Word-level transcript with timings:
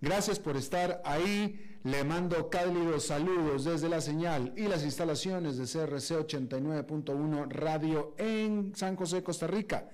Gracias 0.00 0.38
por 0.38 0.56
estar 0.56 1.02
ahí. 1.04 1.66
Le 1.84 2.04
mando 2.04 2.48
cálidos 2.50 3.06
saludos 3.06 3.64
desde 3.64 3.88
la 3.88 4.00
señal 4.00 4.52
y 4.56 4.62
las 4.62 4.82
instalaciones 4.82 5.56
de 5.56 5.64
CRC 5.64 6.26
89.1 6.26 7.50
Radio 7.50 8.14
en 8.18 8.74
San 8.74 8.96
José, 8.96 9.22
Costa 9.22 9.46
Rica. 9.46 9.88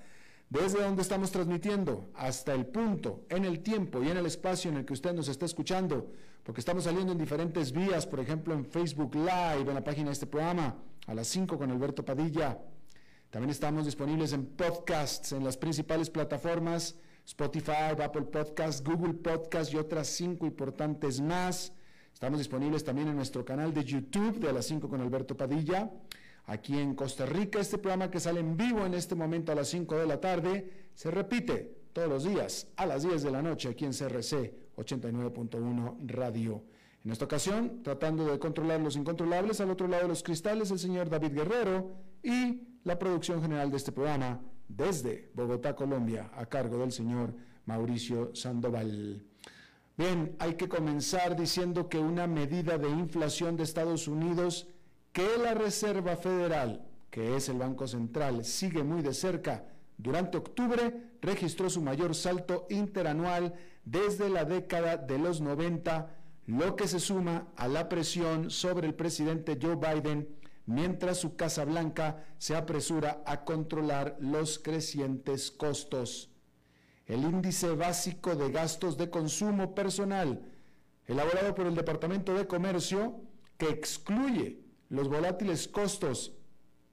Desde 0.48 0.82
donde 0.82 1.02
estamos 1.02 1.32
transmitiendo 1.32 2.06
hasta 2.14 2.54
el 2.54 2.66
punto, 2.66 3.24
en 3.28 3.44
el 3.44 3.60
tiempo 3.60 4.02
y 4.02 4.08
en 4.08 4.16
el 4.16 4.26
espacio 4.26 4.70
en 4.70 4.78
el 4.78 4.84
que 4.84 4.92
usted 4.92 5.12
nos 5.12 5.28
está 5.28 5.44
escuchando, 5.44 6.12
porque 6.44 6.60
estamos 6.60 6.84
saliendo 6.84 7.12
en 7.12 7.18
diferentes 7.18 7.72
vías, 7.72 8.06
por 8.06 8.20
ejemplo 8.20 8.54
en 8.54 8.64
Facebook 8.64 9.14
Live, 9.16 9.68
en 9.68 9.74
la 9.74 9.82
página 9.82 10.06
de 10.06 10.12
este 10.12 10.26
programa, 10.26 10.76
a 11.06 11.14
las 11.14 11.26
5 11.28 11.58
con 11.58 11.70
Alberto 11.70 12.04
Padilla. 12.04 12.58
También 13.30 13.50
estamos 13.50 13.84
disponibles 13.84 14.32
en 14.32 14.46
podcasts 14.46 15.32
en 15.32 15.42
las 15.42 15.56
principales 15.56 16.10
plataformas 16.10 16.96
Spotify, 17.26 18.00
Apple 18.00 18.22
Podcast, 18.22 18.86
Google 18.86 19.14
Podcast 19.14 19.74
y 19.74 19.76
otras 19.76 20.06
cinco 20.06 20.46
importantes 20.46 21.20
más. 21.20 21.72
Estamos 22.14 22.38
disponibles 22.38 22.84
también 22.84 23.08
en 23.08 23.16
nuestro 23.16 23.44
canal 23.44 23.74
de 23.74 23.82
YouTube 23.84 24.38
de 24.38 24.48
a 24.48 24.52
las 24.52 24.66
5 24.66 24.88
con 24.88 25.00
Alberto 25.00 25.36
Padilla. 25.36 25.90
Aquí 26.46 26.78
en 26.78 26.94
Costa 26.94 27.26
Rica, 27.26 27.58
este 27.58 27.78
programa 27.78 28.10
que 28.10 28.20
sale 28.20 28.38
en 28.38 28.56
vivo 28.56 28.86
en 28.86 28.94
este 28.94 29.16
momento 29.16 29.50
a 29.50 29.56
las 29.56 29.68
5 29.68 29.96
de 29.96 30.06
la 30.06 30.20
tarde, 30.20 30.88
se 30.94 31.10
repite 31.10 31.88
todos 31.92 32.08
los 32.08 32.24
días 32.24 32.68
a 32.76 32.86
las 32.86 33.02
10 33.02 33.24
de 33.24 33.30
la 33.32 33.42
noche 33.42 33.70
aquí 33.70 33.84
en 33.84 33.92
CRC 33.92 34.54
89.1 34.76 35.96
Radio. 36.06 36.62
En 37.04 37.10
esta 37.10 37.24
ocasión, 37.24 37.82
tratando 37.82 38.24
de 38.24 38.38
controlar 38.38 38.80
los 38.80 38.96
incontrolables, 38.96 39.60
al 39.60 39.70
otro 39.70 39.88
lado 39.88 40.04
de 40.04 40.08
los 40.08 40.22
cristales, 40.22 40.70
el 40.70 40.78
señor 40.78 41.10
David 41.10 41.32
Guerrero 41.32 41.90
y 42.22 42.62
la 42.84 42.98
producción 42.98 43.42
general 43.42 43.70
de 43.70 43.78
este 43.78 43.90
programa, 43.90 44.40
desde 44.68 45.30
Bogotá, 45.34 45.74
Colombia, 45.74 46.30
a 46.34 46.46
cargo 46.46 46.78
del 46.78 46.92
señor 46.92 47.34
Mauricio 47.66 48.34
Sandoval. 48.34 49.22
Bien, 49.96 50.36
hay 50.38 50.54
que 50.54 50.68
comenzar 50.68 51.36
diciendo 51.36 51.88
que 51.88 51.98
una 51.98 52.26
medida 52.26 52.76
de 52.76 52.88
inflación 52.90 53.56
de 53.56 53.62
Estados 53.62 54.08
Unidos 54.08 54.68
que 55.12 55.38
la 55.42 55.54
Reserva 55.54 56.16
Federal, 56.16 56.86
que 57.10 57.36
es 57.36 57.48
el 57.48 57.58
Banco 57.58 57.86
Central, 57.86 58.44
sigue 58.44 58.84
muy 58.84 59.00
de 59.00 59.14
cerca, 59.14 59.64
durante 59.96 60.36
octubre 60.36 60.94
registró 61.22 61.70
su 61.70 61.80
mayor 61.80 62.14
salto 62.14 62.66
interanual 62.68 63.54
desde 63.84 64.28
la 64.28 64.44
década 64.44 64.98
de 64.98 65.18
los 65.18 65.40
90, 65.40 66.14
lo 66.46 66.76
que 66.76 66.86
se 66.86 67.00
suma 67.00 67.48
a 67.56 67.66
la 67.66 67.88
presión 67.88 68.50
sobre 68.50 68.86
el 68.86 68.94
presidente 68.94 69.58
Joe 69.60 69.76
Biden 69.76 70.28
mientras 70.66 71.18
su 71.18 71.36
Casa 71.36 71.64
Blanca 71.64 72.24
se 72.38 72.54
apresura 72.54 73.22
a 73.24 73.44
controlar 73.44 74.16
los 74.20 74.58
crecientes 74.58 75.50
costos. 75.50 76.30
El 77.06 77.22
índice 77.22 77.70
básico 77.70 78.34
de 78.34 78.50
gastos 78.50 78.96
de 78.96 79.10
consumo 79.10 79.74
personal, 79.74 80.42
elaborado 81.06 81.54
por 81.54 81.66
el 81.66 81.76
Departamento 81.76 82.34
de 82.34 82.48
Comercio, 82.48 83.20
que 83.56 83.68
excluye 83.68 84.58
los 84.88 85.08
volátiles 85.08 85.68
costos 85.68 86.32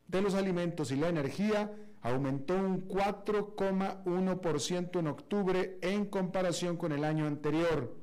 de 0.07 0.21
los 0.21 0.35
alimentos 0.35 0.91
y 0.91 0.95
la 0.95 1.09
energía, 1.09 1.75
aumentó 2.01 2.55
un 2.55 2.87
4,1% 2.87 4.99
en 4.99 5.07
octubre 5.07 5.79
en 5.81 6.05
comparación 6.05 6.77
con 6.77 6.91
el 6.91 7.03
año 7.03 7.25
anterior. 7.25 8.02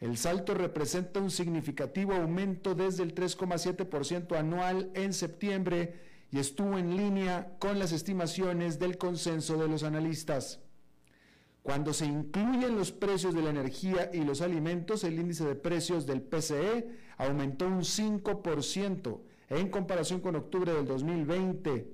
El 0.00 0.18
salto 0.18 0.52
representa 0.52 1.20
un 1.20 1.30
significativo 1.30 2.12
aumento 2.12 2.74
desde 2.74 3.02
el 3.02 3.14
3,7% 3.14 4.36
anual 4.38 4.90
en 4.94 5.14
septiembre 5.14 6.00
y 6.30 6.38
estuvo 6.38 6.76
en 6.76 6.96
línea 6.96 7.56
con 7.58 7.78
las 7.78 7.92
estimaciones 7.92 8.78
del 8.78 8.98
consenso 8.98 9.56
de 9.56 9.68
los 9.68 9.84
analistas. 9.84 10.60
Cuando 11.62 11.92
se 11.94 12.04
incluyen 12.04 12.76
los 12.76 12.92
precios 12.92 13.34
de 13.34 13.42
la 13.42 13.50
energía 13.50 14.10
y 14.12 14.22
los 14.22 14.40
alimentos, 14.40 15.02
el 15.02 15.18
índice 15.18 15.44
de 15.44 15.56
precios 15.56 16.06
del 16.06 16.20
PCE 16.20 16.88
aumentó 17.16 17.66
un 17.66 17.80
5% 17.80 19.20
en 19.48 19.68
comparación 19.70 20.20
con 20.20 20.36
octubre 20.36 20.72
del 20.72 20.86
2020, 20.86 21.90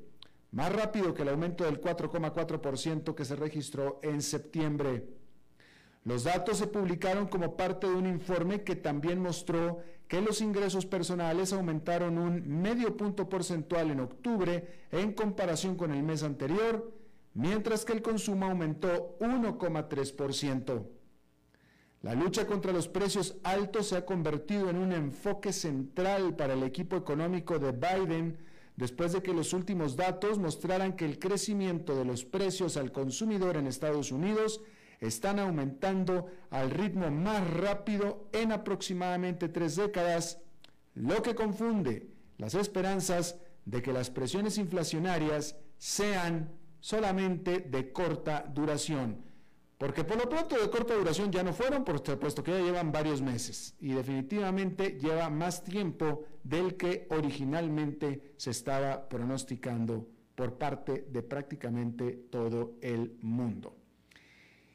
más 0.50 0.72
rápido 0.72 1.14
que 1.14 1.22
el 1.22 1.28
aumento 1.30 1.64
del 1.64 1.80
4,4% 1.80 3.14
que 3.14 3.24
se 3.24 3.36
registró 3.36 4.00
en 4.02 4.20
septiembre. 4.20 5.21
Los 6.04 6.24
datos 6.24 6.58
se 6.58 6.66
publicaron 6.66 7.28
como 7.28 7.56
parte 7.56 7.88
de 7.88 7.94
un 7.94 8.06
informe 8.06 8.62
que 8.62 8.74
también 8.74 9.20
mostró 9.20 9.78
que 10.08 10.20
los 10.20 10.40
ingresos 10.40 10.84
personales 10.84 11.52
aumentaron 11.52 12.18
un 12.18 12.60
medio 12.60 12.96
punto 12.96 13.28
porcentual 13.28 13.90
en 13.90 14.00
octubre 14.00 14.86
en 14.90 15.12
comparación 15.12 15.76
con 15.76 15.92
el 15.92 16.02
mes 16.02 16.24
anterior, 16.24 16.92
mientras 17.34 17.84
que 17.84 17.92
el 17.92 18.02
consumo 18.02 18.46
aumentó 18.46 19.16
1,3%. 19.20 20.82
La 22.02 22.14
lucha 22.14 22.48
contra 22.48 22.72
los 22.72 22.88
precios 22.88 23.36
altos 23.44 23.86
se 23.86 23.96
ha 23.96 24.04
convertido 24.04 24.68
en 24.68 24.76
un 24.76 24.92
enfoque 24.92 25.52
central 25.52 26.34
para 26.34 26.54
el 26.54 26.64
equipo 26.64 26.96
económico 26.96 27.60
de 27.60 27.70
Biden 27.70 28.38
después 28.76 29.12
de 29.12 29.22
que 29.22 29.32
los 29.32 29.52
últimos 29.52 29.94
datos 29.94 30.38
mostraran 30.38 30.96
que 30.96 31.04
el 31.04 31.20
crecimiento 31.20 31.94
de 31.94 32.04
los 32.04 32.24
precios 32.24 32.76
al 32.76 32.90
consumidor 32.90 33.56
en 33.56 33.68
Estados 33.68 34.10
Unidos 34.10 34.60
están 35.02 35.40
aumentando 35.40 36.26
al 36.50 36.70
ritmo 36.70 37.10
más 37.10 37.48
rápido 37.50 38.28
en 38.32 38.52
aproximadamente 38.52 39.48
tres 39.48 39.76
décadas, 39.76 40.40
lo 40.94 41.22
que 41.22 41.34
confunde 41.34 42.08
las 42.38 42.54
esperanzas 42.54 43.36
de 43.64 43.82
que 43.82 43.92
las 43.92 44.10
presiones 44.10 44.58
inflacionarias 44.58 45.56
sean 45.76 46.52
solamente 46.78 47.58
de 47.60 47.92
corta 47.92 48.44
duración. 48.48 49.24
Porque 49.76 50.04
por 50.04 50.16
lo 50.16 50.28
pronto 50.28 50.56
de 50.56 50.70
corta 50.70 50.94
duración 50.94 51.32
ya 51.32 51.42
no 51.42 51.52
fueron, 51.52 51.84
puesto 51.84 52.44
que 52.44 52.52
ya 52.52 52.60
llevan 52.60 52.92
varios 52.92 53.20
meses 53.20 53.74
y 53.80 53.88
definitivamente 53.88 54.96
lleva 55.00 55.28
más 55.28 55.64
tiempo 55.64 56.24
del 56.44 56.76
que 56.76 57.08
originalmente 57.10 58.34
se 58.36 58.50
estaba 58.50 59.08
pronosticando 59.08 60.06
por 60.36 60.58
parte 60.58 61.06
de 61.10 61.22
prácticamente 61.24 62.12
todo 62.30 62.74
el 62.80 63.18
mundo. 63.20 63.81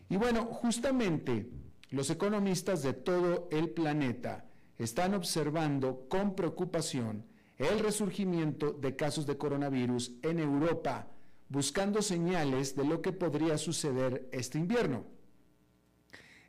Y 0.10 0.16
bueno, 0.16 0.46
justamente 0.46 1.50
los 1.90 2.10
economistas 2.10 2.84
de 2.84 2.94
todo 2.94 3.48
el 3.52 3.70
planeta 3.70 4.46
están 4.78 5.14
observando 5.14 6.08
con 6.08 6.36
preocupación 6.36 7.26
el 7.58 7.80
resurgimiento 7.80 8.72
de 8.72 8.96
casos 8.96 9.26
de 9.26 9.38
coronavirus 9.38 10.12
en 10.22 10.40
Europa, 10.40 11.08
buscando 11.50 12.02
señales 12.02 12.76
de 12.76 12.86
lo 12.86 13.02
que 13.02 13.12
podría 13.12 13.58
suceder 13.58 14.30
este 14.32 14.60
invierno. 14.60 15.06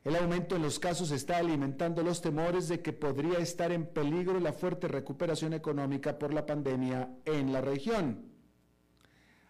El 0.04 0.16
aumento 0.16 0.56
en 0.56 0.62
los 0.62 0.78
casos 0.78 1.10
está 1.10 1.38
alimentando 1.38 2.02
los 2.02 2.20
temores 2.20 2.68
de 2.68 2.80
que 2.80 2.92
podría 2.92 3.38
estar 3.38 3.72
en 3.72 3.86
peligro 3.86 4.38
la 4.38 4.52
fuerte 4.52 4.88
recuperación 4.88 5.52
económica 5.52 6.18
por 6.18 6.32
la 6.32 6.46
pandemia 6.46 7.10
en 7.24 7.52
la 7.52 7.60
región. 7.60 8.26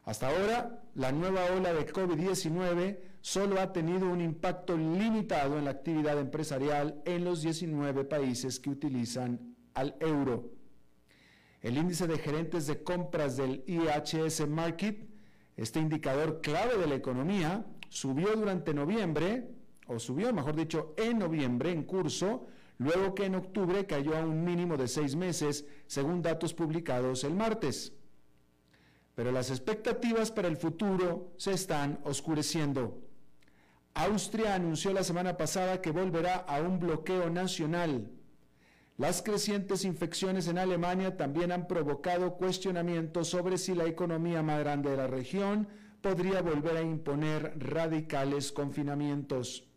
Hasta 0.04 0.28
ahora, 0.28 0.82
la 0.94 1.12
nueva 1.12 1.44
ola 1.54 1.74
de 1.74 1.86
COVID-19 1.86 2.98
solo 3.20 3.60
ha 3.60 3.72
tenido 3.72 4.08
un 4.08 4.20
impacto 4.20 4.76
limitado 4.76 5.58
en 5.58 5.64
la 5.64 5.72
actividad 5.72 6.18
empresarial 6.18 7.02
en 7.04 7.24
los 7.24 7.42
19 7.42 8.04
países 8.04 8.60
que 8.60 8.70
utilizan 8.70 9.56
al 9.74 9.96
euro. 10.00 10.50
El 11.60 11.76
índice 11.76 12.06
de 12.06 12.18
gerentes 12.18 12.66
de 12.66 12.82
compras 12.82 13.36
del 13.36 13.64
IHS 13.66 14.48
Market 14.48 15.08
este 15.58 15.80
indicador 15.80 16.40
clave 16.40 16.78
de 16.78 16.86
la 16.86 16.94
economía 16.94 17.66
subió 17.88 18.36
durante 18.36 18.72
noviembre, 18.72 19.50
o 19.88 19.98
subió, 19.98 20.32
mejor 20.32 20.54
dicho, 20.54 20.94
en 20.96 21.18
noviembre 21.18 21.72
en 21.72 21.82
curso, 21.82 22.46
luego 22.78 23.12
que 23.12 23.24
en 23.24 23.34
octubre 23.34 23.84
cayó 23.84 24.16
a 24.16 24.20
un 24.20 24.44
mínimo 24.44 24.76
de 24.76 24.86
seis 24.86 25.16
meses, 25.16 25.66
según 25.88 26.22
datos 26.22 26.54
publicados 26.54 27.24
el 27.24 27.34
martes. 27.34 27.92
Pero 29.16 29.32
las 29.32 29.50
expectativas 29.50 30.30
para 30.30 30.46
el 30.46 30.56
futuro 30.56 31.32
se 31.38 31.54
están 31.54 31.98
oscureciendo. 32.04 33.02
Austria 34.04 34.54
anunció 34.54 34.92
la 34.92 35.04
semana 35.04 35.36
pasada 35.36 35.80
que 35.80 35.90
volverá 35.90 36.36
a 36.36 36.60
un 36.60 36.78
bloqueo 36.78 37.30
nacional 37.30 38.10
las 38.98 39.22
crecientes 39.22 39.84
infecciones 39.84 40.48
en 40.48 40.58
Alemania 40.58 41.16
también 41.16 41.52
han 41.52 41.68
provocado 41.68 42.34
cuestionamientos 42.34 43.28
sobre 43.28 43.56
si 43.56 43.76
la 43.76 43.84
economía 43.84 44.42
más 44.42 44.58
grande 44.58 44.90
de 44.90 44.96
la 44.96 45.06
región 45.06 45.68
podría 46.00 46.42
volver 46.42 46.76
a 46.76 46.82
imponer 46.82 47.54
radicales 47.58 48.50
confinamientos. 48.50 49.68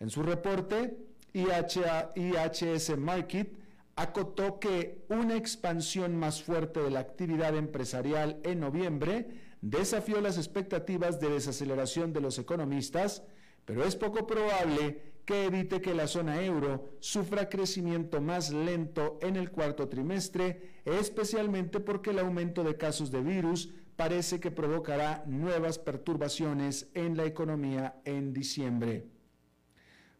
En 0.00 0.10
su 0.10 0.24
reporte, 0.24 0.98
IHS 1.32 2.98
Market 2.98 3.56
acotó 3.94 4.58
que 4.58 5.04
una 5.08 5.36
expansión 5.36 6.16
más 6.16 6.42
fuerte 6.42 6.80
de 6.80 6.90
la 6.90 6.98
actividad 6.98 7.56
empresarial 7.56 8.40
en 8.42 8.58
noviembre 8.58 9.28
desafió 9.64 10.20
las 10.20 10.36
expectativas 10.36 11.20
de 11.20 11.30
desaceleración 11.30 12.12
de 12.12 12.20
los 12.20 12.38
economistas, 12.38 13.22
pero 13.64 13.82
es 13.82 13.96
poco 13.96 14.26
probable 14.26 15.14
que 15.24 15.46
evite 15.46 15.80
que 15.80 15.94
la 15.94 16.06
zona 16.06 16.42
euro 16.42 16.90
sufra 17.00 17.48
crecimiento 17.48 18.20
más 18.20 18.52
lento 18.52 19.18
en 19.22 19.36
el 19.36 19.50
cuarto 19.50 19.88
trimestre, 19.88 20.82
especialmente 20.84 21.80
porque 21.80 22.10
el 22.10 22.18
aumento 22.18 22.62
de 22.62 22.76
casos 22.76 23.10
de 23.10 23.22
virus 23.22 23.72
parece 23.96 24.38
que 24.38 24.50
provocará 24.50 25.24
nuevas 25.26 25.78
perturbaciones 25.78 26.90
en 26.92 27.16
la 27.16 27.24
economía 27.24 28.02
en 28.04 28.34
diciembre. 28.34 29.06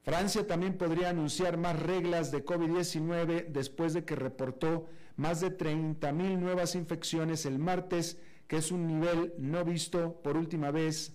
Francia 0.00 0.46
también 0.46 0.78
podría 0.78 1.10
anunciar 1.10 1.58
más 1.58 1.78
reglas 1.78 2.30
de 2.30 2.46
COVID-19 2.46 3.48
después 3.48 3.92
de 3.92 4.06
que 4.06 4.16
reportó 4.16 4.86
más 5.16 5.42
de 5.42 5.56
30.000 5.56 6.38
nuevas 6.38 6.74
infecciones 6.74 7.44
el 7.44 7.58
martes, 7.58 8.18
es 8.56 8.70
un 8.70 8.86
nivel 8.86 9.34
no 9.38 9.64
visto 9.64 10.20
por 10.22 10.36
última 10.36 10.70
vez, 10.70 11.12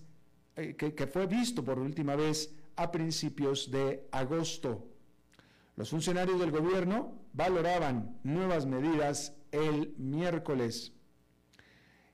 eh, 0.56 0.74
que, 0.76 0.94
que 0.94 1.06
fue 1.06 1.26
visto 1.26 1.64
por 1.64 1.78
última 1.78 2.16
vez 2.16 2.54
a 2.76 2.90
principios 2.90 3.70
de 3.70 4.08
agosto. 4.10 4.86
Los 5.76 5.90
funcionarios 5.90 6.38
del 6.38 6.50
gobierno 6.50 7.20
valoraban 7.32 8.18
nuevas 8.22 8.66
medidas 8.66 9.34
el 9.52 9.94
miércoles. 9.96 10.92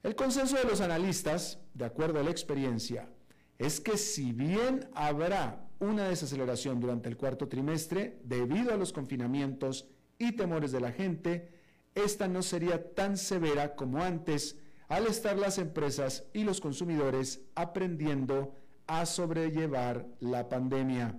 El 0.02 0.14
consenso 0.14 0.56
de 0.56 0.64
los 0.64 0.80
analistas, 0.80 1.58
de 1.74 1.84
acuerdo 1.84 2.20
a 2.20 2.22
la 2.22 2.30
experiencia, 2.30 3.08
es 3.58 3.80
que 3.80 3.96
si 3.96 4.32
bien 4.32 4.88
habrá 4.94 5.66
una 5.78 6.08
desaceleración 6.08 6.80
durante 6.80 7.08
el 7.08 7.16
cuarto 7.16 7.48
trimestre 7.48 8.18
debido 8.22 8.72
a 8.72 8.76
los 8.76 8.92
confinamientos 8.92 9.88
y 10.18 10.32
temores 10.32 10.72
de 10.72 10.80
la 10.80 10.92
gente, 10.92 11.50
esta 11.94 12.28
no 12.28 12.42
sería 12.42 12.94
tan 12.94 13.16
severa 13.16 13.74
como 13.74 14.02
antes 14.02 14.58
al 14.88 15.06
estar 15.06 15.36
las 15.36 15.58
empresas 15.58 16.24
y 16.32 16.44
los 16.44 16.60
consumidores 16.60 17.40
aprendiendo 17.54 18.54
a 18.86 19.04
sobrellevar 19.06 20.06
la 20.20 20.48
pandemia. 20.48 21.18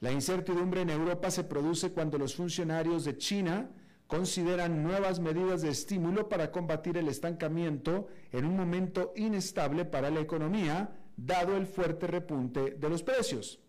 La 0.00 0.10
incertidumbre 0.10 0.80
en 0.80 0.90
Europa 0.90 1.30
se 1.30 1.44
produce 1.44 1.92
cuando 1.92 2.18
los 2.18 2.34
funcionarios 2.34 3.04
de 3.04 3.18
China 3.18 3.70
consideran 4.06 4.82
nuevas 4.82 5.20
medidas 5.20 5.62
de 5.62 5.68
estímulo 5.68 6.28
para 6.28 6.50
combatir 6.50 6.96
el 6.96 7.06
estancamiento 7.06 8.08
en 8.32 8.44
un 8.44 8.56
momento 8.56 9.12
inestable 9.14 9.84
para 9.84 10.10
la 10.10 10.20
economía, 10.20 10.90
dado 11.16 11.56
el 11.56 11.66
fuerte 11.66 12.08
repunte 12.08 12.72
de 12.72 12.88
los 12.88 13.02
precios. 13.02 13.60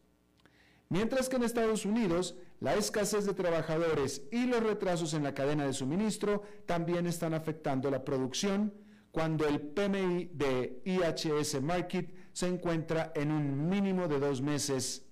Mientras 0.92 1.30
que 1.30 1.38
en 1.38 1.44
Estados 1.44 1.86
Unidos, 1.86 2.36
la 2.60 2.76
escasez 2.76 3.26
de 3.26 3.34
trabajadores 3.34 4.24
y 4.30 4.46
los 4.46 4.62
retrasos 4.62 5.14
en 5.14 5.24
la 5.24 5.34
cadena 5.34 5.66
de 5.66 5.72
suministro 5.72 6.42
también 6.66 7.08
están 7.08 7.34
afectando 7.34 7.90
la 7.90 8.04
producción, 8.04 8.74
cuando 9.14 9.48
el 9.48 9.62
PMI 9.62 10.32
de 10.34 10.82
IHS 10.84 11.62
Market 11.62 12.14
se 12.34 12.48
encuentra 12.48 13.14
en 13.16 13.32
un 13.32 13.70
mínimo 13.70 14.10
de 14.10 14.20
dos 14.20 14.42
meses, 14.42 15.06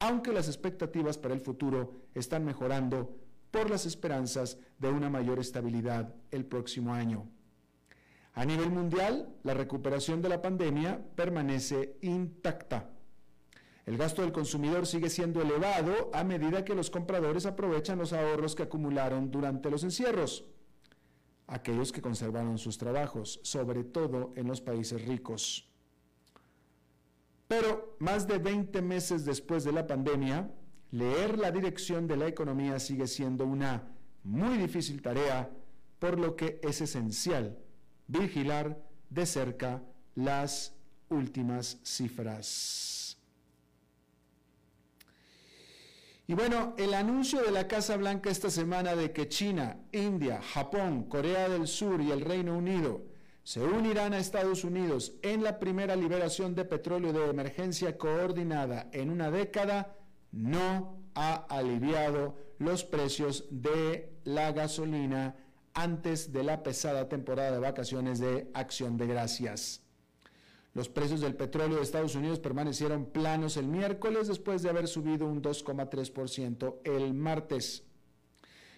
aunque 0.00 0.34
las 0.34 0.48
expectativas 0.48 1.16
para 1.16 1.32
el 1.32 1.40
futuro 1.40 1.94
están 2.14 2.44
mejorando 2.44 3.16
por 3.50 3.70
las 3.70 3.86
esperanzas 3.86 4.58
de 4.78 4.90
una 4.90 5.08
mayor 5.08 5.38
estabilidad 5.38 6.14
el 6.30 6.44
próximo 6.44 6.92
año. 6.92 7.26
A 8.34 8.44
nivel 8.44 8.68
mundial, 8.68 9.34
la 9.44 9.54
recuperación 9.54 10.20
de 10.20 10.28
la 10.28 10.42
pandemia 10.42 11.02
permanece 11.16 11.96
intacta. 12.02 12.91
El 13.84 13.96
gasto 13.96 14.22
del 14.22 14.32
consumidor 14.32 14.86
sigue 14.86 15.10
siendo 15.10 15.42
elevado 15.42 16.10
a 16.12 16.22
medida 16.22 16.64
que 16.64 16.74
los 16.74 16.88
compradores 16.88 17.46
aprovechan 17.46 17.98
los 17.98 18.12
ahorros 18.12 18.54
que 18.54 18.62
acumularon 18.62 19.30
durante 19.30 19.70
los 19.70 19.82
encierros. 19.82 20.44
Aquellos 21.48 21.90
que 21.90 22.00
conservaron 22.00 22.58
sus 22.58 22.78
trabajos, 22.78 23.40
sobre 23.42 23.82
todo 23.82 24.32
en 24.36 24.46
los 24.46 24.60
países 24.60 25.04
ricos. 25.04 25.68
Pero 27.48 27.96
más 27.98 28.26
de 28.28 28.38
20 28.38 28.80
meses 28.82 29.24
después 29.24 29.64
de 29.64 29.72
la 29.72 29.86
pandemia, 29.86 30.50
leer 30.92 31.38
la 31.38 31.50
dirección 31.50 32.06
de 32.06 32.16
la 32.16 32.28
economía 32.28 32.78
sigue 32.78 33.06
siendo 33.06 33.44
una 33.44 33.88
muy 34.22 34.58
difícil 34.58 35.02
tarea, 35.02 35.50
por 35.98 36.18
lo 36.18 36.36
que 36.36 36.60
es 36.62 36.80
esencial 36.80 37.58
vigilar 38.06 38.80
de 39.10 39.26
cerca 39.26 39.82
las 40.14 40.74
últimas 41.08 41.78
cifras. 41.82 43.01
Y 46.32 46.34
bueno, 46.34 46.72
el 46.78 46.94
anuncio 46.94 47.42
de 47.42 47.50
la 47.50 47.68
Casa 47.68 47.94
Blanca 47.98 48.30
esta 48.30 48.48
semana 48.48 48.96
de 48.96 49.12
que 49.12 49.28
China, 49.28 49.76
India, 49.92 50.40
Japón, 50.40 51.02
Corea 51.02 51.46
del 51.50 51.66
Sur 51.66 52.00
y 52.00 52.10
el 52.10 52.22
Reino 52.22 52.56
Unido 52.56 53.02
se 53.44 53.60
unirán 53.60 54.14
a 54.14 54.18
Estados 54.18 54.64
Unidos 54.64 55.12
en 55.20 55.44
la 55.44 55.58
primera 55.58 55.94
liberación 55.94 56.54
de 56.54 56.64
petróleo 56.64 57.12
de 57.12 57.28
emergencia 57.28 57.98
coordinada 57.98 58.88
en 58.92 59.10
una 59.10 59.30
década, 59.30 59.94
no 60.30 60.96
ha 61.14 61.34
aliviado 61.50 62.34
los 62.58 62.82
precios 62.82 63.44
de 63.50 64.14
la 64.24 64.52
gasolina 64.52 65.36
antes 65.74 66.32
de 66.32 66.44
la 66.44 66.62
pesada 66.62 67.10
temporada 67.10 67.50
de 67.50 67.58
vacaciones 67.58 68.20
de 68.20 68.50
acción 68.54 68.96
de 68.96 69.06
gracias. 69.06 69.81
Los 70.74 70.88
precios 70.88 71.20
del 71.20 71.34
petróleo 71.34 71.76
de 71.76 71.82
Estados 71.82 72.14
Unidos 72.14 72.38
permanecieron 72.38 73.04
planos 73.04 73.58
el 73.58 73.66
miércoles 73.66 74.28
después 74.28 74.62
de 74.62 74.70
haber 74.70 74.88
subido 74.88 75.26
un 75.26 75.42
2,3% 75.42 76.78
el 76.84 77.12
martes. 77.12 77.84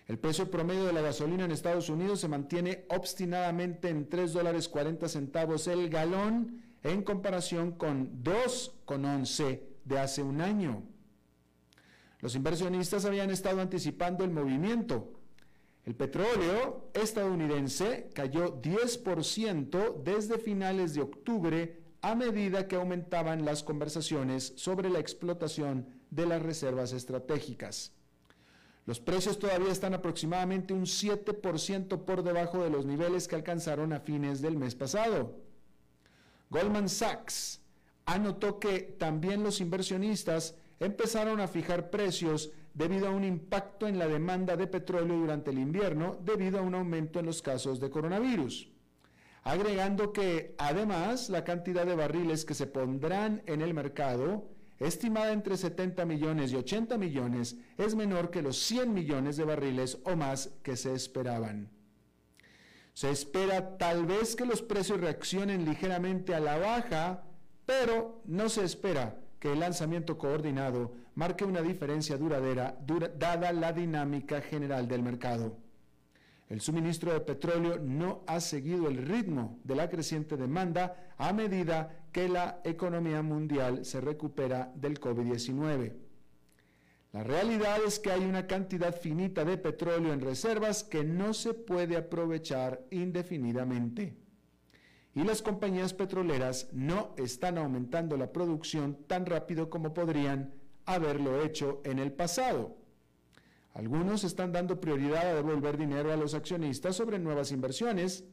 El 0.09 0.19
precio 0.19 0.51
promedio 0.51 0.85
de 0.85 0.93
la 0.93 1.03
gasolina 1.03 1.45
en 1.45 1.53
Estados 1.53 1.89
Unidos 1.89 2.21
se 2.21 2.29
mantiene 2.29 2.85
obstinadamente 2.89 3.89
en 3.89 4.09
3 4.09 4.33
dólares 4.33 4.69
40 4.69 5.09
centavos 5.09 5.69
el 5.69 5.89
galón 5.89 6.63
en 6.83 7.03
comparación 7.03 7.73
con 7.73 8.23
2,11 8.23 9.61
de 9.85 9.99
hace 9.99 10.23
un 10.23 10.41
año. 10.41 10.83
Los 12.21 12.35
inversionistas 12.35 13.05
habían 13.05 13.31
estado 13.31 13.61
anticipando 13.61 14.25
el 14.25 14.31
movimiento. 14.31 15.13
El 15.85 15.95
petróleo 15.95 16.91
estadounidense 16.93 18.11
cayó 18.15 18.61
10% 18.61 20.03
desde 20.03 20.39
finales 20.39 20.95
de 20.95 21.03
octubre 21.03 21.84
a 22.05 22.15
medida 22.15 22.69
que 22.69 22.77
aumentaban 22.77 23.47
las 23.47 23.63
conversaciones 23.63 24.53
sobre 24.57 24.91
la 24.91 24.99
explotación 24.99 25.89
de 26.11 26.27
las 26.27 26.43
reservas 26.43 26.93
estratégicas. 26.93 27.93
Los 28.85 29.01
precios 29.01 29.39
todavía 29.39 29.73
están 29.73 29.95
aproximadamente 29.95 30.75
un 30.75 30.83
7% 30.83 32.05
por 32.05 32.23
debajo 32.23 32.63
de 32.63 32.69
los 32.69 32.85
niveles 32.85 33.27
que 33.27 33.37
alcanzaron 33.37 33.95
a 33.95 34.01
fines 34.01 34.43
del 34.43 34.59
mes 34.59 34.75
pasado. 34.75 35.35
Goldman 36.51 36.91
Sachs 36.91 37.63
anotó 38.05 38.59
que 38.59 38.81
también 38.81 39.43
los 39.43 39.63
inversionistas 39.63 40.57
empezaron 40.81 41.41
a 41.41 41.49
fijar 41.49 41.89
precios 41.89 42.51
debido 42.75 43.09
a 43.09 43.13
un 43.13 43.25
impacto 43.25 43.89
en 43.89 43.99
la 43.99 44.09
demanda 44.09 44.59
de 44.59 44.67
petróleo 44.67 45.17
durante 45.17 45.53
el 45.53 45.59
invierno 45.59 46.19
debido 46.23 46.59
a 46.59 46.63
un 46.63 46.75
aumento 46.75 47.19
en 47.19 47.25
los 47.25 47.41
casos 47.41 47.81
de 47.81 47.89
coronavirus. 47.89 48.74
Agregando 49.45 50.15
que 50.15 50.55
además 50.57 51.29
la 51.29 51.45
cantidad 51.45 51.85
de 51.85 51.95
barriles 51.95 52.47
que 52.47 52.55
se 52.55 52.67
pondrán 52.67 53.43
en 53.45 53.61
el 53.61 53.75
mercado 53.75 54.49
estimada 54.81 55.33
entre 55.33 55.59
70 55.59 56.05
millones 56.07 56.51
y 56.51 56.57
80 56.57 56.97
millones, 56.97 57.57
es 57.77 57.95
menor 57.95 58.31
que 58.31 58.43
los 58.43 58.57
100 58.59 58.93
millones 58.93 59.37
de 59.37 59.45
barriles 59.45 59.99
o 60.05 60.17
más 60.17 60.51
que 60.63 60.77
se 60.77 60.95
esperaban. 60.95 61.71
Se 62.95 63.11
espera 63.11 63.77
tal 63.77 64.07
vez 64.07 64.35
que 64.35 64.47
los 64.47 64.63
precios 64.63 65.01
reaccionen 65.01 65.65
ligeramente 65.65 66.35
a 66.35 66.41
la 66.41 66.57
baja, 66.57 67.25
pero 67.67 68.23
no 68.25 68.49
se 68.49 68.65
espera 68.65 69.21
que 69.39 69.53
el 69.53 69.61
lanzamiento 69.61 70.17
coordinado 70.17 70.93
marque 71.15 71.45
una 71.45 71.61
diferencia 71.61 72.17
duradera 72.17 72.79
dada 73.19 73.53
la 73.53 73.73
dinámica 73.73 74.41
general 74.41 74.89
del 74.89 75.03
mercado. 75.03 75.64
El 76.55 76.61
suministro 76.61 77.13
de 77.13 77.19
petróleo 77.19 77.81
no 77.81 78.23
ha 78.29 78.39
seguido 78.39 78.87
el 78.87 78.99
ritmo 78.99 79.59
de 79.65 79.75
la 79.75 79.91
creciente 79.91 80.37
demanda 80.37 81.13
a 81.19 81.33
medida 81.33 82.07
que 82.13 82.29
la 82.29 82.61
economía 82.63 83.23
mundial 83.23 83.85
se 83.85 84.01
recupera 84.01 84.73
del 84.77 85.01
COVID-19. 85.01 85.95
La 87.13 87.25
realidad 87.25 87.79
es 87.85 87.99
que 87.99 88.13
hay 88.13 88.25
una 88.25 88.47
cantidad 88.47 88.95
finita 88.95 89.45
de 89.45 89.59
petróleo 89.59 90.13
en 90.13 90.21
reservas 90.21 90.85
que 90.85 91.03
no 91.03 91.35
se 91.35 91.55
puede 91.55 91.97
aprovechar 91.97 92.87
indefinidamente. 92.93 94.17
Y 95.13 95.25
las 95.25 95.43
compañías 95.43 95.93
petroleras 95.93 96.69
no 96.73 97.17
están 97.17 97.59
aumentando 97.59 98.17
la 98.17 98.31
producción 98.31 98.97
tan 99.09 99.27
rápido 99.27 99.71
como 99.71 99.93
podrían 99.93 100.55
haberlo 100.87 101.43
hecho 101.43 101.83
en 101.85 101.99
el 101.99 102.13
pasado. 102.13 102.84
Algunos 103.75 104.23
están 104.23 104.53
dando 104.53 104.81
prioridad 104.81 105.29
a 105.29 105.35
devolver 105.35 105.77
dinero 105.77 106.13
a 106.13 106.17
los 106.17 106.35
accionistas 106.35 106.95
sobre 106.95 107.19
nuevas 107.19 107.51
inversiones 107.51 108.25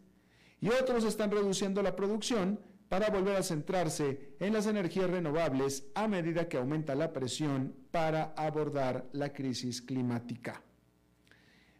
y 0.62 0.70
otros 0.70 1.04
están 1.04 1.32
reduciendo 1.32 1.82
la 1.82 1.96
producción 1.96 2.60
para 2.88 3.10
volver 3.10 3.36
a 3.38 3.44
centrarse 3.44 4.36
en 4.40 4.54
las 4.54 4.68
energías 4.68 5.10
renovables 5.10 5.88
a 5.96 6.08
medida 6.08 6.48
que 6.48 6.58
aumenta 6.58 6.94
la 6.94 7.12
presión 7.12 7.76
para 7.90 8.34
abordar 8.38 9.10
la 9.14 9.34
crisis 9.34 9.82
climática. 9.82 10.62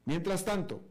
Mientras 0.06 0.44
tanto, 0.44 0.82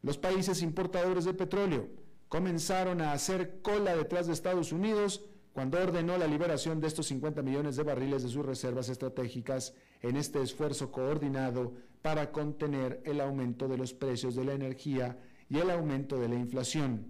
los 0.00 0.16
países 0.16 0.62
importadores 0.62 1.26
de 1.26 1.34
petróleo 1.34 1.88
comenzaron 2.28 3.02
a 3.02 3.12
hacer 3.12 3.60
cola 3.60 3.94
detrás 3.94 4.26
de 4.26 4.32
Estados 4.32 4.72
Unidos 4.72 5.22
cuando 5.52 5.78
ordenó 5.78 6.16
la 6.16 6.26
liberación 6.26 6.80
de 6.80 6.86
estos 6.86 7.06
50 7.06 7.42
millones 7.42 7.76
de 7.76 7.82
barriles 7.82 8.22
de 8.22 8.28
sus 8.28 8.44
reservas 8.44 8.88
estratégicas 8.88 9.74
en 10.02 10.16
este 10.16 10.42
esfuerzo 10.42 10.92
coordinado 10.92 11.74
para 12.06 12.30
contener 12.30 13.02
el 13.04 13.20
aumento 13.20 13.66
de 13.66 13.76
los 13.76 13.92
precios 13.92 14.36
de 14.36 14.44
la 14.44 14.52
energía 14.52 15.18
y 15.48 15.58
el 15.58 15.72
aumento 15.72 16.20
de 16.20 16.28
la 16.28 16.36
inflación. 16.36 17.08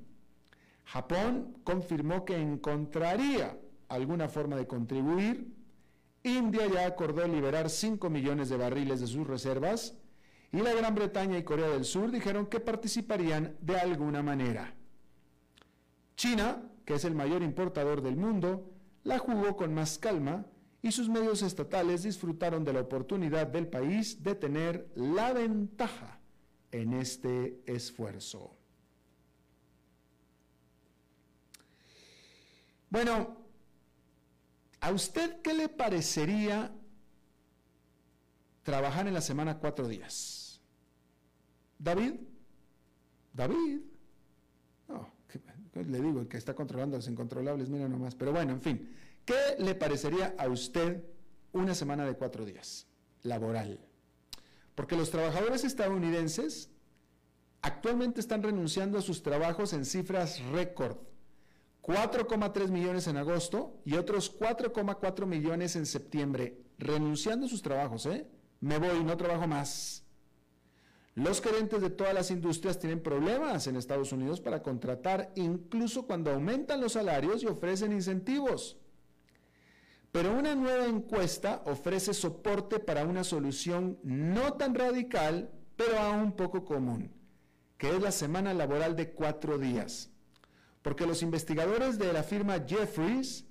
Japón 0.87 1.59
confirmó 1.65 2.25
que 2.25 2.35
encontraría 2.35 3.61
alguna 3.89 4.27
forma 4.27 4.57
de 4.57 4.67
contribuir. 4.67 5.53
India 6.23 6.67
ya 6.67 6.87
acordó 6.87 7.29
liberar 7.29 7.69
5 7.69 8.09
millones 8.09 8.49
de 8.49 8.57
barriles 8.57 9.01
de 9.01 9.07
sus 9.07 9.27
reservas 9.27 9.99
y 10.51 10.63
la 10.63 10.73
Gran 10.73 10.95
Bretaña 10.95 11.37
y 11.37 11.45
Corea 11.45 11.69
del 11.69 11.85
Sur 11.85 12.11
dijeron 12.11 12.47
que 12.47 12.61
participarían 12.61 13.55
de 13.61 13.77
alguna 13.79 14.23
manera. 14.23 14.73
China 16.17 16.71
que 16.87 16.95
es 16.95 17.05
el 17.05 17.15
mayor 17.15 17.43
importador 17.43 18.01
del 18.01 18.17
mundo, 18.17 18.73
la 19.05 19.19
jugó 19.19 19.57
con 19.57 19.75
más 19.75 19.99
calma 19.99 20.47
y 20.87 20.93
sus 20.93 21.09
medios 21.09 21.43
estatales 21.43 22.05
disfrutaron 22.05 22.65
de 22.65 22.73
la 22.73 22.81
oportunidad 22.83 23.49
del 23.49 23.67
país 23.67 24.23
de 24.23 24.37
tener 24.37 24.89
la 24.95 25.33
ventaja 25.33 26.21
en 26.71 26.93
este 26.93 27.61
esfuerzo. 27.67 28.57
Bueno, 32.89 33.37
¿a 34.81 34.93
usted 34.93 35.41
qué 35.43 35.55
le 35.55 35.69
parecería 35.69 36.73
trabajar 38.63 39.09
en 39.09 39.15
la 39.15 39.21
semana 39.21 39.59
cuatro 39.59 39.89
días? 39.89 40.61
¿David? 41.81 42.15
¿David? 43.33 43.81
le 45.75 46.01
digo, 46.01 46.21
el 46.21 46.29
que 46.29 46.39
está 46.39 46.55
controlando 46.55 46.97
a 46.97 46.99
los 46.99 47.09
incontrolables, 47.09 47.69
mira 47.69 47.89
nomás. 47.89 48.15
Pero 48.15 48.33
bueno, 48.33 48.53
en 48.53 48.63
fin, 48.63 48.89
¿qué 49.27 49.57
le 49.59 49.75
parecería 49.75 50.35
a 50.39 50.49
usted 50.49 51.05
una 51.53 51.75
semana 51.75 52.07
de 52.07 52.15
cuatro 52.15 52.47
días 52.47 52.87
laboral? 53.23 53.79
Porque 54.75 54.97
los 54.97 55.11
trabajadores 55.11 55.65
estadounidenses 55.65 56.71
actualmente 57.61 58.21
están 58.21 58.43
renunciando 58.43 58.99
a 58.99 59.03
sus 59.03 59.23
trabajos 59.23 59.73
en 59.75 59.85
cifras 59.85 60.41
récord. 60.53 60.97
4,3 61.83 62.69
millones 62.69 63.07
en 63.07 63.17
agosto 63.17 63.81
y 63.85 63.95
otros 63.95 64.37
4,4 64.39 65.27
millones 65.27 65.77
en 65.77 65.87
septiembre, 65.87 66.59
renunciando 66.79 67.47
a 67.47 67.49
sus 67.49 67.63
trabajos, 67.63 68.07
¿eh? 68.07 68.27
Me 68.61 68.79
voy, 68.79 69.05
no 69.05 69.17
trabajo 69.17 69.47
más. 69.47 70.05
Los 71.15 71.41
gerentes 71.41 71.81
de 71.81 71.91
todas 71.91 72.13
las 72.13 72.31
industrias 72.31 72.79
tienen 72.79 73.03
problemas 73.03 73.67
en 73.67 73.77
Estados 73.77 74.13
Unidos 74.13 74.41
para 74.41 74.63
contratar, 74.63 75.33
incluso 75.37 76.07
cuando 76.07 76.31
aumentan 76.33 76.81
los 76.81 76.93
salarios 76.93 77.43
y 77.43 77.47
ofrecen 77.47 77.93
incentivos. 77.93 78.77
Pero 80.17 80.33
una 80.33 80.55
nueva 80.55 80.87
encuesta 80.87 81.63
ofrece 81.67 82.15
soporte 82.15 82.79
para 82.79 83.05
una 83.05 83.23
solución 83.23 83.99
no 84.03 84.55
tan 84.55 84.75
radical, 84.75 85.51
pero 85.77 85.99
aún 85.99 86.33
poco 86.33 86.65
común, 86.65 87.13
que 87.77 87.91
es 87.95 88.01
la 88.01 88.11
semana 88.11 88.55
laboral 88.55 88.97
de 88.97 89.11
cuatro 89.11 89.59
días. 89.59 90.11
Porque 90.81 91.07
los 91.07 91.21
investigadores 91.21 91.99
de 91.99 92.15
la 92.15 92.23
firma 92.23 92.65
Jeffries 92.67 93.45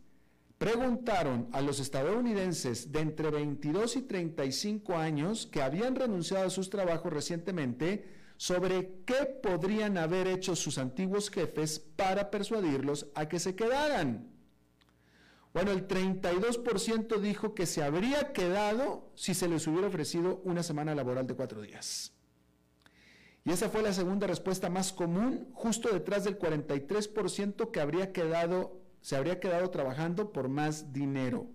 preguntaron 0.57 1.49
a 1.51 1.61
los 1.61 1.79
estadounidenses 1.79 2.91
de 2.91 3.01
entre 3.01 3.29
22 3.29 3.97
y 3.97 4.01
35 4.01 4.95
años 4.95 5.45
que 5.45 5.61
habían 5.61 5.93
renunciado 5.93 6.47
a 6.47 6.49
sus 6.49 6.71
trabajos 6.71 7.13
recientemente 7.13 8.09
sobre 8.37 9.03
qué 9.05 9.27
podrían 9.43 9.99
haber 9.99 10.25
hecho 10.25 10.55
sus 10.55 10.79
antiguos 10.79 11.29
jefes 11.29 11.77
para 11.77 12.31
persuadirlos 12.31 13.11
a 13.13 13.27
que 13.27 13.37
se 13.37 13.53
quedaran. 13.55 14.34
Bueno, 15.55 15.71
el 15.71 15.87
32% 15.87 17.17
dijo 17.21 17.55
que 17.55 17.65
se 17.65 17.81
habría 17.81 18.33
quedado 18.33 19.09
si 19.15 19.33
se 19.33 19.47
les 19.47 19.65
hubiera 19.67 19.87
ofrecido 19.87 20.41
una 20.43 20.63
semana 20.63 20.93
laboral 20.93 21.25
de 21.27 21.33
cuatro 21.33 21.61
días. 21.61 22.11
Y 23.45 23.51
esa 23.51 23.69
fue 23.69 23.81
la 23.81 23.93
segunda 23.93 24.27
respuesta 24.27 24.69
más 24.69 24.91
común, 24.91 25.47
justo 25.53 25.87
detrás 25.93 26.25
del 26.25 26.37
43% 26.37 27.71
que 27.71 27.79
habría 27.79 28.11
quedado 28.11 28.81
se 28.99 29.15
habría 29.15 29.39
quedado 29.39 29.69
trabajando 29.69 30.33
por 30.33 30.49
más 30.49 30.91
dinero. 30.91 31.47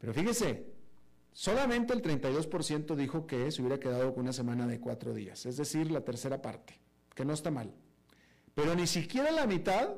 Pero 0.00 0.12
fíjese, 0.12 0.66
solamente 1.32 1.92
el 1.92 2.02
32% 2.02 2.96
dijo 2.96 3.28
que 3.28 3.52
se 3.52 3.62
hubiera 3.62 3.78
quedado 3.78 4.12
con 4.14 4.24
una 4.24 4.32
semana 4.32 4.66
de 4.66 4.80
cuatro 4.80 5.14
días, 5.14 5.46
es 5.46 5.58
decir, 5.58 5.92
la 5.92 6.00
tercera 6.00 6.42
parte, 6.42 6.80
que 7.14 7.24
no 7.24 7.34
está 7.34 7.52
mal. 7.52 7.72
Pero 8.52 8.74
ni 8.74 8.88
siquiera 8.88 9.30
la 9.30 9.46
mitad, 9.46 9.90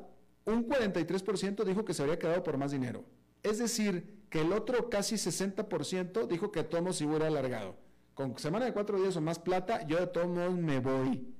un 0.51 0.67
43% 0.67 1.63
dijo 1.63 1.83
que 1.83 1.93
se 1.93 2.01
habría 2.01 2.19
quedado 2.19 2.43
por 2.43 2.57
más 2.57 2.71
dinero. 2.71 3.03
Es 3.43 3.59
decir, 3.59 4.25
que 4.29 4.41
el 4.41 4.53
otro 4.53 4.89
casi 4.89 5.15
60% 5.15 6.27
dijo 6.27 6.51
que 6.51 6.63
todos 6.63 6.95
se 6.95 7.05
hubiera 7.05 7.27
alargado. 7.27 7.75
Con 8.13 8.37
semana 8.39 8.65
de 8.65 8.73
cuatro 8.73 8.99
días 8.99 9.15
o 9.17 9.21
más 9.21 9.39
plata, 9.39 9.85
yo 9.85 9.99
de 9.99 10.07
todos 10.07 10.27
modos 10.27 10.55
me 10.55 10.79
voy. 10.79 11.33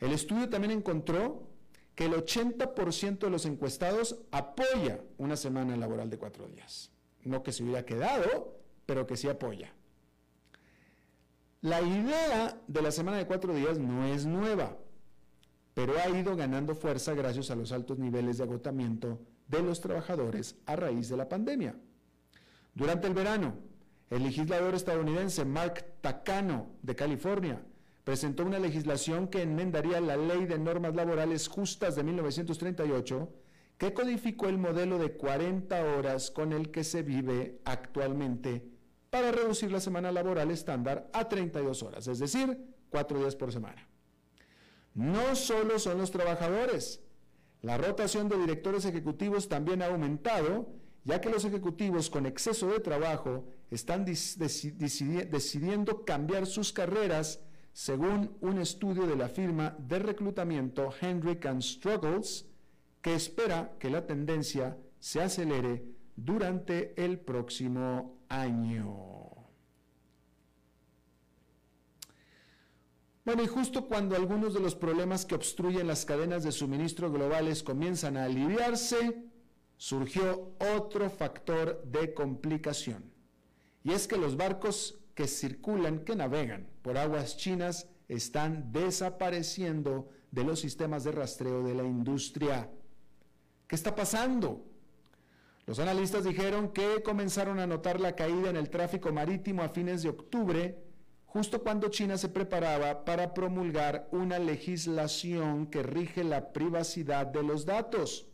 El 0.00 0.12
estudio 0.12 0.48
también 0.48 0.70
encontró 0.70 1.48
que 1.94 2.06
el 2.06 2.12
80% 2.12 3.18
de 3.18 3.30
los 3.30 3.46
encuestados 3.46 4.16
apoya 4.30 5.00
una 5.18 5.36
semana 5.36 5.76
laboral 5.76 6.10
de 6.10 6.18
cuatro 6.18 6.46
días. 6.46 6.90
No 7.22 7.42
que 7.42 7.52
se 7.52 7.62
hubiera 7.62 7.84
quedado, 7.84 8.58
pero 8.86 9.06
que 9.06 9.16
sí 9.16 9.28
apoya. 9.28 9.72
La 11.60 11.80
idea 11.80 12.60
de 12.66 12.82
la 12.82 12.90
semana 12.90 13.16
de 13.16 13.26
cuatro 13.26 13.54
días 13.54 13.78
no 13.78 14.06
es 14.06 14.26
nueva, 14.26 14.76
pero 15.74 15.94
ha 15.98 16.08
ido 16.08 16.36
ganando 16.36 16.74
fuerza 16.74 17.14
gracias 17.14 17.50
a 17.50 17.56
los 17.56 17.72
altos 17.72 17.98
niveles 17.98 18.38
de 18.38 18.44
agotamiento 18.44 19.20
de 19.48 19.62
los 19.62 19.80
trabajadores 19.80 20.56
a 20.66 20.76
raíz 20.76 21.08
de 21.08 21.16
la 21.16 21.28
pandemia. 21.28 21.74
Durante 22.74 23.08
el 23.08 23.14
verano, 23.14 23.54
el 24.10 24.22
legislador 24.22 24.74
estadounidense 24.74 25.44
Mark 25.44 25.84
Takano 26.00 26.70
de 26.82 26.94
California 26.94 27.60
presentó 28.04 28.44
una 28.44 28.58
legislación 28.58 29.28
que 29.28 29.42
enmendaría 29.42 30.00
la 30.00 30.16
Ley 30.16 30.46
de 30.46 30.58
Normas 30.58 30.94
Laborales 30.94 31.48
Justas 31.48 31.96
de 31.96 32.04
1938, 32.04 33.32
que 33.78 33.94
codificó 33.94 34.48
el 34.48 34.58
modelo 34.58 34.98
de 34.98 35.16
40 35.16 35.84
horas 35.96 36.30
con 36.30 36.52
el 36.52 36.70
que 36.70 36.84
se 36.84 37.02
vive 37.02 37.60
actualmente 37.64 38.68
para 39.10 39.32
reducir 39.32 39.72
la 39.72 39.80
semana 39.80 40.12
laboral 40.12 40.50
estándar 40.50 41.08
a 41.12 41.28
32 41.28 41.82
horas, 41.82 42.06
es 42.06 42.18
decir, 42.18 42.58
cuatro 42.90 43.18
días 43.18 43.34
por 43.36 43.52
semana. 43.52 43.88
No 44.94 45.34
solo 45.34 45.78
son 45.78 45.98
los 45.98 46.10
trabajadores, 46.10 47.00
la 47.60 47.76
rotación 47.76 48.28
de 48.28 48.38
directores 48.38 48.84
ejecutivos 48.84 49.48
también 49.48 49.82
ha 49.82 49.86
aumentado, 49.86 50.68
ya 51.04 51.20
que 51.20 51.30
los 51.30 51.44
ejecutivos 51.44 52.10
con 52.10 52.26
exceso 52.26 52.68
de 52.68 52.80
trabajo 52.80 53.46
están 53.70 54.04
decidiendo 54.04 56.04
cambiar 56.04 56.46
sus 56.46 56.72
carreras 56.72 57.40
según 57.72 58.36
un 58.40 58.60
estudio 58.60 59.06
de 59.06 59.16
la 59.16 59.28
firma 59.28 59.76
de 59.78 59.98
reclutamiento 59.98 60.90
Hendrick 61.00 61.44
Struggles, 61.60 62.46
que 63.02 63.14
espera 63.14 63.74
que 63.80 63.90
la 63.90 64.06
tendencia 64.06 64.78
se 65.00 65.20
acelere 65.20 65.84
durante 66.14 66.94
el 67.02 67.18
próximo 67.18 68.20
año. 68.28 69.33
Bueno, 73.24 73.42
y 73.42 73.46
justo 73.46 73.86
cuando 73.86 74.16
algunos 74.16 74.52
de 74.52 74.60
los 74.60 74.74
problemas 74.74 75.24
que 75.24 75.34
obstruyen 75.34 75.86
las 75.86 76.04
cadenas 76.04 76.44
de 76.44 76.52
suministro 76.52 77.10
globales 77.10 77.62
comienzan 77.62 78.18
a 78.18 78.24
aliviarse, 78.24 79.24
surgió 79.78 80.52
otro 80.76 81.08
factor 81.08 81.82
de 81.84 82.12
complicación. 82.12 83.10
Y 83.82 83.92
es 83.92 84.06
que 84.06 84.18
los 84.18 84.36
barcos 84.36 84.98
que 85.14 85.26
circulan, 85.26 86.00
que 86.00 86.16
navegan 86.16 86.68
por 86.82 86.98
aguas 86.98 87.38
chinas, 87.38 87.88
están 88.08 88.72
desapareciendo 88.72 90.10
de 90.30 90.44
los 90.44 90.60
sistemas 90.60 91.04
de 91.04 91.12
rastreo 91.12 91.62
de 91.62 91.74
la 91.74 91.84
industria. 91.84 92.70
¿Qué 93.66 93.74
está 93.74 93.94
pasando? 93.94 94.66
Los 95.66 95.78
analistas 95.78 96.24
dijeron 96.24 96.72
que 96.72 97.02
comenzaron 97.02 97.58
a 97.58 97.66
notar 97.66 98.00
la 98.00 98.14
caída 98.14 98.50
en 98.50 98.56
el 98.56 98.68
tráfico 98.68 99.10
marítimo 99.12 99.62
a 99.62 99.70
fines 99.70 100.02
de 100.02 100.10
octubre, 100.10 100.83
justo 101.34 101.64
cuando 101.64 101.88
China 101.88 102.16
se 102.16 102.28
preparaba 102.28 103.04
para 103.04 103.34
promulgar 103.34 104.06
una 104.12 104.38
legislación 104.38 105.66
que 105.66 105.82
rige 105.82 106.22
la 106.22 106.52
privacidad 106.52 107.26
de 107.26 107.42
los 107.42 107.66
datos. 107.66 108.28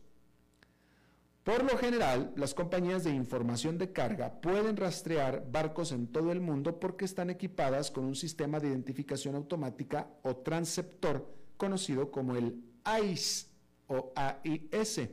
Por 1.43 1.63
lo 1.63 1.79
general, 1.79 2.31
las 2.35 2.53
compañías 2.53 3.03
de 3.03 3.09
información 3.09 3.79
de 3.79 3.91
carga 3.91 4.39
pueden 4.39 4.77
rastrear 4.77 5.43
barcos 5.51 5.91
en 5.91 6.05
todo 6.05 6.31
el 6.31 6.41
mundo 6.41 6.79
porque 6.79 7.05
están 7.05 7.31
equipadas 7.31 7.89
con 7.89 8.05
un 8.05 8.13
sistema 8.13 8.59
de 8.59 8.67
identificación 8.67 9.33
automática 9.33 10.07
o 10.21 10.35
transceptor 10.35 11.27
conocido 11.57 12.11
como 12.11 12.35
el 12.35 12.63
AIS 12.83 13.49
o 13.87 14.13
AIS. 14.15 15.09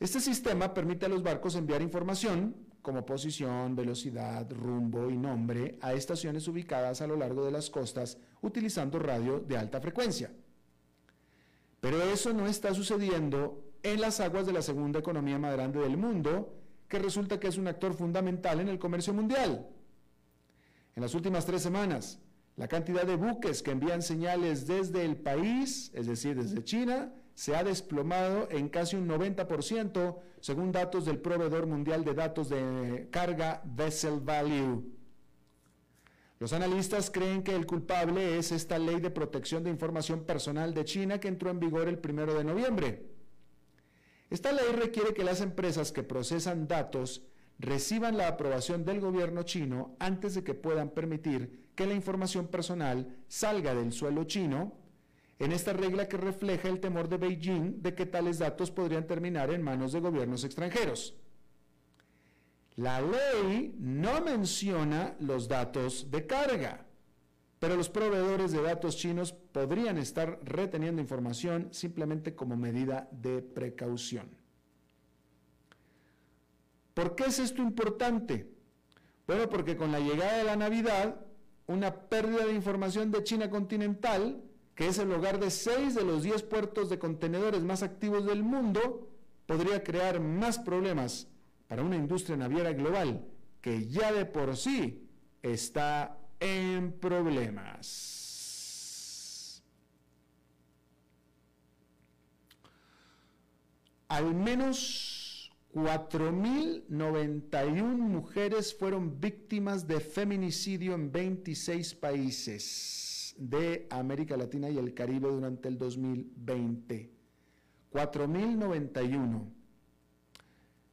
Este 0.00 0.20
sistema 0.20 0.72
permite 0.72 1.04
a 1.04 1.10
los 1.10 1.22
barcos 1.22 1.54
enviar 1.54 1.82
información 1.82 2.67
como 2.82 3.04
posición, 3.04 3.74
velocidad, 3.74 4.50
rumbo 4.50 5.10
y 5.10 5.16
nombre 5.16 5.78
a 5.80 5.92
estaciones 5.92 6.46
ubicadas 6.48 7.00
a 7.00 7.06
lo 7.06 7.16
largo 7.16 7.44
de 7.44 7.52
las 7.52 7.70
costas 7.70 8.18
utilizando 8.40 8.98
radio 8.98 9.40
de 9.40 9.56
alta 9.56 9.80
frecuencia. 9.80 10.30
Pero 11.80 12.02
eso 12.02 12.32
no 12.32 12.46
está 12.46 12.74
sucediendo 12.74 13.64
en 13.82 14.00
las 14.00 14.20
aguas 14.20 14.46
de 14.46 14.52
la 14.52 14.62
segunda 14.62 14.98
economía 14.98 15.38
más 15.38 15.52
grande 15.52 15.80
del 15.80 15.96
mundo, 15.96 16.54
que 16.88 16.98
resulta 16.98 17.38
que 17.38 17.48
es 17.48 17.58
un 17.58 17.68
actor 17.68 17.94
fundamental 17.94 18.60
en 18.60 18.68
el 18.68 18.78
comercio 18.78 19.12
mundial. 19.12 19.68
En 20.96 21.02
las 21.02 21.14
últimas 21.14 21.46
tres 21.46 21.62
semanas, 21.62 22.18
la 22.56 22.66
cantidad 22.66 23.04
de 23.04 23.16
buques 23.16 23.62
que 23.62 23.70
envían 23.70 24.02
señales 24.02 24.66
desde 24.66 25.04
el 25.04 25.16
país, 25.16 25.92
es 25.94 26.06
decir, 26.06 26.36
desde 26.36 26.64
China, 26.64 27.12
se 27.38 27.54
ha 27.54 27.62
desplomado 27.62 28.48
en 28.50 28.68
casi 28.68 28.96
un 28.96 29.08
90%, 29.08 30.16
según 30.40 30.72
datos 30.72 31.04
del 31.04 31.20
proveedor 31.20 31.68
mundial 31.68 32.04
de 32.04 32.12
datos 32.12 32.48
de 32.48 33.06
carga 33.12 33.62
Vessel 33.64 34.18
Value. 34.18 34.84
Los 36.40 36.52
analistas 36.52 37.12
creen 37.12 37.44
que 37.44 37.54
el 37.54 37.64
culpable 37.64 38.38
es 38.38 38.50
esta 38.50 38.76
ley 38.80 38.98
de 38.98 39.10
protección 39.10 39.62
de 39.62 39.70
información 39.70 40.24
personal 40.24 40.74
de 40.74 40.84
China 40.84 41.20
que 41.20 41.28
entró 41.28 41.50
en 41.50 41.60
vigor 41.60 41.86
el 41.86 42.00
primero 42.00 42.34
de 42.34 42.42
noviembre. 42.42 43.06
Esta 44.30 44.50
ley 44.50 44.72
requiere 44.74 45.14
que 45.14 45.22
las 45.22 45.40
empresas 45.40 45.92
que 45.92 46.02
procesan 46.02 46.66
datos 46.66 47.22
reciban 47.60 48.16
la 48.16 48.26
aprobación 48.26 48.84
del 48.84 48.98
gobierno 48.98 49.44
chino 49.44 49.94
antes 50.00 50.34
de 50.34 50.42
que 50.42 50.54
puedan 50.54 50.90
permitir 50.90 51.68
que 51.76 51.86
la 51.86 51.94
información 51.94 52.48
personal 52.48 53.16
salga 53.28 53.76
del 53.76 53.92
suelo 53.92 54.24
chino, 54.24 54.87
en 55.38 55.52
esta 55.52 55.72
regla 55.72 56.08
que 56.08 56.16
refleja 56.16 56.68
el 56.68 56.80
temor 56.80 57.08
de 57.08 57.16
Beijing 57.16 57.82
de 57.82 57.94
que 57.94 58.06
tales 58.06 58.38
datos 58.38 58.70
podrían 58.70 59.06
terminar 59.06 59.50
en 59.50 59.62
manos 59.62 59.92
de 59.92 60.00
gobiernos 60.00 60.44
extranjeros. 60.44 61.14
La 62.76 63.00
ley 63.00 63.74
no 63.78 64.20
menciona 64.20 65.16
los 65.20 65.48
datos 65.48 66.10
de 66.10 66.26
carga 66.26 66.88
pero 67.58 67.76
los 67.76 67.88
proveedores 67.88 68.52
de 68.52 68.62
datos 68.62 68.96
chinos 68.96 69.32
podrían 69.32 69.98
estar 69.98 70.38
reteniendo 70.44 71.02
información 71.02 71.68
simplemente 71.72 72.34
como 72.34 72.56
medida 72.56 73.08
de 73.10 73.42
precaución. 73.42 74.28
¿Por 76.94 77.14
qué 77.14 77.24
es 77.24 77.38
esto 77.38 77.62
importante? 77.62 78.48
Bueno, 79.26 79.48
porque 79.48 79.76
con 79.76 79.92
la 79.92 80.00
llegada 80.00 80.38
de 80.38 80.44
la 80.44 80.56
Navidad, 80.56 81.20
una 81.66 81.94
pérdida 82.08 82.46
de 82.46 82.54
información 82.54 83.10
de 83.10 83.24
China 83.24 83.50
continental, 83.50 84.42
que 84.78 84.86
es 84.86 84.98
el 84.98 85.10
hogar 85.10 85.40
de 85.40 85.50
seis 85.50 85.96
de 85.96 86.04
los 86.04 86.22
diez 86.22 86.44
puertos 86.44 86.88
de 86.88 87.00
contenedores 87.00 87.64
más 87.64 87.82
activos 87.82 88.24
del 88.24 88.44
mundo, 88.44 89.10
podría 89.44 89.82
crear 89.82 90.20
más 90.20 90.60
problemas 90.60 91.26
para 91.66 91.82
una 91.82 91.96
industria 91.96 92.36
naviera 92.36 92.72
global 92.72 93.26
que 93.60 93.88
ya 93.88 94.12
de 94.12 94.24
por 94.24 94.56
sí 94.56 95.08
está 95.42 96.16
en 96.38 96.92
problemas. 96.92 98.44
Al 104.06 104.32
menos 104.32 105.50
4.091 105.74 107.82
mujeres 107.82 108.72
fueron 108.72 109.18
víctimas 109.18 109.88
de 109.88 109.98
feminicidio 109.98 110.94
en 110.94 111.10
26 111.10 111.96
países 111.96 113.07
de 113.38 113.86
América 113.90 114.36
Latina 114.36 114.68
y 114.68 114.76
el 114.78 114.92
Caribe 114.92 115.30
durante 115.30 115.68
el 115.68 115.78
2020. 115.78 117.10
4.091. 117.92 119.48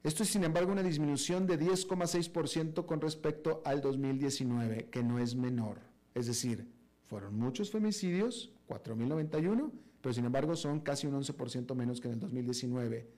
Esto 0.03 0.23
es, 0.23 0.29
sin 0.29 0.43
embargo, 0.43 0.71
una 0.71 0.83
disminución 0.83 1.47
de 1.47 1.59
10,6% 1.59 2.85
con 2.85 3.01
respecto 3.01 3.61
al 3.65 3.81
2019, 3.81 4.89
que 4.91 5.03
no 5.03 5.17
es 5.17 5.35
menor. 5.35 5.79
Es 6.13 6.27
decir, 6.27 6.71
fueron 7.05 7.37
muchos 7.37 7.71
femicidios, 7.71 8.53
4.091, 8.67 9.71
pero 10.01 10.13
sin 10.13 10.25
embargo 10.25 10.55
son 10.55 10.81
casi 10.81 11.07
un 11.07 11.15
11% 11.15 11.73
menos 11.73 11.99
que 11.99 12.07
en 12.07 12.13
el 12.13 12.19
2019, 12.19 13.09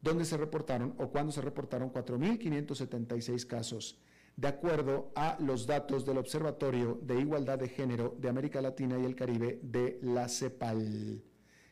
donde 0.00 0.24
se 0.24 0.36
reportaron 0.36 0.94
o 0.98 1.10
cuando 1.10 1.32
se 1.32 1.40
reportaron 1.40 1.92
4.576 1.92 3.46
casos, 3.46 3.98
de 4.40 4.48
acuerdo 4.48 5.12
a 5.16 5.36
los 5.38 5.66
datos 5.66 6.06
del 6.06 6.16
Observatorio 6.16 6.98
de 7.02 7.20
Igualdad 7.20 7.58
de 7.58 7.68
Género 7.68 8.16
de 8.18 8.30
América 8.30 8.62
Latina 8.62 8.98
y 8.98 9.04
el 9.04 9.14
Caribe 9.14 9.60
de 9.62 9.98
la 10.00 10.30
CEPAL, 10.30 11.22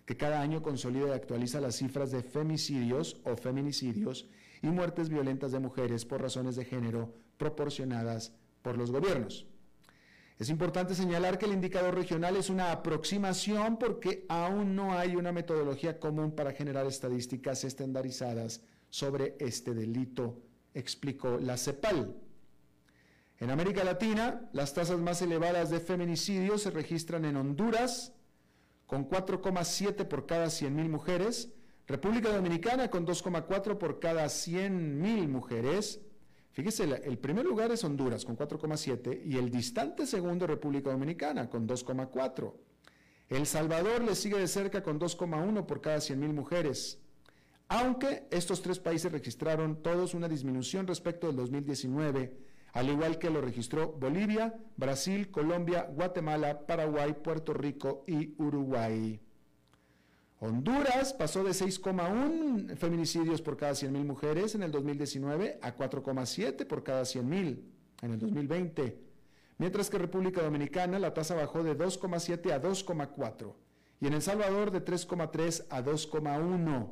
que 0.05 0.19
cada 0.19 0.43
año 0.43 0.61
consolida 0.61 1.09
y 1.09 1.13
actualiza 1.13 1.63
las 1.63 1.77
cifras 1.77 2.11
de 2.11 2.23
femicidios 2.23 3.23
o 3.25 3.37
feminicidios 3.37 4.29
y 4.61 4.67
muertes 4.67 5.09
violentas 5.09 5.51
de 5.51 5.61
mujeres 5.61 6.05
por 6.05 6.21
razones 6.21 6.57
de 6.57 6.67
género 6.67 7.15
proporcionadas 7.39 8.35
por 8.61 8.77
los 8.77 8.91
gobiernos. 8.91 9.47
Es 10.39 10.51
importante 10.51 10.95
señalar 10.95 11.39
que 11.39 11.47
el 11.47 11.55
indicador 11.55 11.95
regional 11.95 12.37
es 12.37 12.51
una 12.51 12.71
aproximación 12.71 13.79
porque 13.79 14.27
aún 14.29 14.77
no 14.77 14.93
hay 14.93 15.17
una 15.17 15.33
metodología 15.33 15.99
común 15.99 16.33
para 16.33 16.53
generar 16.53 16.85
estadísticas 16.85 17.65
estandarizadas 17.65 18.61
sobre 18.91 19.37
este 19.39 19.73
delito, 19.73 20.43
explicó 20.75 21.39
la 21.39 21.57
CEPAL. 21.57 22.28
En 23.41 23.51
América 23.51 23.85
Latina, 23.85 24.49
las 24.53 24.75
tasas 24.75 24.99
más 24.99 25.23
elevadas 25.23 25.71
de 25.71 25.81
feminicidio 25.81 26.59
se 26.59 26.71
registran 26.71 27.25
en 27.25 27.37
Honduras, 27.37 28.13
con 28.87 29.09
4,7 29.09 30.07
por 30.07 30.27
cada 30.27 30.47
100.000 30.47 30.89
mujeres, 30.89 31.53
República 31.87 32.31
Dominicana 32.31 32.91
con 32.91 33.07
2,4 33.07 33.79
por 33.79 34.01
cada 34.01 34.25
100.000 34.27 35.29
mujeres, 35.29 36.01
Fíjese, 36.59 36.83
el 37.05 37.19
primer 37.19 37.45
lugar 37.45 37.71
es 37.71 37.85
Honduras 37.85 38.25
con 38.25 38.37
4,7 38.37 39.23
y 39.25 39.37
el 39.37 39.49
distante 39.49 40.09
segundo 40.09 40.45
República 40.45 40.91
Dominicana 40.91 41.49
con 41.49 41.69
2,4. 41.69 42.53
El 43.29 43.47
Salvador 43.47 44.03
le 44.03 44.17
sigue 44.17 44.39
de 44.39 44.49
cerca 44.49 44.83
con 44.83 44.99
2,1 44.99 45.67
por 45.67 45.81
cada 45.81 45.99
100.000 45.99 46.33
mujeres, 46.33 46.99
aunque 47.69 48.27
estos 48.33 48.61
tres 48.61 48.81
países 48.81 49.13
registraron 49.13 49.85
todos 49.85 50.15
una 50.15 50.27
disminución 50.29 50.89
respecto 50.89 51.29
del 51.29 51.37
2019, 51.37 52.37
al 52.73 52.89
igual 52.89 53.19
que 53.19 53.31
lo 53.31 53.41
registró 53.41 53.93
Bolivia, 53.93 54.55
Brasil, 54.77 55.31
Colombia, 55.31 55.89
Guatemala, 55.91 56.67
Paraguay, 56.67 57.15
Puerto 57.23 57.55
Rico 57.55 58.05
y 58.07 58.35
Uruguay. 58.39 59.21
Honduras 60.41 61.15
pasó 61.15 61.43
de 61.43 61.51
6,1 61.51 62.77
feminicidios 62.77 63.43
por 63.43 63.57
cada 63.57 63.73
100.000 63.73 64.05
mujeres 64.05 64.55
en 64.55 64.63
el 64.63 64.71
2019 64.71 65.59
a 65.63 65.77
4,7 65.77 66.65
por 66.67 66.85
cada 66.85 67.03
100.000 67.03 67.61
en 68.03 68.13
el 68.13 68.19
2020, 68.21 69.03
mientras 69.59 69.91
que 69.91 69.99
República 69.99 70.43
Dominicana 70.43 71.01
la 71.01 71.13
tasa 71.13 71.35
bajó 71.35 71.65
de 71.65 71.77
2,7 71.77 72.53
a 72.53 72.63
2,4 72.63 73.55
y 74.01 74.07
en 74.07 74.13
El 74.13 74.23
Salvador 74.23 74.71
de 74.71 74.85
3,3 74.85 75.67
a 75.71 75.83
2,1. 75.83 76.89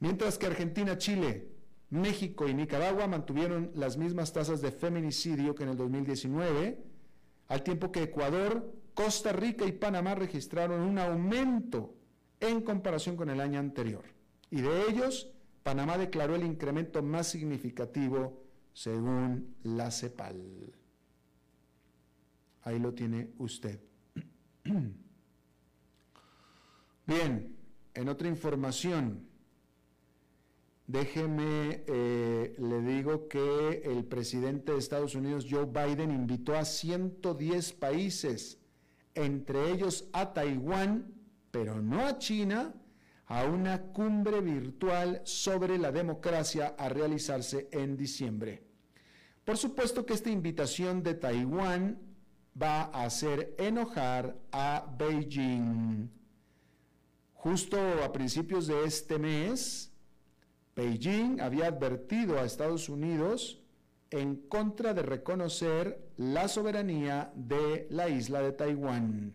Mientras 0.00 0.38
que 0.38 0.46
Argentina, 0.46 0.98
Chile, 0.98 1.55
México 1.90 2.48
y 2.48 2.54
Nicaragua 2.54 3.06
mantuvieron 3.06 3.70
las 3.74 3.96
mismas 3.96 4.32
tasas 4.32 4.60
de 4.60 4.72
feminicidio 4.72 5.54
que 5.54 5.62
en 5.62 5.70
el 5.70 5.76
2019, 5.76 6.82
al 7.48 7.62
tiempo 7.62 7.92
que 7.92 8.02
Ecuador 8.02 8.72
Costa 8.94 9.32
Rica 9.32 9.66
y 9.66 9.72
Panamá 9.72 10.14
registraron 10.14 10.80
un 10.80 10.98
aumento 10.98 11.94
en 12.40 12.62
comparación 12.62 13.14
con 13.14 13.28
el 13.28 13.40
año 13.40 13.60
anterior. 13.60 14.04
Y 14.50 14.62
de 14.62 14.88
ellos, 14.88 15.30
Panamá 15.62 15.98
declaró 15.98 16.34
el 16.34 16.44
incremento 16.44 17.02
más 17.02 17.26
significativo 17.28 18.42
según 18.72 19.54
la 19.62 19.90
CEPAL. 19.90 20.72
Ahí 22.62 22.78
lo 22.78 22.94
tiene 22.94 23.32
usted. 23.38 23.80
Bien, 27.06 27.56
en 27.94 28.08
otra 28.08 28.28
información, 28.28 29.25
déjeme, 30.86 31.84
eh, 31.86 32.54
le 32.58 32.80
digo 32.82 33.28
que 33.28 33.82
el 33.84 34.04
presidente 34.04 34.72
de 34.72 34.78
Estados 34.78 35.14
Unidos, 35.14 35.46
Joe 35.48 35.66
Biden, 35.66 36.10
invitó 36.10 36.54
a 36.54 36.64
110 36.64 37.72
países 37.72 38.58
entre 39.14 39.70
ellos 39.72 40.08
a 40.12 40.32
Taiwán, 40.32 41.12
pero 41.50 41.80
no 41.80 42.06
a 42.06 42.18
China, 42.18 42.74
a 43.26 43.44
una 43.44 43.82
cumbre 43.82 44.40
virtual 44.40 45.22
sobre 45.24 45.78
la 45.78 45.90
democracia 45.90 46.76
a 46.78 46.88
realizarse 46.88 47.68
en 47.72 47.96
diciembre. 47.96 48.62
Por 49.44 49.56
supuesto 49.56 50.04
que 50.04 50.14
esta 50.14 50.30
invitación 50.30 51.02
de 51.02 51.14
Taiwán 51.14 51.98
va 52.60 52.82
a 52.82 53.04
hacer 53.04 53.54
enojar 53.58 54.36
a 54.52 54.86
Beijing. 54.98 56.10
Justo 57.32 57.78
a 58.04 58.12
principios 58.12 58.66
de 58.66 58.84
este 58.84 59.18
mes, 59.18 59.92
Beijing 60.76 61.40
había 61.40 61.68
advertido 61.68 62.38
a 62.38 62.44
Estados 62.44 62.90
Unidos 62.90 63.62
en 64.10 64.36
contra 64.36 64.92
de 64.92 65.02
reconocer 65.02 66.12
la 66.18 66.48
soberanía 66.48 67.32
de 67.34 67.86
la 67.90 68.10
isla 68.10 68.42
de 68.42 68.52
Taiwán. 68.52 69.34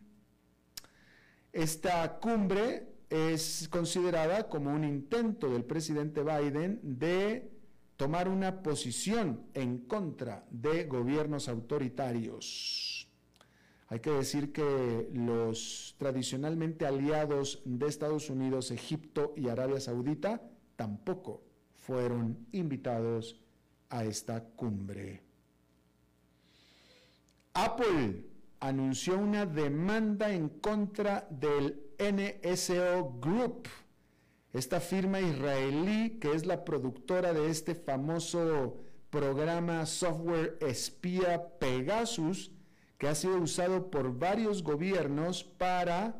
Esta 1.51 2.19
cumbre 2.19 2.93
es 3.09 3.67
considerada 3.69 4.47
como 4.49 4.71
un 4.71 4.83
intento 4.83 5.49
del 5.49 5.65
presidente 5.65 6.21
Biden 6.21 6.79
de 6.83 7.51
tomar 7.97 8.29
una 8.29 8.61
posición 8.61 9.47
en 9.55 9.79
contra 9.79 10.45
de 10.51 10.85
gobiernos 10.85 11.49
autoritarios. 11.49 13.09
Hay 13.87 13.99
que 13.99 14.11
decir 14.11 14.53
que 14.53 15.09
los 15.11 15.95
tradicionalmente 15.97 16.85
aliados 16.85 17.61
de 17.65 17.87
Estados 17.87 18.29
Unidos, 18.29 18.71
Egipto 18.71 19.33
y 19.35 19.49
Arabia 19.49 19.81
Saudita 19.81 20.50
tampoco 20.81 21.43
fueron 21.75 22.47
invitados 22.53 23.39
a 23.91 24.03
esta 24.03 24.43
cumbre. 24.43 25.21
Apple 27.53 28.25
anunció 28.59 29.19
una 29.19 29.45
demanda 29.45 30.31
en 30.31 30.49
contra 30.49 31.27
del 31.29 31.79
NSO 31.99 33.19
Group, 33.21 33.67
esta 34.53 34.79
firma 34.79 35.21
israelí 35.21 36.17
que 36.19 36.33
es 36.33 36.47
la 36.47 36.65
productora 36.65 37.31
de 37.31 37.51
este 37.51 37.75
famoso 37.75 38.79
programa 39.11 39.85
software 39.85 40.57
espía 40.61 41.59
Pegasus, 41.59 42.49
que 42.97 43.07
ha 43.07 43.13
sido 43.13 43.37
usado 43.37 43.91
por 43.91 44.17
varios 44.17 44.63
gobiernos 44.63 45.43
para 45.43 46.15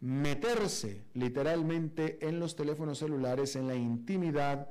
meterse 0.00 1.04
literalmente 1.14 2.26
en 2.26 2.38
los 2.38 2.56
teléfonos 2.56 2.98
celulares, 2.98 3.56
en 3.56 3.66
la 3.66 3.74
intimidad 3.74 4.68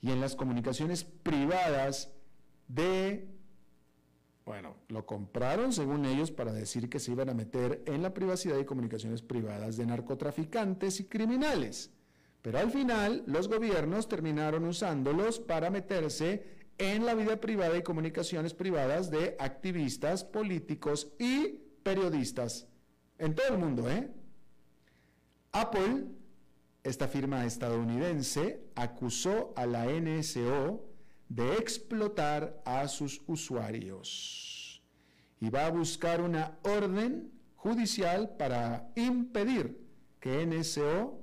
y 0.00 0.10
en 0.10 0.20
las 0.20 0.34
comunicaciones 0.34 1.04
privadas 1.04 2.12
de, 2.68 3.28
bueno, 4.44 4.76
lo 4.88 5.06
compraron 5.06 5.72
según 5.72 6.04
ellos 6.04 6.30
para 6.30 6.52
decir 6.52 6.88
que 6.88 6.98
se 6.98 7.12
iban 7.12 7.28
a 7.28 7.34
meter 7.34 7.82
en 7.86 8.02
la 8.02 8.14
privacidad 8.14 8.58
y 8.58 8.64
comunicaciones 8.64 9.22
privadas 9.22 9.76
de 9.76 9.86
narcotraficantes 9.86 11.00
y 11.00 11.04
criminales. 11.04 11.90
Pero 12.42 12.58
al 12.58 12.70
final 12.70 13.22
los 13.26 13.48
gobiernos 13.48 14.08
terminaron 14.08 14.64
usándolos 14.64 15.38
para 15.38 15.70
meterse 15.70 16.60
en 16.78 17.04
la 17.04 17.14
vida 17.14 17.38
privada 17.38 17.76
y 17.76 17.82
comunicaciones 17.82 18.54
privadas 18.54 19.10
de 19.10 19.36
activistas, 19.38 20.24
políticos 20.24 21.12
y 21.18 21.58
periodistas. 21.82 22.66
En 23.18 23.34
todo 23.34 23.48
el 23.48 23.58
mundo, 23.58 23.90
¿eh? 23.90 24.10
Apple 25.52 26.06
esta 26.84 27.08
firma 27.08 27.44
estadounidense 27.44 28.62
acusó 28.74 29.52
a 29.56 29.66
la 29.66 29.86
NSO 29.86 30.86
de 31.28 31.56
explotar 31.56 32.62
a 32.64 32.88
sus 32.88 33.22
usuarios 33.26 34.82
y 35.40 35.50
va 35.50 35.66
a 35.66 35.70
buscar 35.70 36.22
una 36.22 36.58
orden 36.62 37.32
judicial 37.56 38.36
para 38.38 38.90
impedir 38.94 39.78
que 40.20 40.46
NSO 40.46 41.20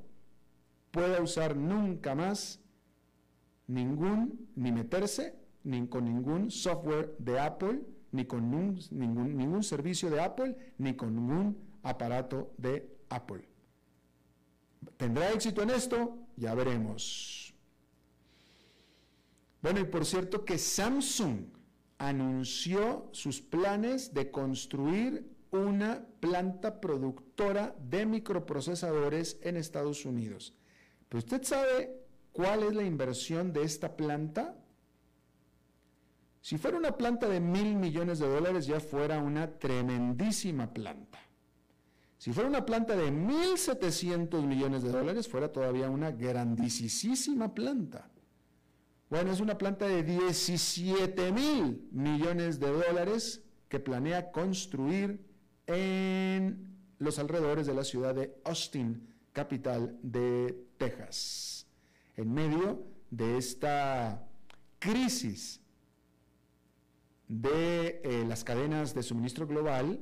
pueda 0.92 1.22
usar 1.22 1.56
nunca 1.56 2.14
más 2.14 2.60
ningún, 3.66 4.50
ni 4.56 4.72
meterse 4.72 5.36
ni 5.64 5.88
con 5.88 6.06
ningún 6.06 6.52
software 6.52 7.16
de 7.18 7.40
Apple, 7.40 7.82
ni 8.12 8.26
con 8.26 8.50
ningún, 8.50 9.38
ningún 9.38 9.64
servicio 9.64 10.10
de 10.10 10.22
Apple, 10.22 10.56
ni 10.78 10.96
con 10.96 11.16
ningún 11.16 11.58
aparato 11.82 12.54
de 12.58 12.90
Apple. 13.10 13.57
¿Tendrá 14.98 15.32
éxito 15.32 15.62
en 15.62 15.70
esto? 15.70 16.18
Ya 16.36 16.54
veremos. 16.54 17.54
Bueno, 19.62 19.80
y 19.80 19.86
por 19.86 20.06
cierto 20.06 20.46
que 20.46 20.58
Samsung 20.58 21.48
anunció 21.98 23.10
sus 23.12 23.42
planes 23.42 24.14
de 24.14 24.32
construir 24.32 25.36
una 25.52 26.06
planta 26.20 26.80
productora 26.80 27.76
de 27.80 28.06
microprocesadores 28.06 29.40
en 29.42 29.58
Estados 29.58 30.06
Unidos. 30.06 30.54
¿Pero 31.10 31.20
usted 31.20 31.44
sabe 31.44 32.06
cuál 32.32 32.64
es 32.64 32.76
la 32.76 32.84
inversión 32.84 33.54
de 33.54 33.64
esta 33.64 33.96
planta? 33.96 34.56
Si 36.42 36.58
fuera 36.58 36.78
una 36.78 36.96
planta 36.96 37.28
de 37.28 37.40
mil 37.40 37.76
millones 37.76 38.20
de 38.20 38.28
dólares, 38.28 38.68
ya 38.68 38.80
fuera 38.80 39.20
una 39.20 39.58
tremendísima 39.58 40.74
planta. 40.74 41.20
Si 42.18 42.34
fuera 42.34 42.50
una 42.50 42.66
planta 42.66 42.96
de 42.96 43.12
1.700 43.12 44.42
millones 44.44 44.82
de 44.82 44.92
dólares, 44.92 45.28
fuera 45.28 45.52
todavía 45.52 45.90
una 45.90 46.12
grandísima 46.12 47.54
planta. 47.54 48.10
Bueno, 49.10 49.32
es 49.32 49.40
una 49.40 49.58
planta 49.58 49.88
de 49.88 50.04
17 50.04 51.32
mil 51.32 51.88
millones 51.92 52.60
de 52.60 52.72
dólares 52.72 53.44
que 53.70 53.80
planea 53.80 54.32
construir 54.32 55.26
en 55.68 56.76
los 56.98 57.20
alrededores 57.20 57.68
de 57.68 57.74
la 57.74 57.84
ciudad 57.84 58.16
de 58.16 58.36
Austin, 58.44 59.08
capital 59.32 59.98
de 60.02 60.68
Texas, 60.78 61.68
en 62.16 62.34
medio 62.34 62.84
de 63.12 63.38
esta 63.38 64.28
crisis 64.80 65.62
de 67.28 68.02
eh, 68.04 68.26
las 68.28 68.44
cadenas 68.44 68.94
de 68.96 69.04
suministro 69.04 69.46
global 69.46 70.02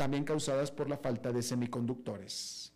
también 0.00 0.24
causadas 0.24 0.70
por 0.70 0.88
la 0.88 0.96
falta 0.96 1.30
de 1.30 1.42
semiconductores. 1.42 2.72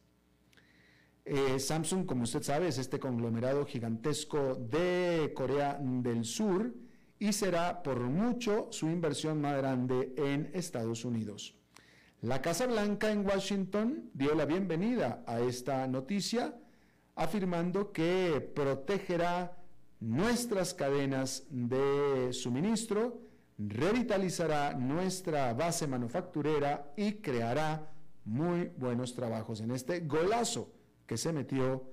Eh, 1.24 1.58
Samsung, 1.58 2.04
como 2.04 2.24
usted 2.24 2.42
sabe, 2.42 2.68
es 2.68 2.76
este 2.76 2.98
conglomerado 2.98 3.64
gigantesco 3.64 4.56
de 4.56 5.32
Corea 5.34 5.78
del 5.80 6.26
Sur 6.26 6.74
y 7.18 7.32
será 7.32 7.82
por 7.82 7.98
mucho 7.98 8.68
su 8.72 8.90
inversión 8.90 9.40
más 9.40 9.56
grande 9.56 10.12
en 10.18 10.50
Estados 10.52 11.06
Unidos. 11.06 11.54
La 12.20 12.42
Casa 12.42 12.66
Blanca 12.66 13.10
en 13.10 13.26
Washington 13.26 14.10
dio 14.12 14.34
la 14.34 14.44
bienvenida 14.44 15.24
a 15.26 15.40
esta 15.40 15.86
noticia, 15.86 16.54
afirmando 17.14 17.90
que 17.90 18.52
protegerá 18.54 19.56
nuestras 19.98 20.74
cadenas 20.74 21.46
de 21.48 22.34
suministro, 22.34 23.22
revitalizará 23.58 24.74
nuestra 24.74 25.52
base 25.54 25.86
manufacturera 25.86 26.92
y 26.96 27.14
creará 27.14 27.90
muy 28.24 28.72
buenos 28.76 29.14
trabajos 29.14 29.60
en 29.60 29.70
este 29.70 30.00
golazo 30.00 30.72
que 31.06 31.16
se 31.16 31.32
metió 31.32 31.84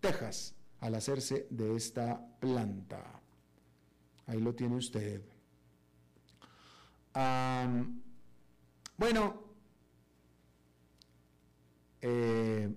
Texas 0.00 0.54
al 0.80 0.94
hacerse 0.94 1.46
de 1.50 1.76
esta 1.76 2.20
planta. 2.40 3.20
Ahí 4.26 4.40
lo 4.40 4.54
tiene 4.54 4.76
usted. 4.76 5.22
bueno, 8.96 9.42
eh, 12.00 12.72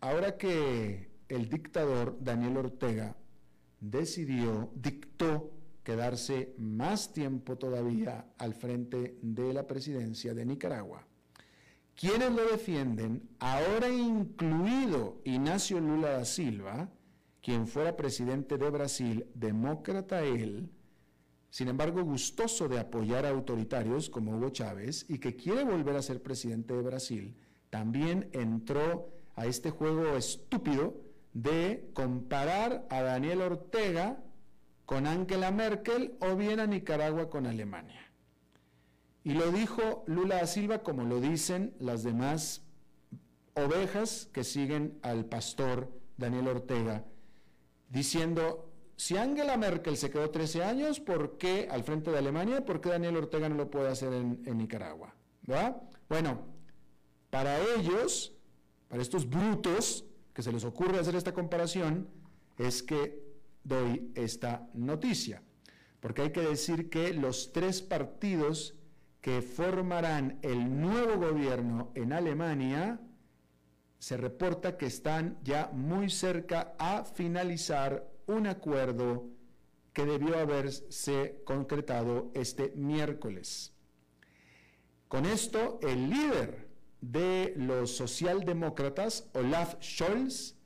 ahora 0.00 0.36
que 0.36 1.10
el 1.28 1.48
dictador 1.48 2.18
Daniel 2.20 2.56
Ortega 2.58 3.16
decidió, 3.80 4.70
dictó 4.74 5.59
quedarse 5.82 6.54
más 6.58 7.12
tiempo 7.12 7.56
todavía 7.56 8.26
al 8.38 8.54
frente 8.54 9.18
de 9.22 9.52
la 9.52 9.66
presidencia 9.66 10.34
de 10.34 10.44
Nicaragua. 10.44 11.06
Quienes 11.94 12.32
lo 12.32 12.46
defienden, 12.50 13.28
ahora 13.38 13.88
incluido 13.88 15.20
Ignacio 15.24 15.80
Lula 15.80 16.10
da 16.10 16.24
Silva, 16.24 16.90
quien 17.42 17.66
fuera 17.66 17.96
presidente 17.96 18.56
de 18.58 18.70
Brasil, 18.70 19.26
demócrata 19.34 20.22
él, 20.22 20.70
sin 21.50 21.68
embargo 21.68 22.02
gustoso 22.04 22.68
de 22.68 22.78
apoyar 22.78 23.26
a 23.26 23.30
autoritarios 23.30 24.08
como 24.08 24.36
Hugo 24.36 24.50
Chávez 24.50 25.04
y 25.08 25.18
que 25.18 25.36
quiere 25.36 25.64
volver 25.64 25.96
a 25.96 26.02
ser 26.02 26.22
presidente 26.22 26.74
de 26.74 26.82
Brasil, 26.82 27.36
también 27.70 28.28
entró 28.32 29.10
a 29.34 29.46
este 29.46 29.70
juego 29.70 30.16
estúpido 30.16 30.94
de 31.32 31.90
comparar 31.94 32.86
a 32.90 33.02
Daniel 33.02 33.42
Ortega 33.42 34.22
con 34.90 35.06
Angela 35.06 35.52
Merkel 35.52 36.16
o 36.18 36.34
bien 36.34 36.58
a 36.58 36.66
Nicaragua 36.66 37.30
con 37.30 37.46
Alemania. 37.46 38.10
Y 39.22 39.34
lo 39.34 39.52
dijo 39.52 40.02
Lula 40.08 40.38
da 40.38 40.48
Silva 40.48 40.82
como 40.82 41.04
lo 41.04 41.20
dicen 41.20 41.76
las 41.78 42.02
demás 42.02 42.64
ovejas 43.54 44.28
que 44.32 44.42
siguen 44.42 44.98
al 45.02 45.26
pastor 45.26 45.92
Daniel 46.16 46.48
Ortega, 46.48 47.04
diciendo, 47.88 48.72
si 48.96 49.16
Angela 49.16 49.56
Merkel 49.56 49.96
se 49.96 50.10
quedó 50.10 50.30
13 50.30 50.64
años, 50.64 50.98
¿por 50.98 51.38
qué 51.38 51.68
al 51.70 51.84
frente 51.84 52.10
de 52.10 52.18
Alemania? 52.18 52.64
¿Por 52.64 52.80
qué 52.80 52.88
Daniel 52.88 53.16
Ortega 53.16 53.48
no 53.48 53.54
lo 53.54 53.70
puede 53.70 53.90
hacer 53.90 54.12
en, 54.12 54.42
Nicaragua? 54.58 55.14
Bueno, 56.08 56.48
para 57.30 57.60
ellos, 57.76 58.34
para 58.88 59.02
estos 59.02 59.30
brutos 59.30 60.04
que 60.34 60.42
se 60.42 60.50
les 60.50 60.64
ocurre 60.64 60.98
hacer 60.98 61.14
esta 61.14 61.32
comparación, 61.32 62.08
es 62.58 62.82
que 62.82 63.29
doy 63.64 64.12
esta 64.14 64.68
noticia, 64.74 65.42
porque 66.00 66.22
hay 66.22 66.32
que 66.32 66.42
decir 66.42 66.90
que 66.90 67.12
los 67.12 67.52
tres 67.52 67.82
partidos 67.82 68.74
que 69.20 69.42
formarán 69.42 70.38
el 70.42 70.80
nuevo 70.80 71.18
gobierno 71.18 71.92
en 71.94 72.12
Alemania 72.12 73.00
se 73.98 74.16
reporta 74.16 74.78
que 74.78 74.86
están 74.86 75.38
ya 75.44 75.70
muy 75.72 76.08
cerca 76.08 76.74
a 76.78 77.04
finalizar 77.04 78.10
un 78.26 78.46
acuerdo 78.46 79.26
que 79.92 80.06
debió 80.06 80.38
haberse 80.38 81.42
concretado 81.44 82.30
este 82.34 82.72
miércoles. 82.76 83.74
Con 85.08 85.26
esto, 85.26 85.80
el 85.82 86.08
líder 86.08 86.68
de 87.00 87.54
los 87.56 87.96
socialdemócratas, 87.96 89.28
Olaf 89.34 89.74
Scholz, 89.82 90.56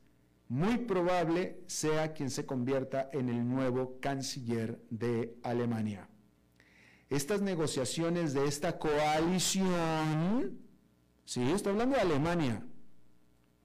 muy 0.47 0.77
probable 0.77 1.63
sea 1.67 2.13
quien 2.13 2.29
se 2.29 2.45
convierta 2.45 3.09
en 3.13 3.29
el 3.29 3.47
nuevo 3.47 3.99
canciller 3.99 4.79
de 4.89 5.35
Alemania. 5.43 6.07
Estas 7.09 7.41
negociaciones 7.41 8.33
de 8.33 8.47
esta 8.47 8.77
coalición, 8.79 10.59
sí, 11.23 11.51
estoy 11.51 11.73
hablando 11.73 11.95
de 11.95 12.01
Alemania, 12.01 12.65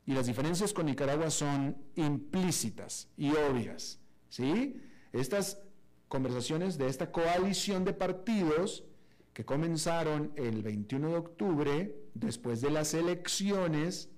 y 0.07 0.13
las 0.13 0.27
diferencias 0.27 0.73
con 0.73 0.87
Nicaragua 0.87 1.31
son 1.31 1.77
implícitas 1.95 3.09
y 3.17 3.31
obvias, 3.31 4.01
¿sí? 4.29 4.77
Estas 5.13 5.59
conversaciones 6.09 6.79
de 6.79 6.89
esta 6.89 7.13
coalición 7.13 7.85
de 7.85 7.93
partidos 7.93 8.85
que 9.33 9.45
comenzaron 9.45 10.33
el 10.37 10.63
21 10.63 11.09
de 11.09 11.17
octubre, 11.17 11.97
después 12.15 12.61
de 12.61 12.71
las 12.71 12.95
elecciones, 12.95 14.10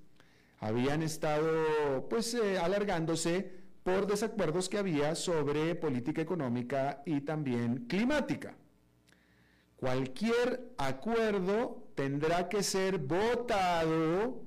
habían 0.62 1.02
estado 1.02 2.06
pues 2.08 2.32
eh, 2.34 2.56
alargándose 2.56 3.50
por 3.82 4.06
desacuerdos 4.06 4.68
que 4.68 4.78
había 4.78 5.16
sobre 5.16 5.74
política 5.74 6.22
económica 6.22 7.02
y 7.04 7.22
también 7.22 7.86
climática. 7.88 8.54
Cualquier 9.74 10.72
acuerdo 10.78 11.88
tendrá 11.96 12.48
que 12.48 12.62
ser 12.62 12.98
votado 12.98 14.44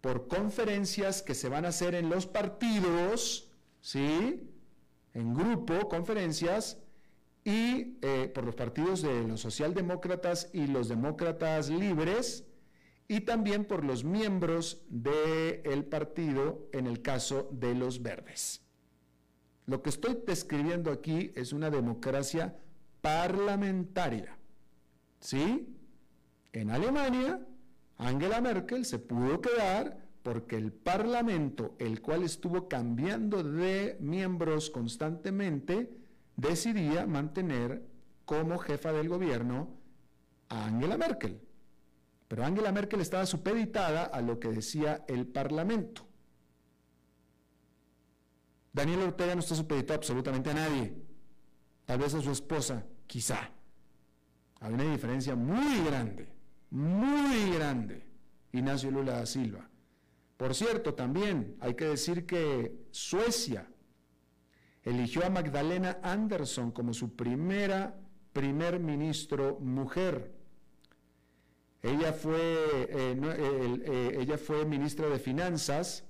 por 0.00 0.26
conferencias 0.26 1.20
que 1.20 1.34
se 1.34 1.50
van 1.50 1.66
a 1.66 1.68
hacer 1.68 1.94
en 1.94 2.08
los 2.08 2.26
partidos, 2.26 3.50
¿sí? 3.82 4.50
En 5.12 5.34
grupo, 5.34 5.90
conferencias, 5.90 6.78
y 7.44 7.98
eh, 8.00 8.30
por 8.34 8.44
los 8.44 8.54
partidos 8.54 9.02
de 9.02 9.28
los 9.28 9.42
socialdemócratas 9.42 10.48
y 10.54 10.66
los 10.66 10.88
demócratas 10.88 11.68
libres, 11.68 12.46
y 13.08 13.20
también 13.20 13.64
por 13.64 13.84
los 13.84 14.04
miembros 14.04 14.82
del 14.88 15.84
partido 15.84 16.68
en 16.72 16.86
el 16.86 17.02
caso 17.02 17.48
de 17.52 17.74
los 17.74 18.02
verdes. 18.02 18.62
Lo 19.66 19.82
que 19.82 19.90
estoy 19.90 20.18
describiendo 20.26 20.90
aquí 20.90 21.32
es 21.34 21.52
una 21.52 21.70
democracia 21.70 22.56
parlamentaria. 23.00 24.36
¿Sí? 25.20 25.76
En 26.52 26.70
Alemania, 26.70 27.40
Angela 27.98 28.40
Merkel 28.40 28.84
se 28.84 28.98
pudo 28.98 29.40
quedar 29.40 30.06
porque 30.22 30.56
el 30.56 30.72
Parlamento, 30.72 31.76
el 31.78 32.00
cual 32.00 32.24
estuvo 32.24 32.68
cambiando 32.68 33.42
de 33.42 33.96
miembros 34.00 34.70
constantemente, 34.70 35.90
decidía 36.36 37.06
mantener 37.06 37.82
como 38.24 38.58
jefa 38.58 38.92
del 38.92 39.08
gobierno 39.08 39.68
a 40.48 40.66
Angela 40.66 40.96
Merkel. 40.96 41.40
Pero 42.28 42.44
Angela 42.44 42.72
Merkel 42.72 43.00
estaba 43.00 43.26
supeditada 43.26 44.04
a 44.04 44.20
lo 44.20 44.38
que 44.38 44.48
decía 44.48 45.04
el 45.06 45.26
Parlamento. 45.26 46.06
Daniel 48.72 49.02
Ortega 49.02 49.34
no 49.34 49.40
está 49.40 49.54
supeditado 49.54 49.98
absolutamente 49.98 50.50
a 50.50 50.54
nadie. 50.54 50.94
Tal 51.84 51.98
vez 51.98 52.14
a 52.14 52.20
su 52.20 52.30
esposa, 52.30 52.84
quizá. 53.06 53.50
Hay 54.60 54.74
una 54.74 54.84
diferencia 54.84 55.34
muy 55.36 55.84
grande, 55.84 56.28
muy 56.70 57.52
grande. 57.52 58.04
Ignacio 58.52 58.90
Lula 58.90 59.14
da 59.14 59.26
Silva. 59.26 59.68
Por 60.36 60.54
cierto, 60.54 60.94
también 60.94 61.56
hay 61.60 61.74
que 61.74 61.86
decir 61.86 62.26
que 62.26 62.86
Suecia 62.90 63.68
eligió 64.82 65.24
a 65.24 65.30
Magdalena 65.30 65.98
Andersson 66.02 66.70
como 66.70 66.92
su 66.92 67.16
primera 67.16 67.98
primer 68.36 68.78
ministro 68.78 69.58
mujer. 69.60 70.35
Ella 71.86 72.12
fue, 72.12 72.36
eh, 72.36 72.88
eh, 72.90 73.80
eh, 73.84 74.18
ella 74.20 74.38
fue 74.38 74.64
ministra 74.64 75.08
de 75.08 75.20
Finanzas 75.20 76.04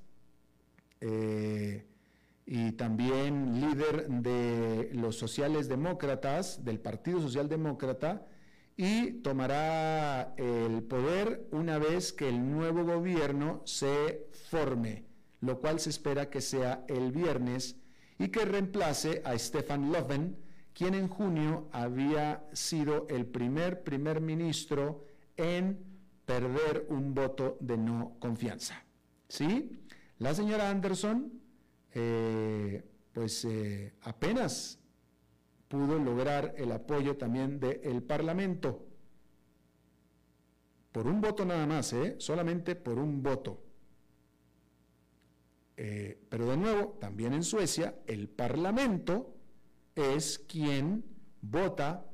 y 2.46 2.72
también 2.72 3.60
líder 3.60 4.08
de 4.08 4.90
los 4.94 5.16
sociales 5.16 5.68
demócratas, 5.68 6.64
del 6.64 6.80
Partido 6.80 7.20
Socialdemócrata, 7.20 8.26
y 8.74 9.20
tomará 9.20 10.34
el 10.38 10.82
poder 10.82 11.46
una 11.50 11.78
vez 11.78 12.12
que 12.14 12.28
el 12.28 12.50
nuevo 12.50 12.84
gobierno 12.84 13.60
se 13.64 14.26
forme, 14.48 15.04
lo 15.42 15.60
cual 15.60 15.78
se 15.78 15.90
espera 15.90 16.30
que 16.30 16.40
sea 16.40 16.84
el 16.88 17.12
viernes 17.12 17.76
y 18.18 18.28
que 18.28 18.46
reemplace 18.46 19.20
a 19.26 19.38
Stefan 19.38 19.92
Löfven, 19.92 20.36
quien 20.72 20.94
en 20.94 21.08
junio 21.08 21.68
había 21.72 22.48
sido 22.54 23.06
el 23.10 23.26
primer 23.26 23.82
primer 23.84 24.22
ministro 24.22 25.04
en 25.36 25.78
perder 26.24 26.86
un 26.88 27.14
voto 27.14 27.56
de 27.60 27.76
no 27.76 28.16
confianza. 28.18 28.84
¿Sí? 29.28 29.80
La 30.18 30.34
señora 30.34 30.70
Anderson, 30.70 31.32
eh, 31.92 32.84
pues 33.12 33.44
eh, 33.44 33.94
apenas 34.02 34.78
pudo 35.68 35.98
lograr 35.98 36.54
el 36.56 36.72
apoyo 36.72 37.16
también 37.16 37.60
del 37.60 38.02
Parlamento. 38.02 38.86
Por 40.92 41.06
un 41.06 41.20
voto 41.20 41.44
nada 41.44 41.66
más, 41.66 41.92
¿eh? 41.92 42.16
solamente 42.18 42.74
por 42.74 42.98
un 42.98 43.22
voto. 43.22 43.62
pero 45.76 46.46
de 46.46 46.56
nuevo, 46.56 46.96
también 46.98 47.34
en 47.34 47.42
Suecia, 47.42 47.94
el 48.06 48.28
Parlamento 48.30 49.36
es 49.94 50.38
quien 50.38 51.04
vota 51.42 52.06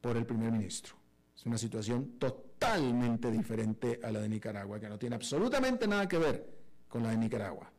por 0.00 0.16
el 0.16 0.26
primer 0.26 0.50
ministro. 0.50 0.97
Es 1.38 1.46
una 1.46 1.56
situación 1.56 2.18
totalmente 2.18 3.30
diferente 3.30 4.00
a 4.02 4.10
la 4.10 4.18
de 4.18 4.28
Nicaragua, 4.28 4.80
que 4.80 4.88
no 4.88 4.98
tiene 4.98 5.14
absolutamente 5.14 5.86
nada 5.86 6.08
que 6.08 6.18
ver 6.18 6.52
con 6.88 7.04
la 7.04 7.10
de 7.10 7.16
Nicaragua. 7.16 7.70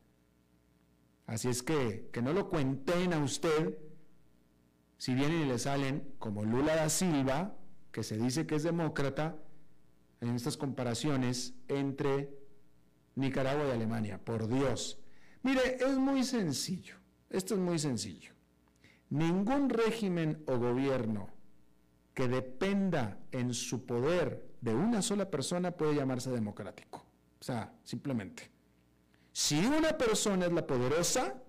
Así 1.27 1.49
es 1.49 1.61
que 1.61 2.09
que 2.09 2.21
no 2.21 2.31
lo 2.31 2.49
cuenten 2.49 3.11
a 3.11 3.19
usted 3.19 3.77
si 4.97 5.13
vienen 5.13 5.41
y 5.41 5.45
le 5.45 5.59
salen 5.59 6.13
como 6.19 6.45
Lula 6.45 6.73
da 6.73 6.87
Silva, 6.87 7.53
que 7.91 8.01
se 8.01 8.17
dice 8.17 8.47
que 8.47 8.55
es 8.55 8.63
demócrata, 8.63 9.35
en 10.21 10.35
estas 10.35 10.55
comparaciones 10.55 11.53
entre 11.67 12.29
Nicaragua 13.15 13.67
y 13.67 13.71
Alemania, 13.71 14.23
por 14.23 14.47
Dios. 14.47 14.99
Mire, 15.43 15.83
es 15.83 15.97
muy 15.97 16.23
sencillo, 16.23 16.95
esto 17.29 17.55
es 17.55 17.59
muy 17.59 17.77
sencillo. 17.77 18.31
Ningún 19.09 19.69
régimen 19.69 20.43
o 20.47 20.57
gobierno 20.57 21.38
que 22.19 22.27
dependa 22.27 23.17
en 23.31 23.53
su 23.53 23.85
poder 23.85 24.45
de 24.59 24.75
una 24.75 25.01
sola 25.01 25.31
persona 25.31 25.71
puede 25.71 25.95
llamarse 25.95 26.29
democrático. 26.29 27.05
O 27.39 27.43
sea, 27.45 27.71
simplemente. 27.85 28.51
Si 29.31 29.65
una 29.65 29.97
persona 29.97 30.47
es 30.47 30.51
la 30.51 30.67
poderosa, 30.67 31.41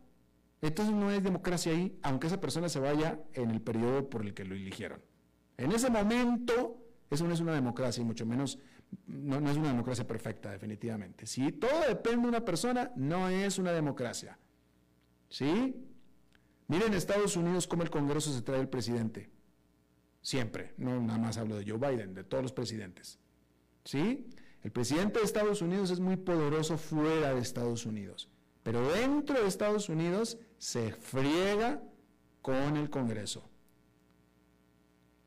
entonces 0.62 0.94
no 0.94 1.10
es 1.10 1.24
democracia 1.24 1.72
ahí, 1.72 1.98
aunque 2.02 2.28
esa 2.28 2.40
persona 2.40 2.68
se 2.68 2.78
vaya 2.78 3.18
en 3.32 3.50
el 3.50 3.60
periodo 3.60 4.08
por 4.08 4.22
el 4.24 4.32
que 4.32 4.44
lo 4.44 4.54
eligieron. 4.54 5.02
En 5.56 5.72
ese 5.72 5.90
momento, 5.90 6.78
eso 7.10 7.26
no 7.26 7.34
es 7.34 7.40
una 7.40 7.54
democracia, 7.54 8.00
y 8.02 8.04
mucho 8.04 8.24
menos, 8.24 8.60
no, 9.08 9.38
es 9.50 9.56
una 9.56 9.70
democracia 9.70 10.06
perfecta, 10.06 10.52
definitivamente. 10.52 11.26
Si 11.26 11.50
todo 11.50 11.80
depende 11.88 12.22
de 12.22 12.28
una 12.28 12.44
persona, 12.44 12.92
no 12.94 13.28
es 13.28 13.58
una 13.58 13.72
democracia. 13.72 14.38
¿Sí? 15.30 15.74
Miren 16.68 16.94
Estados 16.94 17.36
Unidos 17.36 17.66
cómo 17.66 17.82
el 17.82 17.90
Congreso 17.90 18.32
se 18.32 18.42
trae 18.42 18.60
el 18.60 18.68
presidente. 18.68 19.30
Siempre, 20.22 20.74
no 20.76 21.00
nada 21.00 21.18
más 21.18 21.38
hablo 21.38 21.56
de 21.56 21.68
Joe 21.68 21.78
Biden, 21.78 22.14
de 22.14 22.24
todos 22.24 22.42
los 22.42 22.52
presidentes. 22.52 23.18
¿Sí? 23.84 24.26
El 24.62 24.70
presidente 24.70 25.18
de 25.18 25.24
Estados 25.24 25.62
Unidos 25.62 25.90
es 25.90 26.00
muy 26.00 26.16
poderoso 26.16 26.76
fuera 26.76 27.34
de 27.34 27.40
Estados 27.40 27.86
Unidos, 27.86 28.28
pero 28.62 28.86
dentro 28.92 29.40
de 29.40 29.48
Estados 29.48 29.88
Unidos 29.88 30.38
se 30.58 30.92
friega 30.92 31.82
con 32.42 32.76
el 32.76 32.90
Congreso. 32.90 33.48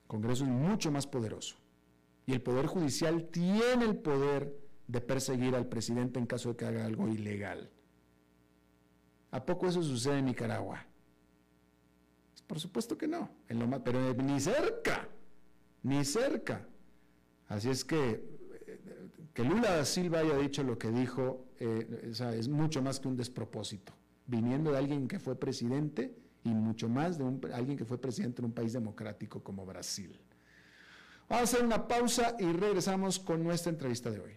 El 0.04 0.08
Congreso 0.08 0.44
es 0.44 0.50
mucho 0.52 0.92
más 0.92 1.08
poderoso. 1.08 1.58
Y 2.26 2.34
el 2.34 2.42
Poder 2.42 2.68
Judicial 2.68 3.26
tiene 3.26 3.86
el 3.86 3.98
poder 3.98 4.56
de 4.88 5.02
perseguir 5.02 5.56
al 5.56 5.68
presidente 5.68 6.20
en 6.20 6.26
caso 6.26 6.50
de 6.50 6.56
que 6.56 6.66
haga 6.66 6.86
algo 6.86 7.08
ilegal. 7.08 7.70
¿A 9.32 9.44
poco 9.46 9.68
eso 9.68 9.82
sucede 9.82 10.20
en 10.20 10.26
Nicaragua? 10.26 10.86
Por 12.48 12.60
supuesto 12.60 12.98
que 12.98 13.08
no, 13.08 13.30
pero 13.84 14.14
ni 14.16 14.40
cerca, 14.40 15.08
ni 15.82 16.04
cerca. 16.06 16.68
Así 17.48 17.70
es 17.70 17.84
que 17.84 18.34
que 19.34 19.44
Lula 19.44 19.78
da 19.78 19.86
Silva 19.86 20.20
haya 20.20 20.38
dicho 20.38 20.64
lo 20.64 20.78
que 20.78 20.92
dijo 20.92 21.48
eh, 21.60 22.12
es 22.12 22.48
mucho 22.48 22.82
más 22.82 23.00
que 23.00 23.08
un 23.08 23.18
despropósito, 23.18 23.94
viniendo 24.28 24.72
de 24.72 24.78
alguien 24.78 25.08
que 25.08 25.20
fue 25.20 25.36
presidente 25.40 26.16
y 26.44 26.50
mucho 26.50 26.88
más 26.88 27.18
de 27.18 27.26
alguien 27.54 27.78
que 27.78 27.86
fue 27.86 28.00
presidente 28.00 28.42
en 28.42 28.46
un 28.46 28.54
país 28.54 28.74
democrático 28.74 29.44
como 29.44 29.66
Brasil. 29.66 30.20
Vamos 31.28 31.54
a 31.54 31.56
hacer 31.56 31.66
una 31.66 31.88
pausa 31.88 32.36
y 32.38 32.46
regresamos 32.52 33.18
con 33.18 33.44
nuestra 33.44 33.72
entrevista 33.72 34.12
de 34.12 34.20
hoy. 34.20 34.34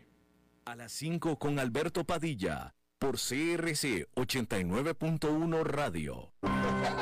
A 0.65 0.75
las 0.77 0.93
5 0.93 1.39
con 1.39 1.59
Alberto 1.59 2.05
Padilla 2.05 2.75
por 2.99 3.17
CRC 3.17 4.09
89.1 4.15 5.65
Radio. 5.65 6.33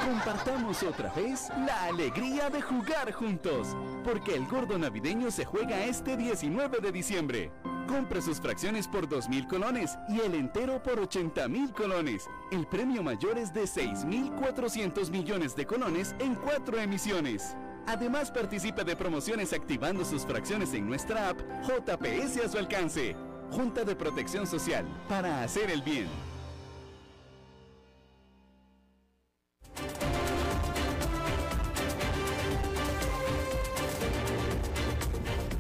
Compartamos 0.04 0.83
otra 0.83 1.12
vez 1.12 1.48
la 1.66 1.85
alegría 1.85 2.50
de 2.50 2.61
jugar 2.61 3.12
juntos, 3.12 3.76
porque 4.02 4.35
el 4.35 4.46
gordo 4.46 4.76
navideño 4.76 5.30
se 5.30 5.44
juega 5.44 5.85
este 5.85 6.16
19 6.16 6.80
de 6.80 6.92
diciembre. 6.92 7.52
Compre 7.87 8.22
sus 8.22 8.40
fracciones 8.40 8.88
por 8.88 9.09
2.000 9.09 9.46
colones 9.46 9.96
y 10.09 10.20
el 10.20 10.35
entero 10.35 10.83
por 10.83 10.98
80.000 11.00 11.72
colones. 11.72 12.28
El 12.50 12.66
premio 12.66 13.02
mayor 13.02 13.38
es 13.38 13.52
de 13.52 13.62
6.400 13.62 15.11
millones 15.11 15.54
de 15.54 15.66
colones 15.66 16.16
en 16.18 16.35
cuatro 16.35 16.78
emisiones. 16.78 17.57
Además 17.87 18.30
participe 18.30 18.83
de 18.83 18.96
promociones 18.96 19.52
activando 19.52 20.04
sus 20.04 20.24
fracciones 20.24 20.72
en 20.72 20.87
nuestra 20.87 21.28
app 21.28 21.40
JPS 21.62 22.44
a 22.44 22.48
su 22.48 22.59
alcance. 22.59 23.14
Junta 23.55 23.85
de 23.85 23.95
Protección 23.95 24.49
Social, 24.49 24.85
para 25.09 25.45
hacer 25.45 25.71
el 25.71 25.81
bien. 25.81 26.09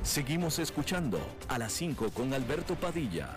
Seguimos 0.02 0.58
escuchando 0.58 1.20
a 1.46 1.56
las 1.56 1.72
5 1.74 2.10
con 2.10 2.34
Alberto 2.34 2.74
Padilla. 2.74 3.36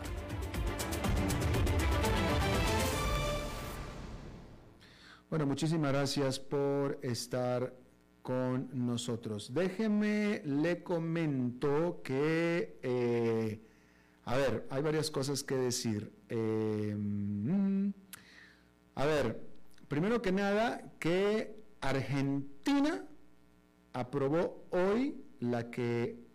Bueno, 5.29 5.45
muchísimas 5.45 5.91
gracias 5.91 6.39
por 6.39 6.97
estar 7.03 7.75
con 8.23 8.71
nosotros. 8.73 9.53
Déjeme, 9.53 10.41
le 10.45 10.81
comento 10.81 12.01
que 12.03 12.79
eh, 12.81 13.66
a 14.27 14.35
ver, 14.35 14.67
hay 14.69 14.81
varias 14.81 15.09
cosas 15.09 15.41
que 15.41 15.55
decir. 15.55 16.11
Em, 16.27 17.93
a 18.93 19.05
ver, 19.05 19.41
primero 19.87 20.21
que 20.21 20.33
nada, 20.33 20.83
que 20.99 21.55
Argentina 21.79 23.05
aprobó 23.93 24.67
hoy 24.71 25.23
la 25.39 25.71
que 25.71 26.27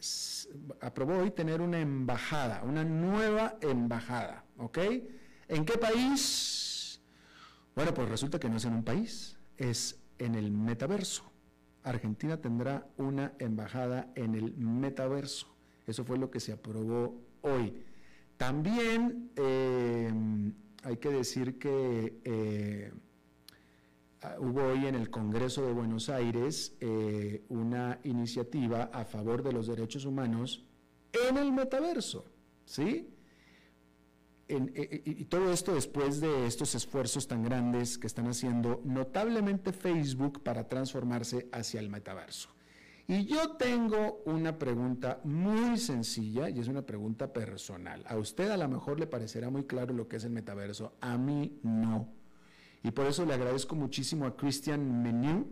aprobó 0.81 1.19
hoy 1.19 1.33
tener 1.33 1.61
una 1.61 1.81
embajada, 1.81 2.63
una 2.63 2.83
nueva 2.83 3.59
embajada, 3.61 4.47
¿ok? 4.57 4.79
¿En 5.49 5.67
qué 5.67 5.77
país? 5.77 6.99
Bueno, 7.77 7.93
pues 7.93 8.09
resulta 8.09 8.41
que 8.41 8.49
no 8.49 8.57
es 8.57 8.65
en 8.65 8.73
un 8.73 8.85
país, 8.85 9.37
es 9.59 10.01
en 10.19 10.35
el 10.35 10.51
metaverso. 10.51 11.31
Argentina 11.83 12.39
tendrá 12.39 12.87
una 12.97 13.35
embajada 13.39 14.11
en 14.15 14.35
el 14.35 14.55
metaverso. 14.57 15.55
Eso 15.87 16.05
fue 16.05 16.17
lo 16.17 16.31
que 16.31 16.41
se 16.41 16.53
aprobó 16.53 17.32
hoy. 17.43 17.83
También 18.37 19.31
eh, 19.37 20.13
hay 20.83 20.97
que 20.97 21.11
decir 21.11 21.59
que 21.59 22.21
eh, 22.25 22.93
hubo 24.41 24.65
hoy 24.65 24.87
en 24.87 24.97
el 24.97 25.11
Congreso 25.11 25.65
de 25.65 25.73
Buenos 25.73 26.09
Aires 26.09 26.75
eh, 26.81 27.45
una 27.49 28.01
iniciativa 28.05 28.91
a 28.93 29.05
favor 29.05 29.43
de 29.43 29.53
los 29.53 29.69
derechos 29.69 30.05
humanos 30.05 30.65
en 31.29 31.37
el 31.37 31.53
metaverso, 31.53 32.25
¿sí? 32.65 33.09
y 34.49 35.25
todo 35.27 35.51
esto 35.51 35.75
después 35.75 36.21
de 36.21 36.47
estos 36.47 36.75
esfuerzos 36.75 37.27
tan 37.27 37.43
grandes 37.43 37.97
que 37.97 38.07
están 38.07 38.27
haciendo 38.27 38.83
notablemente 38.85 39.73
Facebook 39.73 40.43
para 40.43 40.69
transformarse 40.69 41.49
hacia 41.53 41.81
el 41.81 41.89
metaverso. 41.89 42.51
Y 43.09 43.27
yo 43.27 43.57
tengo 43.57 44.23
una 44.27 44.59
pregunta 44.59 45.21
muy 45.25 45.77
sencilla 45.77 46.49
y 46.49 46.61
es 46.61 46.69
una 46.69 46.83
pregunta 46.83 47.33
personal. 47.33 48.05
A 48.07 48.17
usted 48.17 48.51
a 48.51 48.57
lo 48.57 48.69
mejor 48.69 49.01
le 49.01 49.07
parecerá 49.07 49.51
muy 49.51 49.65
claro 49.65 49.93
lo 49.93 50.09
que 50.09 50.17
es 50.17 50.25
el 50.25 50.31
metaverso, 50.31 50.95
a 51.01 51.19
mí 51.19 51.59
no. 51.63 52.09
Y 52.85 52.91
por 52.91 53.07
eso 53.07 53.25
le 53.27 53.35
agradezco 53.35 53.75
muchísimo 53.75 54.27
a 54.27 54.37
Christian 54.37 55.03
Menu. 55.03 55.47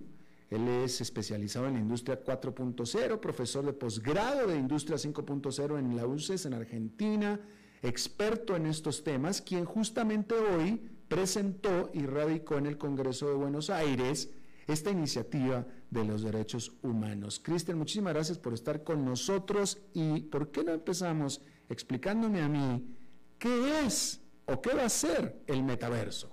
Él 0.48 0.66
es 0.68 1.00
especializado 1.00 1.68
en 1.68 1.74
la 1.74 1.80
industria 1.80 2.22
4.0, 2.24 3.20
profesor 3.20 3.64
de 3.64 3.72
posgrado 3.72 4.48
de 4.48 4.56
industria 4.56 4.96
5.0 4.96 5.78
en 5.78 5.96
la 5.96 6.06
UCES 6.06 6.46
en 6.46 6.54
Argentina, 6.54 7.40
experto 7.82 8.56
en 8.56 8.66
estos 8.66 9.04
temas, 9.04 9.40
quien 9.42 9.64
justamente 9.64 10.34
hoy 10.34 10.80
presentó 11.08 11.90
y 11.94 12.04
radicó 12.06 12.58
en 12.58 12.66
el 12.66 12.78
Congreso 12.78 13.28
de 13.28 13.34
Buenos 13.34 13.70
Aires 13.70 14.30
esta 14.66 14.90
iniciativa 14.90 15.66
de 15.90 16.04
los 16.04 16.22
derechos 16.22 16.72
humanos. 16.82 17.40
Cristian, 17.40 17.78
muchísimas 17.78 18.14
gracias 18.14 18.38
por 18.38 18.54
estar 18.54 18.84
con 18.84 19.04
nosotros 19.04 19.78
y 19.92 20.20
¿por 20.22 20.50
qué 20.50 20.62
no 20.62 20.72
empezamos 20.72 21.42
explicándome 21.68 22.40
a 22.42 22.48
mí 22.48 22.96
qué 23.38 23.86
es 23.86 24.20
o 24.46 24.60
qué 24.60 24.74
va 24.74 24.84
a 24.84 24.88
ser 24.88 25.42
el 25.46 25.62
metaverso? 25.62 26.30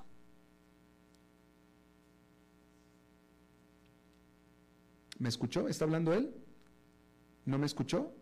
¿Me 5.19 5.29
escuchó? 5.29 5.67
¿Está 5.67 5.85
hablando 5.85 6.13
él? 6.13 6.31
¿No 7.45 7.57
me 7.57 7.65
escuchó? 7.65 8.13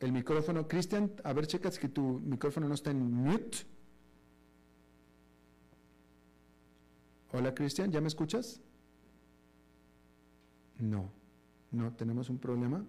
El 0.00 0.10
micrófono, 0.10 0.66
Cristian, 0.66 1.12
a 1.22 1.32
ver, 1.32 1.46
checas 1.46 1.78
que 1.78 1.88
tu 1.88 2.20
micrófono 2.20 2.66
no 2.66 2.74
está 2.74 2.90
en 2.90 3.12
mute. 3.12 3.58
Hola, 7.30 7.54
Cristian, 7.54 7.92
¿ya 7.92 8.00
me 8.00 8.08
escuchas? 8.08 8.60
No, 10.78 11.10
no, 11.70 11.92
tenemos 11.92 12.30
un 12.30 12.38
problema. 12.38 12.84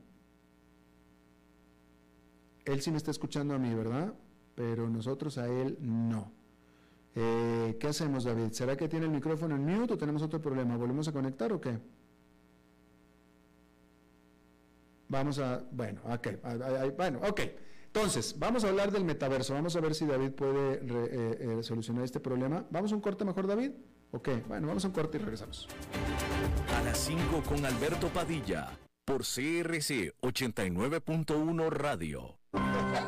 Él 2.65 2.81
sí 2.81 2.91
me 2.91 2.97
está 2.97 3.11
escuchando 3.11 3.53
a 3.53 3.59
mí, 3.59 3.73
¿verdad? 3.73 4.13
Pero 4.55 4.89
nosotros 4.89 5.37
a 5.37 5.47
él 5.47 5.77
no. 5.81 6.31
Eh, 7.13 7.77
¿Qué 7.79 7.87
hacemos, 7.87 8.23
David? 8.23 8.51
¿Será 8.51 8.75
que 8.75 8.87
tiene 8.87 9.05
el 9.05 9.11
micrófono 9.11 9.55
en 9.55 9.65
mute 9.65 9.93
o 9.93 9.97
tenemos 9.97 10.21
otro 10.21 10.41
problema? 10.41 10.75
¿Volvemos 10.75 11.07
a 11.07 11.11
conectar 11.11 11.53
o 11.53 11.61
qué? 11.61 11.79
Vamos 15.07 15.39
a, 15.39 15.63
bueno, 15.71 16.01
ok, 16.03 16.27
bueno, 16.97 17.19
ok. 17.27 17.41
Entonces, 17.87 18.37
vamos 18.37 18.65
a 18.65 18.69
hablar 18.69 18.91
del 18.91 19.05
metaverso. 19.05 19.53
Vamos 19.53 19.75
a 19.77 19.79
ver 19.79 19.95
si 19.95 20.05
David 20.05 20.31
puede 20.31 20.73
eh, 20.73 21.37
eh, 21.59 21.63
solucionar 21.63 22.03
este 22.03 22.19
problema. 22.19 22.65
¿Vamos 22.69 22.91
a 22.91 22.95
un 22.95 23.01
corte 23.01 23.23
mejor, 23.23 23.47
David? 23.47 23.71
Ok, 24.15 24.29
bueno, 24.47 24.67
vamos 24.67 24.85
a 24.85 24.87
un 24.87 24.93
corte 24.93 25.17
y 25.17 25.19
regresamos. 25.19 25.67
A 26.73 26.83
las 26.83 26.97
5 26.99 27.43
con 27.45 27.65
Alberto 27.65 28.07
Padilla, 28.07 28.69
por 29.03 29.23
CRC 29.23 30.13
89.1 30.21 31.69
Radio. 31.69 32.39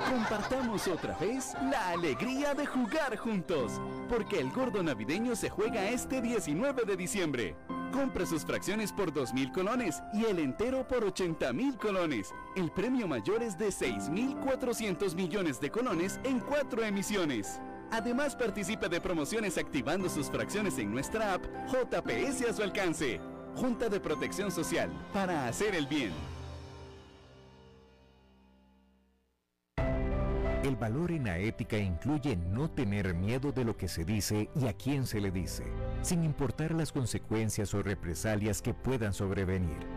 Compartamos 0.09 0.85
otra 0.89 1.17
vez 1.17 1.53
la 1.71 1.91
alegría 1.91 2.53
de 2.53 2.65
jugar 2.65 3.15
juntos, 3.15 3.79
porque 4.09 4.41
el 4.41 4.51
gordo 4.51 4.83
navideño 4.83 5.33
se 5.37 5.49
juega 5.49 5.89
este 5.89 6.21
19 6.21 6.83
de 6.83 6.97
diciembre. 6.97 7.55
Compre 7.93 8.25
sus 8.25 8.43
fracciones 8.43 8.91
por 8.91 9.13
2.000 9.13 9.53
colones 9.53 10.03
y 10.13 10.25
el 10.25 10.39
entero 10.39 10.85
por 10.85 11.05
80.000 11.05 11.77
colones. 11.77 12.33
El 12.57 12.69
premio 12.69 13.07
mayor 13.07 13.41
es 13.43 13.57
de 13.57 13.69
6.400 13.69 15.15
millones 15.15 15.61
de 15.61 15.71
colones 15.71 16.19
en 16.25 16.41
cuatro 16.41 16.83
emisiones. 16.83 17.61
Además 17.91 18.35
participe 18.35 18.89
de 18.89 18.99
promociones 18.99 19.57
activando 19.57 20.09
sus 20.09 20.27
fracciones 20.27 20.77
en 20.77 20.91
nuestra 20.91 21.33
app 21.33 21.45
JPS 21.67 22.49
a 22.49 22.53
su 22.53 22.63
alcance. 22.63 23.19
Junta 23.55 23.89
de 23.89 23.99
Protección 23.99 24.51
Social, 24.51 24.91
para 25.13 25.47
hacer 25.47 25.73
el 25.73 25.87
bien. 25.87 26.11
El 30.63 30.75
valor 30.75 31.11
en 31.11 31.23
la 31.23 31.37
ética 31.37 31.77
incluye 31.77 32.35
no 32.35 32.69
tener 32.69 33.13
miedo 33.13 33.51
de 33.53 33.63
lo 33.63 33.77
que 33.77 33.87
se 33.87 34.03
dice 34.03 34.49
y 34.53 34.67
a 34.67 34.73
quién 34.73 35.07
se 35.07 35.21
le 35.21 35.31
dice, 35.31 35.63
sin 36.01 36.23
importar 36.23 36.73
las 36.73 36.91
consecuencias 36.91 37.73
o 37.73 37.81
represalias 37.81 38.61
que 38.61 38.73
puedan 38.73 39.13
sobrevenir. 39.13 39.96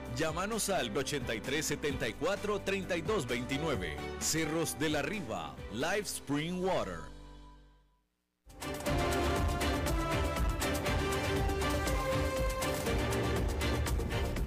Llámanos 0.15 0.69
al 0.69 0.95
8374 0.95 2.61
3229. 2.61 3.95
Cerros 4.19 4.77
de 4.77 4.89
la 4.89 5.01
Riva, 5.01 5.55
Live 5.73 6.01
Spring 6.01 6.63
Water. 6.63 6.99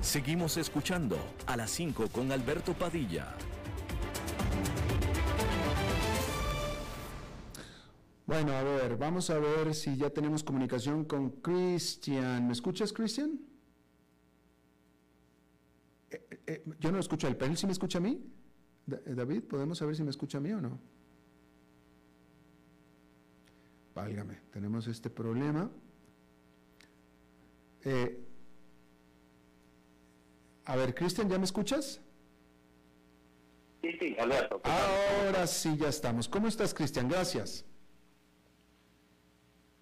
Seguimos 0.01 0.59
escuchando 0.59 1.19
a 1.47 1.57
las 1.57 1.71
5 1.71 2.09
con 2.09 2.31
Alberto 2.31 2.75
Padilla. 2.75 3.35
Bueno, 8.27 8.53
a 8.53 8.63
ver, 8.63 8.97
vamos 8.97 9.29
a 9.31 9.39
ver 9.39 9.75
si 9.75 9.97
ya 9.97 10.11
tenemos 10.11 10.45
comunicación 10.45 11.05
con 11.05 11.31
Cristian. 11.31 12.47
¿Me 12.47 12.53
escuchas, 12.53 12.93
Cristian? 12.93 13.54
Eh, 16.47 16.63
eh, 16.67 16.75
yo 16.79 16.93
no 16.93 16.99
escucho 16.99 17.27
a 17.27 17.31
él, 17.31 17.37
pero 17.37 17.51
él 17.51 17.57
sí 17.57 17.67
me 17.67 17.73
escucha 17.73 17.99
a 17.99 18.01
mí. 18.01 18.21
Eh, 18.91 19.15
David, 19.15 19.45
¿podemos 19.45 19.79
saber 19.79 19.97
si 19.97 20.03
me 20.03 20.11
escucha 20.11 20.39
a 20.39 20.41
mí 20.41 20.53
o 20.53 20.61
no? 20.61 20.79
Válgame, 23.95 24.41
tenemos 24.51 24.87
este 24.89 25.09
problema. 25.09 25.71
a 30.65 30.77
ver, 30.77 30.95
Cristian, 30.95 31.29
¿ya 31.29 31.39
me 31.39 31.45
escuchas? 31.45 32.01
Sí, 33.83 33.91
sí, 34.01 34.17
Alberto. 34.19 34.63
Ahora 34.65 35.47
sí, 35.47 35.77
ya 35.77 35.89
estamos. 35.89 36.27
¿Cómo 36.27 36.49
estás, 36.49 36.73
Cristian? 36.73 37.09
Gracias. 37.09 37.67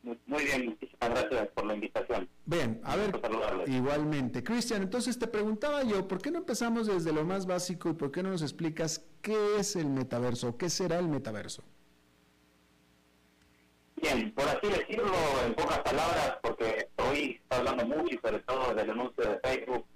Muy 0.02 0.44
bien, 0.44 0.66
muchísimas 0.66 1.10
gracias 1.10 1.48
por 1.54 1.64
la 1.64 1.74
invitación. 1.74 2.28
Bien, 2.44 2.80
a 2.82 2.96
ver, 2.96 3.20
igualmente. 3.66 4.42
Cristian, 4.42 4.82
entonces 4.82 5.16
te 5.18 5.28
preguntaba 5.28 5.84
yo, 5.84 6.08
¿por 6.08 6.20
qué 6.20 6.30
no 6.30 6.38
empezamos 6.38 6.88
desde 6.88 7.12
lo 7.12 7.24
más 7.24 7.46
básico 7.46 7.90
y 7.90 7.92
por 7.94 8.10
qué 8.10 8.22
no 8.22 8.30
nos 8.30 8.42
explicas 8.42 9.04
qué 9.20 9.56
es 9.58 9.76
el 9.76 9.88
metaverso, 9.88 10.56
qué 10.56 10.68
será 10.68 10.98
el 10.98 11.08
metaverso? 11.08 11.62
Bien, 13.96 14.32
por 14.32 14.48
así 14.48 14.66
decirlo, 14.66 15.14
en 15.46 15.54
pocas 15.54 15.78
palabras, 15.78 16.36
porque 16.42 16.88
hoy 16.96 17.38
está 17.40 17.58
hablando 17.58 17.86
mucho 17.86 18.16
y 18.16 18.18
sobre 18.18 18.40
todo 18.40 18.74
del 18.74 18.90
anuncio 18.90 19.22
de 19.22 19.38
Facebook, 19.38 19.86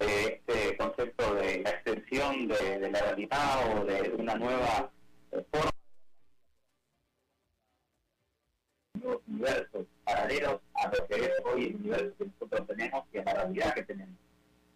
de 0.00 0.24
este 0.26 0.76
concepto 0.76 1.34
de 1.36 1.60
la 1.62 1.70
extensión 1.70 2.48
de, 2.48 2.90
la 2.90 3.00
realidad 3.00 3.76
o 3.76 3.84
de 3.84 4.12
una 4.18 4.34
nueva 4.34 4.90
eh, 5.30 5.46
forma 9.02 9.20
universos 9.26 9.86
paralelos 10.04 10.60
a 10.74 10.86
lo 10.88 11.06
que 11.06 11.14
es 11.16 11.30
hoy 11.44 11.66
el 11.66 11.74
universo 11.76 12.14
que 12.18 12.26
nosotros 12.26 12.66
tenemos 12.66 13.04
y 13.12 13.18
a 13.18 13.24
la 13.24 13.34
realidad 13.34 13.74
que 13.74 13.82
tenemos. 13.82 14.14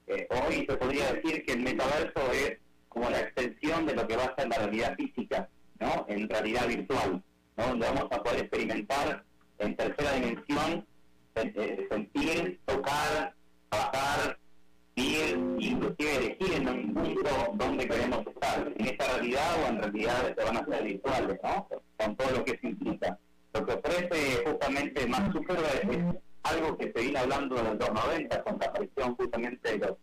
Eh, 0.09 0.29
hoy 0.31 0.67
se 0.69 0.77
podría 0.77 1.13
decir 1.13 1.45
que 1.45 1.53
el 1.53 1.61
metaverso 1.61 2.33
es 2.33 2.59
como 2.89 3.11
la 3.11 3.21
extensión 3.21 3.87
de 3.87 3.95
lo 3.95 4.07
que 4.07 4.17
va 4.17 4.25
a 4.25 4.37
ser 4.37 4.49
la 4.49 4.57
realidad 4.57 4.95
física, 4.97 5.49
¿no? 5.81 6.07
En 6.09 6.29
realidad 6.29 6.69
virtual, 6.69 7.23
¿no? 7.57 7.67
Donde 7.67 7.87
vamos 7.87 8.09
a 8.11 8.23
poder 8.23 8.41
experimentar 8.41 9.25
en 9.59 9.77
tercera 9.77 10.13
dimensión, 10.13 10.87
eh, 11.35 11.53
eh, 11.55 11.87
sentir, 11.91 12.61
tocar, 12.65 13.35
trabajar, 13.69 14.39
vivir, 14.95 15.39
inclusive 15.59 16.17
elegir 16.17 16.55
en 16.55 16.69
un 16.69 16.95
mundo 16.95 17.31
donde 17.55 17.89
queremos 17.89 18.27
estar, 18.27 18.73
en 18.77 18.87
esta 18.87 19.07
realidad 19.15 19.65
o 19.65 19.69
en 19.69 19.79
realidades 19.83 20.37
que 20.37 20.45
van 20.45 20.57
a 20.57 20.65
ser 20.65 20.85
virtuales, 20.85 21.39
¿no? 21.43 21.69
Con 21.97 22.17
todo 22.17 22.31
lo 22.31 22.45
que 22.45 22.53
eso 22.53 22.67
implica. 22.67 23.19
Lo 23.57 23.65
que 23.65 23.73
ofrece 23.73 24.45
justamente 24.45 25.07
Mark 25.07 25.33
Zuckerberg 25.33 25.91
es 25.91 26.21
algo 26.43 26.77
que 26.77 26.93
se 26.93 27.01
viene 27.01 27.19
hablando 27.19 27.59
en 27.59 27.79
los 27.79 27.91
90 27.91 28.43
con 28.43 28.59
la 28.59 28.67
aparición 28.67 29.17
justamente 29.17 29.79
de 29.79 29.79
los, 29.79 29.97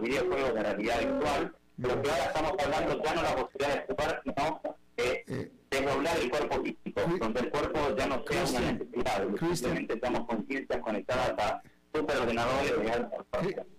videojuegos 0.00 0.54
de 0.54 0.62
realidad 0.62 0.98
virtual, 0.98 1.56
pero 1.80 2.02
que 2.02 2.10
ahora 2.10 2.24
estamos 2.24 2.52
hablando 2.64 3.02
ya 3.04 3.14
no 3.14 3.22
la 3.22 3.36
posibilidad 3.36 3.74
de 3.74 3.94
jugar, 3.94 4.22
sino 4.24 4.60
de 4.96 5.24
eh, 5.28 5.52
desdoblar 5.70 6.18
el 6.18 6.30
cuerpo 6.30 6.62
físico, 6.64 7.00
donde 7.20 7.40
el 7.40 7.50
cuerpo 7.50 7.96
ya 7.96 8.06
no 8.06 8.24
sea 8.26 8.44
una 8.44 8.72
necesidad, 8.72 9.26
simplemente 9.38 9.94
estamos 9.94 10.26
conciencias 10.26 10.80
conectadas 10.80 11.34
a 11.38 11.62
superordenadores 11.94 12.80
de 12.80 12.90
alta 12.90 13.16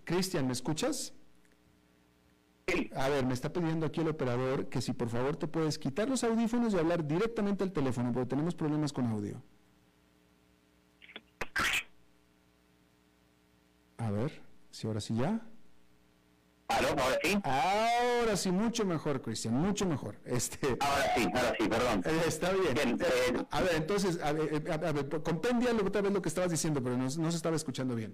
Cristian, 0.05 0.47
¿me 0.47 0.53
escuchas? 0.53 1.13
A 2.95 3.07
ver, 3.07 3.25
me 3.25 3.33
está 3.33 3.53
pidiendo 3.53 3.85
aquí 3.85 4.01
el 4.01 4.09
operador 4.09 4.67
que 4.67 4.81
si 4.81 4.91
por 4.91 5.07
favor 5.07 5.37
te 5.37 5.47
puedes 5.47 5.79
quitar 5.79 6.09
los 6.09 6.23
audífonos 6.25 6.73
y 6.73 6.77
hablar 6.77 7.07
directamente 7.07 7.63
al 7.63 7.71
teléfono, 7.71 8.11
porque 8.11 8.27
tenemos 8.27 8.55
problemas 8.55 8.91
con 8.91 9.05
audio. 9.07 9.41
A 13.97 14.11
ver, 14.11 14.41
si 14.69 14.85
ahora 14.85 14.99
sí 14.99 15.15
ya. 15.15 15.39
¿Aló? 16.67 16.89
¿Ahora 16.89 17.17
sí? 17.23 17.39
Ahora 17.43 18.35
sí, 18.35 18.51
mucho 18.51 18.83
mejor, 18.83 19.21
Cristian, 19.21 19.53
mucho 19.53 19.85
mejor. 19.85 20.17
Este, 20.25 20.77
ahora 20.81 21.15
sí, 21.15 21.27
ahora 21.33 21.53
sí, 21.57 21.69
perdón. 21.69 22.03
Eh, 22.05 22.21
está 22.27 22.51
bien. 22.51 22.99
Eh, 22.99 23.45
a 23.49 23.61
ver, 23.61 23.75
entonces, 23.75 24.19
a 24.21 24.33
ver, 24.33 24.53
eh, 24.53 24.71
a 24.71 24.91
ver, 24.91 25.23
comprendia 25.23 25.71
otra 25.73 26.01
vez 26.01 26.11
lo 26.11 26.21
que 26.21 26.27
estabas 26.29 26.51
diciendo, 26.51 26.83
pero 26.83 26.97
no, 26.97 27.05
no 27.05 27.31
se 27.31 27.37
estaba 27.37 27.55
escuchando 27.55 27.95
bien. 27.95 28.13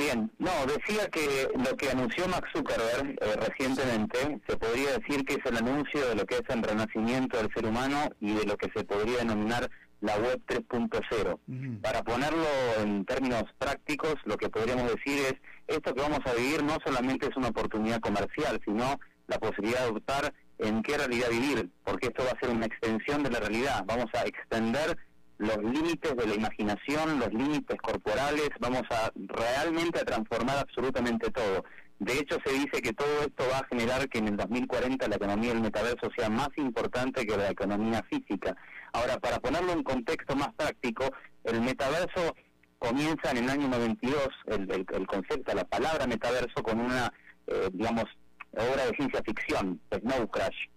Bien, 0.00 0.30
no, 0.38 0.50
decía 0.64 1.08
que 1.10 1.46
lo 1.54 1.76
que 1.76 1.90
anunció 1.90 2.26
Max 2.26 2.48
Zuckerberg 2.54 3.18
eh, 3.20 3.36
recientemente 3.46 4.40
se 4.48 4.56
podría 4.56 4.96
decir 4.98 5.26
que 5.26 5.34
es 5.34 5.44
el 5.44 5.58
anuncio 5.58 6.08
de 6.08 6.14
lo 6.14 6.24
que 6.24 6.36
es 6.36 6.42
el 6.48 6.62
renacimiento 6.62 7.36
del 7.36 7.52
ser 7.54 7.66
humano 7.66 8.08
y 8.18 8.32
de 8.32 8.46
lo 8.46 8.56
que 8.56 8.70
se 8.74 8.82
podría 8.82 9.18
denominar 9.18 9.70
la 10.00 10.16
web 10.16 10.40
3.0. 10.46 11.82
Para 11.82 12.02
ponerlo 12.02 12.46
en 12.78 13.04
términos 13.04 13.44
prácticos, 13.58 14.14
lo 14.24 14.38
que 14.38 14.48
podríamos 14.48 14.90
decir 14.90 15.18
es, 15.18 15.34
esto 15.66 15.92
que 15.92 16.00
vamos 16.00 16.20
a 16.24 16.32
vivir 16.32 16.64
no 16.64 16.78
solamente 16.82 17.26
es 17.26 17.36
una 17.36 17.48
oportunidad 17.48 18.00
comercial, 18.00 18.58
sino 18.64 18.98
la 19.26 19.38
posibilidad 19.38 19.84
de 19.84 19.90
optar 19.90 20.32
en 20.60 20.82
qué 20.82 20.96
realidad 20.96 21.28
vivir, 21.28 21.68
porque 21.84 22.06
esto 22.06 22.24
va 22.24 22.30
a 22.30 22.40
ser 22.40 22.48
una 22.48 22.64
extensión 22.64 23.22
de 23.22 23.32
la 23.32 23.40
realidad. 23.40 23.84
Vamos 23.84 24.06
a 24.14 24.22
extender 24.22 24.96
los 25.40 25.56
límites 25.56 26.14
de 26.14 26.26
la 26.26 26.34
imaginación, 26.34 27.18
los 27.18 27.32
límites 27.32 27.80
corporales, 27.80 28.50
vamos 28.60 28.82
a 28.90 29.10
realmente 29.14 29.98
a 29.98 30.04
transformar 30.04 30.58
absolutamente 30.58 31.30
todo. 31.30 31.64
De 31.98 32.12
hecho, 32.12 32.36
se 32.44 32.52
dice 32.52 32.82
que 32.82 32.92
todo 32.92 33.22
esto 33.22 33.44
va 33.50 33.58
a 33.58 33.66
generar 33.68 34.06
que 34.10 34.18
en 34.18 34.28
el 34.28 34.36
2040 34.36 35.08
la 35.08 35.16
economía 35.16 35.50
del 35.50 35.62
metaverso 35.62 36.10
sea 36.16 36.28
más 36.28 36.50
importante 36.56 37.26
que 37.26 37.38
la 37.38 37.50
economía 37.50 38.02
física. 38.10 38.54
Ahora, 38.92 39.18
para 39.18 39.38
ponerlo 39.38 39.72
en 39.72 39.82
contexto 39.82 40.36
más 40.36 40.52
práctico, 40.54 41.10
el 41.44 41.62
metaverso 41.62 42.34
comienza 42.78 43.30
en 43.30 43.38
el 43.38 43.48
año 43.48 43.68
92, 43.68 44.28
el, 44.46 44.70
el, 44.70 45.06
concepto, 45.06 45.54
la 45.54 45.64
palabra 45.64 46.06
metaverso, 46.06 46.62
con 46.62 46.80
una, 46.80 47.10
eh, 47.46 47.70
digamos, 47.72 48.04
obra 48.52 48.84
de 48.84 48.96
ciencia 48.96 49.22
ficción, 49.24 49.80
Snow 49.90 50.28
Crash, 50.28 50.68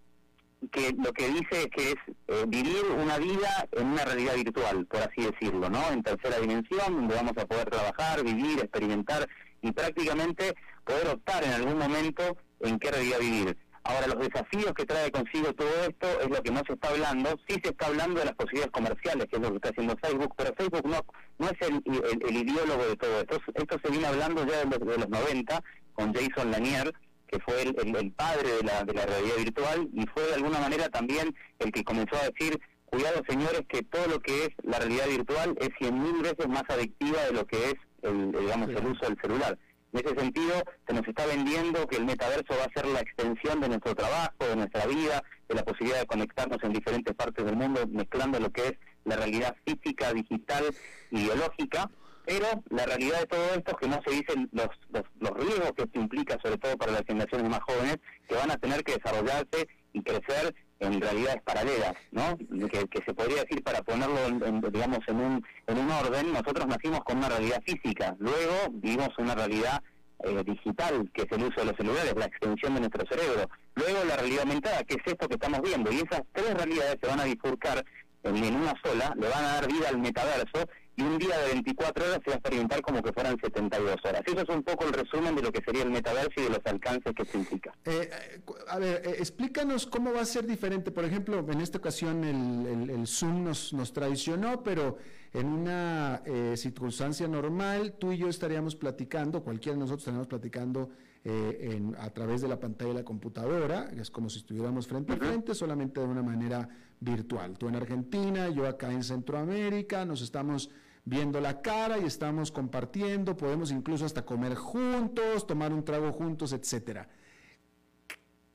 que 0.71 0.93
lo 1.03 1.11
que 1.13 1.27
dice 1.27 1.63
es 1.63 1.67
que 1.67 1.89
es 1.91 1.95
eh, 2.27 2.45
vivir 2.47 2.83
una 2.97 3.17
vida 3.17 3.67
en 3.71 3.87
una 3.87 4.05
realidad 4.05 4.35
virtual, 4.35 4.85
por 4.85 5.01
así 5.01 5.21
decirlo, 5.21 5.69
¿no? 5.69 5.89
En 5.91 6.03
tercera 6.03 6.39
dimensión, 6.39 6.95
donde 6.95 7.15
vamos 7.15 7.33
a 7.37 7.45
poder 7.45 7.69
trabajar, 7.69 8.23
vivir, 8.23 8.59
experimentar 8.59 9.27
y 9.61 9.71
prácticamente 9.71 10.53
poder 10.83 11.07
optar 11.07 11.43
en 11.43 11.51
algún 11.51 11.77
momento 11.77 12.37
en 12.59 12.79
qué 12.79 12.91
realidad 12.91 13.19
vivir. 13.19 13.57
Ahora, 13.85 14.07
los 14.07 14.19
desafíos 14.19 14.73
que 14.73 14.85
trae 14.85 15.11
consigo 15.11 15.53
todo 15.53 15.69
esto 15.85 16.07
es 16.21 16.29
lo 16.29 16.41
que 16.41 16.51
no 16.51 16.61
se 16.65 16.73
está 16.73 16.89
hablando. 16.89 17.29
Sí 17.47 17.59
se 17.61 17.71
está 17.71 17.87
hablando 17.87 18.19
de 18.19 18.25
las 18.27 18.35
posibilidades 18.35 18.71
comerciales, 18.71 19.27
que 19.29 19.35
es 19.35 19.41
lo 19.41 19.49
que 19.49 19.55
está 19.55 19.69
haciendo 19.69 19.97
Facebook, 20.01 20.33
pero 20.37 20.55
Facebook 20.55 20.87
no, 20.87 21.05
no 21.39 21.47
es 21.47 21.67
el, 21.67 21.83
el, 22.29 22.37
ideólogo 22.37 22.85
de 22.85 22.95
todo 22.95 23.19
esto. 23.19 23.41
Esto 23.53 23.77
se 23.83 23.91
viene 23.91 24.07
hablando 24.07 24.45
ya 24.45 24.59
de 24.59 24.65
los, 24.65 24.79
de 24.79 24.97
los 24.99 25.09
90 25.09 25.63
con 25.93 26.13
Jason 26.13 26.51
Lanier, 26.51 26.93
que 27.33 27.39
fue 27.39 27.63
el, 27.63 27.95
el, 27.95 28.11
padre 28.11 28.57
de 28.57 28.63
la, 28.63 28.83
de 28.83 28.93
la 28.93 29.05
realidad 29.05 29.37
virtual 29.37 29.89
y 29.91 30.05
fue 30.07 30.23
de 30.27 30.35
alguna 30.35 30.59
manera 30.59 30.87
también 30.89 31.35
el 31.59 31.71
que 31.71 31.83
comenzó 31.83 32.15
a 32.15 32.29
decir, 32.29 32.59
cuidado 32.85 33.23
señores, 33.27 33.61
que 33.67 33.81
todo 33.81 34.07
lo 34.07 34.19
que 34.19 34.45
es 34.45 34.49
la 34.61 34.77
realidad 34.77 35.07
virtual 35.07 35.55
es 35.59 35.69
cien 35.79 36.01
mil 36.01 36.21
veces 36.21 36.47
más 36.47 36.63
adictiva 36.69 37.23
de 37.23 37.31
lo 37.31 37.47
que 37.47 37.71
es 37.71 37.75
el, 38.03 38.31
digamos, 38.31 38.69
el 38.69 38.85
uso 38.85 39.05
del 39.05 39.19
celular. 39.19 39.57
En 39.93 40.05
ese 40.05 40.15
sentido, 40.19 40.63
se 40.87 40.93
nos 40.93 41.07
está 41.07 41.25
vendiendo 41.25 41.87
que 41.87 41.97
el 41.97 42.05
metaverso 42.05 42.53
va 42.57 42.65
a 42.65 42.73
ser 42.73 42.85
la 42.87 42.99
extensión 42.99 43.61
de 43.61 43.69
nuestro 43.69 43.95
trabajo, 43.95 44.45
de 44.47 44.55
nuestra 44.55 44.85
vida, 44.85 45.23
de 45.47 45.55
la 45.55 45.63
posibilidad 45.63 45.99
de 45.99 46.07
conectarnos 46.07 46.57
en 46.63 46.73
diferentes 46.73 47.15
partes 47.15 47.45
del 47.45 47.55
mundo, 47.55 47.81
mezclando 47.87 48.39
lo 48.39 48.51
que 48.51 48.67
es 48.67 48.73
la 49.05 49.15
realidad 49.15 49.55
física, 49.65 50.13
digital 50.13 50.65
y 51.11 51.23
biológica. 51.23 51.89
Pero 52.25 52.47
la 52.69 52.85
realidad 52.85 53.19
de 53.19 53.25
todo 53.27 53.53
esto 53.53 53.71
es 53.71 53.77
que 53.77 53.87
no 53.87 53.99
se 54.05 54.11
dicen 54.11 54.49
los, 54.53 54.69
los, 54.89 55.03
los 55.19 55.31
riesgos 55.45 55.71
que 55.75 55.83
esto 55.83 55.99
implica, 55.99 56.37
sobre 56.41 56.57
todo 56.57 56.77
para 56.77 56.93
las 56.93 57.03
generaciones 57.05 57.49
más 57.49 57.59
jóvenes, 57.61 57.97
que 58.27 58.35
van 58.35 58.51
a 58.51 58.57
tener 58.57 58.83
que 58.83 58.95
desarrollarse 58.95 59.67
y 59.91 60.01
crecer 60.01 60.55
en 60.79 61.01
realidades 61.01 61.41
paralelas, 61.43 61.93
¿no? 62.11 62.37
Que, 62.37 63.03
se 63.05 63.13
podría 63.13 63.43
decir 63.43 63.63
para 63.63 63.81
ponerlo, 63.81 64.17
en, 64.25 64.61
digamos, 64.61 64.99
en 65.07 65.15
un, 65.17 65.45
en 65.67 65.77
un 65.77 65.91
orden, 65.91 66.33
nosotros 66.33 66.67
nacimos 66.67 67.01
con 67.03 67.17
una 67.17 67.29
realidad 67.29 67.61
física, 67.65 68.15
luego 68.19 68.69
vivimos 68.71 69.09
una 69.17 69.35
realidad 69.35 69.81
eh, 70.23 70.43
digital, 70.45 71.09
que 71.13 71.23
es 71.23 71.31
el 71.31 71.43
uso 71.43 71.61
de 71.61 71.65
los 71.67 71.77
celulares, 71.77 72.13
la 72.17 72.25
extensión 72.25 72.73
de 72.75 72.81
nuestro 72.81 73.05
cerebro, 73.09 73.49
luego 73.75 74.03
la 74.05 74.17
realidad 74.17 74.41
aumentada, 74.41 74.83
que 74.83 74.95
es 74.95 75.01
esto 75.05 75.27
que 75.27 75.35
estamos 75.35 75.61
viendo, 75.61 75.91
y 75.91 75.95
esas 75.95 76.21
tres 76.33 76.53
realidades 76.53 76.97
se 77.01 77.07
van 77.07 77.19
a 77.19 77.25
bifurcar 77.25 77.83
en, 78.23 78.37
en 78.37 78.55
una 78.55 78.73
sola, 78.83 79.13
le 79.17 79.29
van 79.29 79.43
a 79.43 79.53
dar 79.53 79.67
vida 79.67 79.89
al 79.89 79.97
metaverso 79.99 80.67
y 80.95 81.01
un 81.01 81.17
día 81.17 81.37
de 81.39 81.53
24 81.53 82.05
horas 82.05 82.19
se 82.23 82.29
va 82.29 82.35
a 82.35 82.37
experimentar 82.37 82.81
como 82.81 83.01
que 83.01 83.11
fueran 83.11 83.37
72 83.39 83.95
horas. 84.03 84.21
Eso 84.25 84.41
es 84.41 84.49
un 84.49 84.63
poco 84.63 84.85
el 84.85 84.93
resumen 84.93 85.35
de 85.35 85.41
lo 85.41 85.51
que 85.51 85.63
sería 85.63 85.83
el 85.83 85.89
metaverso 85.89 86.33
y 86.37 86.43
de 86.43 86.49
los 86.49 86.59
alcances 86.65 87.13
que 87.15 87.25
significa. 87.25 87.73
Eh, 87.85 88.09
eh, 88.11 88.41
a 88.67 88.77
ver, 88.77 89.01
eh, 89.03 89.15
explícanos 89.17 89.87
cómo 89.87 90.13
va 90.13 90.21
a 90.21 90.25
ser 90.25 90.45
diferente. 90.45 90.91
Por 90.91 91.05
ejemplo, 91.05 91.45
en 91.49 91.61
esta 91.61 91.79
ocasión 91.79 92.23
el, 92.23 92.89
el, 92.91 93.07
Zoom 93.07 93.43
nos, 93.43 93.73
nos 93.73 93.91
traicionó, 93.91 94.61
pero 94.61 94.97
en 95.33 95.47
una 95.47 96.21
circunstancia 96.55 97.27
normal, 97.27 97.95
tú 97.97 98.11
y 98.11 98.17
yo 98.17 98.27
estaríamos 98.27 98.75
platicando, 98.75 99.41
cualquiera 99.43 99.73
de 99.73 99.79
nosotros 99.79 100.01
estaríamos 100.01 100.27
platicando 100.27 100.91
en, 101.23 101.95
a 101.97 102.09
través 102.11 102.41
de 102.41 102.49
la 102.49 102.59
pantalla 102.59 102.89
de 102.89 102.99
la 102.99 103.03
computadora, 103.03 103.89
es 103.97 104.11
como 104.11 104.29
si 104.29 104.39
estuviéramos 104.39 104.87
frente 104.87 105.13
a 105.13 105.17
frente, 105.17 105.55
solamente 105.55 106.01
de 106.01 106.05
una 106.05 106.21
manera 106.21 106.69
virtual. 106.99 107.57
Tú 107.57 107.67
en 107.67 107.75
Argentina, 107.75 108.49
yo 108.49 108.67
acá 108.67 108.91
en 108.91 109.03
Centroamérica, 109.03 110.05
nos 110.05 110.21
estamos 110.21 110.69
viendo 111.05 111.41
la 111.41 111.61
cara 111.61 111.97
y 111.97 112.05
estamos 112.05 112.51
compartiendo, 112.51 113.35
podemos 113.35 113.71
incluso 113.71 114.05
hasta 114.05 114.25
comer 114.25 114.55
juntos, 114.55 115.45
tomar 115.45 115.73
un 115.73 115.83
trago 115.83 116.11
juntos, 116.11 116.53
etcétera. 116.53 117.07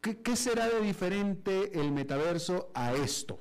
¿Qué, 0.00 0.36
será 0.36 0.68
de 0.68 0.80
diferente 0.80 1.78
el 1.78 1.92
metaverso 1.92 2.70
a 2.72 2.94
esto? 2.94 3.40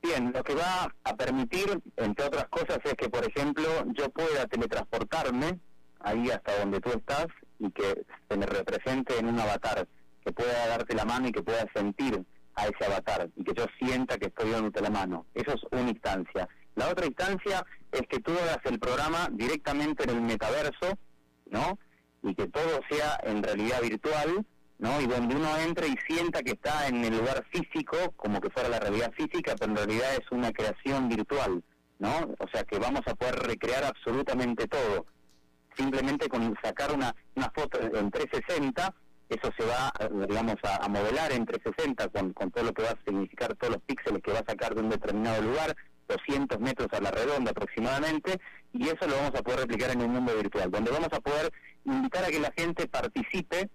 Bien, 0.00 0.32
lo 0.32 0.44
que 0.44 0.54
va 0.54 0.94
a 1.02 1.16
permitir, 1.16 1.82
entre 1.96 2.26
otras 2.26 2.48
cosas, 2.48 2.78
es 2.84 2.94
que, 2.94 3.08
por 3.08 3.24
ejemplo, 3.24 3.64
yo 3.92 4.10
pueda 4.10 4.46
teletransportarme 4.46 5.58
ahí 6.00 6.30
hasta 6.30 6.58
donde 6.60 6.80
tú 6.80 6.90
estás 6.90 7.26
y 7.58 7.70
que 7.70 8.04
se 8.28 8.36
me 8.36 8.46
represente 8.46 9.18
en 9.18 9.26
un 9.26 9.40
avatar, 9.40 9.88
que 10.24 10.32
pueda 10.32 10.68
darte 10.68 10.94
la 10.94 11.04
mano 11.04 11.28
y 11.28 11.32
que 11.32 11.42
pueda 11.42 11.66
sentir 11.74 12.24
a 12.56 12.66
ese 12.66 12.84
avatar 12.84 13.28
y 13.36 13.44
que 13.44 13.54
yo 13.54 13.66
sienta 13.78 14.18
que 14.18 14.26
estoy 14.26 14.50
dándote 14.50 14.80
la 14.80 14.90
mano. 14.90 15.26
Eso 15.34 15.52
es 15.52 15.62
una 15.70 15.90
instancia. 15.90 16.48
La 16.74 16.88
otra 16.88 17.06
instancia 17.06 17.64
es 17.92 18.02
que 18.08 18.20
tú 18.20 18.32
hagas 18.32 18.58
el 18.64 18.78
programa 18.78 19.28
directamente 19.30 20.04
en 20.04 20.10
el 20.10 20.20
metaverso, 20.22 20.98
¿no? 21.50 21.78
Y 22.22 22.34
que 22.34 22.48
todo 22.48 22.80
sea 22.90 23.20
en 23.22 23.42
realidad 23.42 23.80
virtual, 23.82 24.44
¿no? 24.78 25.00
Y 25.00 25.06
donde 25.06 25.36
uno 25.36 25.56
entre 25.58 25.88
y 25.88 25.96
sienta 26.08 26.42
que 26.42 26.52
está 26.52 26.88
en 26.88 27.04
el 27.04 27.16
lugar 27.16 27.44
físico, 27.52 27.96
como 28.16 28.40
que 28.40 28.50
fuera 28.50 28.68
la 28.68 28.80
realidad 28.80 29.12
física, 29.12 29.54
pero 29.58 29.70
en 29.70 29.76
realidad 29.76 30.14
es 30.14 30.30
una 30.30 30.52
creación 30.52 31.08
virtual, 31.08 31.62
¿no? 31.98 32.34
O 32.38 32.48
sea 32.52 32.64
que 32.64 32.78
vamos 32.78 33.02
a 33.06 33.14
poder 33.14 33.36
recrear 33.36 33.84
absolutamente 33.84 34.66
todo. 34.66 35.06
Simplemente 35.76 36.28
con 36.28 36.56
sacar 36.62 36.92
una, 36.92 37.14
una 37.34 37.50
foto 37.54 37.80
en 37.80 38.10
360 38.10 38.94
eso 39.28 39.50
se 39.58 39.64
va, 39.64 39.92
digamos, 40.26 40.56
a, 40.62 40.88
modelar 40.88 41.32
en 41.32 41.46
360 41.46 42.08
con, 42.08 42.32
con 42.32 42.50
todo 42.50 42.64
lo 42.64 42.72
que 42.74 42.82
va 42.82 42.90
a 42.90 43.04
significar 43.04 43.54
todos 43.56 43.74
los 43.74 43.82
píxeles 43.82 44.22
que 44.22 44.32
va 44.32 44.40
a 44.40 44.50
sacar 44.50 44.74
de 44.74 44.82
un 44.82 44.90
determinado 44.90 45.42
lugar, 45.42 45.74
200 46.08 46.60
metros 46.60 46.88
a 46.92 47.00
la 47.00 47.10
redonda 47.10 47.52
aproximadamente, 47.52 48.38
y 48.72 48.88
eso 48.88 49.06
lo 49.06 49.16
vamos 49.16 49.32
a 49.34 49.42
poder 49.42 49.60
replicar 49.60 49.90
en 49.90 50.02
un 50.02 50.12
mundo 50.12 50.36
virtual, 50.36 50.70
donde 50.70 50.90
vamos 50.90 51.08
a 51.12 51.20
poder 51.20 51.52
invitar 51.84 52.24
a 52.24 52.28
que 52.28 52.40
la 52.40 52.52
gente 52.56 52.86
participe 52.86 53.70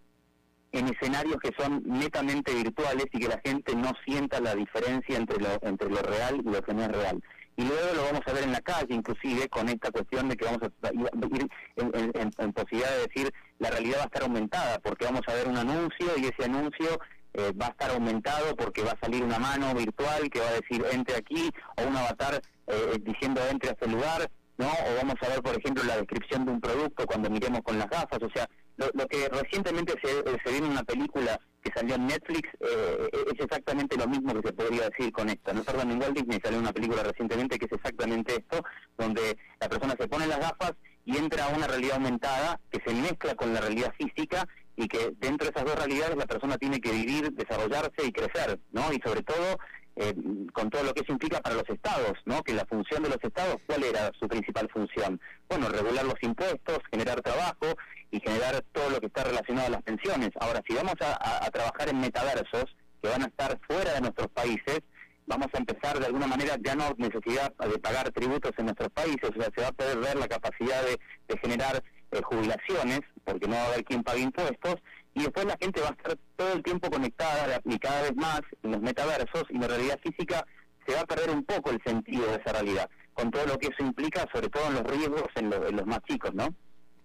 en 0.72 0.88
escenarios 0.88 1.38
que 1.38 1.52
son 1.58 1.82
netamente 1.86 2.54
virtuales 2.54 3.06
y 3.12 3.20
que 3.20 3.28
la 3.28 3.41
gente 3.43 3.76
no 3.76 3.91
sienta 4.06 4.39
la 4.39 4.54
diferencia 4.54 5.18
entre 5.18 5.39
lo, 5.39 5.60
entre 5.64 5.89
lo 5.89 6.02
real 6.02 6.41
y 6.45 6.50
lo 6.50 6.62
que 6.62 6.74
no 6.74 6.84
es 6.84 6.91
real. 6.91 7.24
Y 7.60 7.64
luego 7.64 7.93
lo 7.93 8.03
vamos 8.05 8.22
a 8.26 8.32
ver 8.32 8.43
en 8.45 8.53
la 8.53 8.62
calle, 8.62 8.95
inclusive, 8.95 9.49
con 9.49 9.68
esta 9.68 9.91
cuestión 9.91 10.30
de 10.30 10.38
que 10.38 10.45
vamos 10.45 10.62
a 10.64 10.88
ir 11.36 11.49
en, 11.76 12.53
posibilidad 12.53 12.89
de 12.89 13.07
decir 13.07 13.34
la 13.60 13.70
realidad 13.70 13.97
va 13.97 14.03
a 14.03 14.05
estar 14.05 14.24
aumentada, 14.24 14.80
porque 14.80 15.03
vamos 15.03 15.24
a 15.28 15.34
ver 15.34 15.45
un 15.49 15.57
anuncio 15.57 16.07
y 16.16 16.28
ese 16.28 16.45
anuncio 16.45 16.88
eh, 17.34 17.51
va 17.62 17.66
a 17.66 17.70
estar 17.72 17.89
aumentado 17.91 18.55
porque 18.55 18.82
va 18.82 18.91
a 18.91 18.99
salir 19.01 19.26
una 19.26 19.39
mano 19.39 19.76
virtual 19.76 20.30
que 20.30 20.39
va 20.39 20.47
a 20.47 20.53
decir 20.53 20.86
entre 20.93 21.18
aquí 21.18 21.49
o 21.76 21.84
un 21.86 21.97
avatar 21.97 22.41
eh, 22.68 22.97
diciendo 23.01 23.41
entre 23.51 23.72
a 23.72 23.74
este 23.74 23.88
lugar, 23.89 24.32
¿no? 24.57 24.68
O 24.68 24.95
vamos 24.95 25.16
a 25.20 25.28
ver, 25.28 25.41
por 25.41 25.57
ejemplo, 25.57 25.84
la 25.84 25.97
descripción 25.97 26.45
de 26.45 26.53
un 26.53 26.62
producto 26.62 27.05
cuando 27.05 27.30
miremos 27.30 27.60
con 27.64 27.78
las 27.78 27.89
gafas, 27.89 28.20
o 28.24 28.30
sea, 28.34 28.47
lo, 28.94 29.08
que 29.08 29.28
recientemente 29.30 29.94
se, 30.04 30.20
eh, 30.20 30.38
se 30.44 30.52
vio 30.52 30.66
en 30.66 30.72
una 30.72 30.84
película 30.84 31.40
que 31.62 31.72
salió 31.74 31.96
en 31.96 32.08
Netflix 32.08 32.50
es 32.60 33.40
exactamente 33.40 33.98
lo 33.98 34.08
mismo 34.08 34.34
que 34.34 34.48
se 34.48 34.54
podría 34.54 34.90
decir 34.90 35.12
con 35.12 35.30
esto. 35.30 35.54
No, 35.54 35.64
perdón, 35.64 35.92
en 35.92 36.02
Walt 36.02 36.16
Disney 36.16 36.40
salió 36.42 36.60
una 36.60 36.72
película 36.72 37.04
recientemente 37.04 37.58
que 37.58 37.66
es 37.66 37.72
exactamente 37.72 38.36
esto, 38.36 38.64
donde 38.98 39.38
la 39.60 39.70
persona 39.70 39.96
se 40.00 40.08
pone 40.08 40.28
las 40.28 40.40
gafas 40.40 40.74
y 41.06 41.18
entra 41.18 41.46
a 41.46 41.50
una 41.50 41.68
realidad 41.68 41.96
aumentada 41.96 42.60
que 42.72 42.82
se 42.86 42.94
mezcla 42.94 43.36
con 43.36 43.54
la 43.54 43.62
realidad 43.62 43.94
física 43.98 44.48
y 44.76 44.88
que 44.88 45.12
dentro 45.18 45.46
de 45.46 45.52
esas 45.52 45.66
dos 45.66 45.76
realidades 45.76 46.16
la 46.16 46.26
persona 46.26 46.58
tiene 46.58 46.80
que 46.80 46.92
vivir, 46.92 47.34
desarrollarse 47.34 48.06
y 48.06 48.12
crecer, 48.12 48.60
¿no? 48.72 48.94
Y 48.94 49.02
sobre 49.04 49.24
todo 49.24 49.58
eh, 50.02 50.16
con 50.54 50.70
todo 50.70 50.84
lo 50.84 50.93
que 50.93 51.02
eso 51.02 51.12
implica 51.12 51.41
para 51.41 51.56
los 51.56 51.70
estados, 51.70 52.14
¿no? 52.24 52.41
Que 52.41 52.54
la 52.54 52.66
función 52.66 53.04
de 53.04 53.10
los 53.10 53.18
estados, 53.22 53.58
¿cuál 53.68 53.84
era 53.84 54.10
su 54.18 54.30
principal 54.30 54.70
función? 54.72 55.20
Bueno, 55.50 55.68
regular 55.68 56.06
los 56.06 56.16
impuestos, 56.22 56.80
generar 56.89 57.20
trabajo 57.22 57.68
y 58.10 58.22
generar 58.22 58.64
todo 58.72 58.91
lo 58.91 59.02
que 59.02 59.08
está 59.08 59.26
relacionado 59.26 59.68
a 59.68 59.72
las 59.72 59.84
pensiones. 59.84 60.30
Ahora, 60.39 60.64
si 60.66 60.74
vamos 60.74 60.95
a, 61.02 61.52
trabajar 61.52 61.89
en 61.89 62.00
metaversos 62.00 62.74
que 63.02 63.10
van 63.10 63.24
a 63.24 63.26
estar 63.26 63.60
fuera 63.68 63.91
de 63.91 64.00
nuestros 64.00 64.30
países, 64.30 64.80
vamos 65.28 65.47
a 65.54 65.58
empezar 65.58 66.00
de 66.00 66.06
alguna 66.06 66.28
manera 66.28 66.56
ya 66.64 66.76
no 66.76 66.95
necesidad 66.97 67.54
de 67.58 67.80
pagar 67.80 68.10
tributos 68.12 68.54
en 68.58 68.68
nuestros 68.68 68.89
países, 68.91 69.30
o 69.30 69.34
sea, 69.34 69.52
se 69.54 69.62
va 69.62 69.68
a 69.68 69.74
poder 69.74 69.97
ver 70.00 70.16
la 70.16 70.30
capacidad 70.30 70.82
de, 70.84 70.97
de 71.28 71.39
generar 71.41 71.84
eh, 72.12 72.22
jubilaciones, 72.24 73.02
porque 73.26 73.47
no 73.50 73.56
va 73.56 73.64
a 73.64 73.68
haber 73.68 73.84
quien 73.84 74.02
pague 74.02 74.22
impuestos, 74.22 74.76
y 75.14 75.24
después 75.24 75.45
la 75.45 75.57
gente 75.60 75.82
va 75.82 75.89
a 75.89 75.91
estar 75.91 76.18
todo 76.36 76.53
el 76.53 76.64
tiempo 76.64 76.89
conectada 76.89 77.60
y 77.66 77.80
cada 77.80 78.03
vez 78.03 78.16
más 78.16 78.41
en 78.64 78.72
los 78.72 78.82
metaversos, 78.82 79.43
y 79.49 79.57
la 79.57 79.68
realidad 79.68 79.99
física 80.01 80.45
se 80.86 80.95
va 80.95 81.01
a 81.01 81.05
perder 81.05 81.32
un 81.32 81.43
poco 81.43 81.72
el 81.72 81.82
sentido 81.84 82.26
de 82.28 82.36
esa 82.36 82.53
realidad, 82.53 82.89
con 83.14 83.32
todo 83.32 83.45
lo 83.45 83.57
que 83.57 83.68
eso 83.68 83.84
implica, 83.84 84.26
sobre 84.34 84.49
todo 84.49 84.68
en 84.68 84.76
los 84.76 84.84
riesgos 84.84 85.30
en, 85.36 85.53
en 85.53 85.76
los 85.76 85.86
más 85.86 85.99
chicos, 86.07 86.34
¿no? 86.34 86.53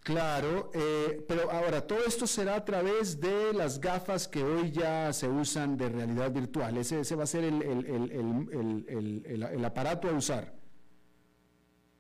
Claro, 0.04 0.70
eh, 0.74 1.24
pero 1.26 1.50
ahora 1.50 1.86
todo 1.86 2.00
esto 2.06 2.26
será 2.26 2.56
a 2.56 2.64
través 2.66 3.20
de 3.20 3.54
las 3.54 3.80
gafas 3.80 4.28
que 4.28 4.44
hoy 4.44 4.70
ya 4.70 5.10
se 5.14 5.28
usan 5.28 5.78
de 5.78 5.88
realidad 5.88 6.30
virtual. 6.30 6.76
Ese, 6.76 7.00
ese 7.00 7.16
va 7.16 7.24
a 7.24 7.26
ser 7.26 7.42
el, 7.42 7.62
el, 7.62 9.64
aparato 9.64 10.10
a 10.10 10.12
usar. 10.12 10.52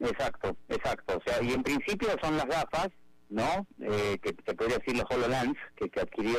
Exacto, 0.00 0.54
exacto. 0.68 1.16
O 1.16 1.22
sea, 1.24 1.42
y 1.42 1.54
en 1.54 1.62
principio 1.62 2.10
son 2.22 2.36
las 2.36 2.44
gafas, 2.44 2.88
¿no? 3.28 3.66
Eh, 3.80 4.18
que 4.22 4.34
se 4.46 4.54
podría 4.54 4.78
decir 4.78 4.96
los 4.96 5.06
HoloLens 5.10 5.56
que, 5.76 6.00
adquirió 6.00 6.38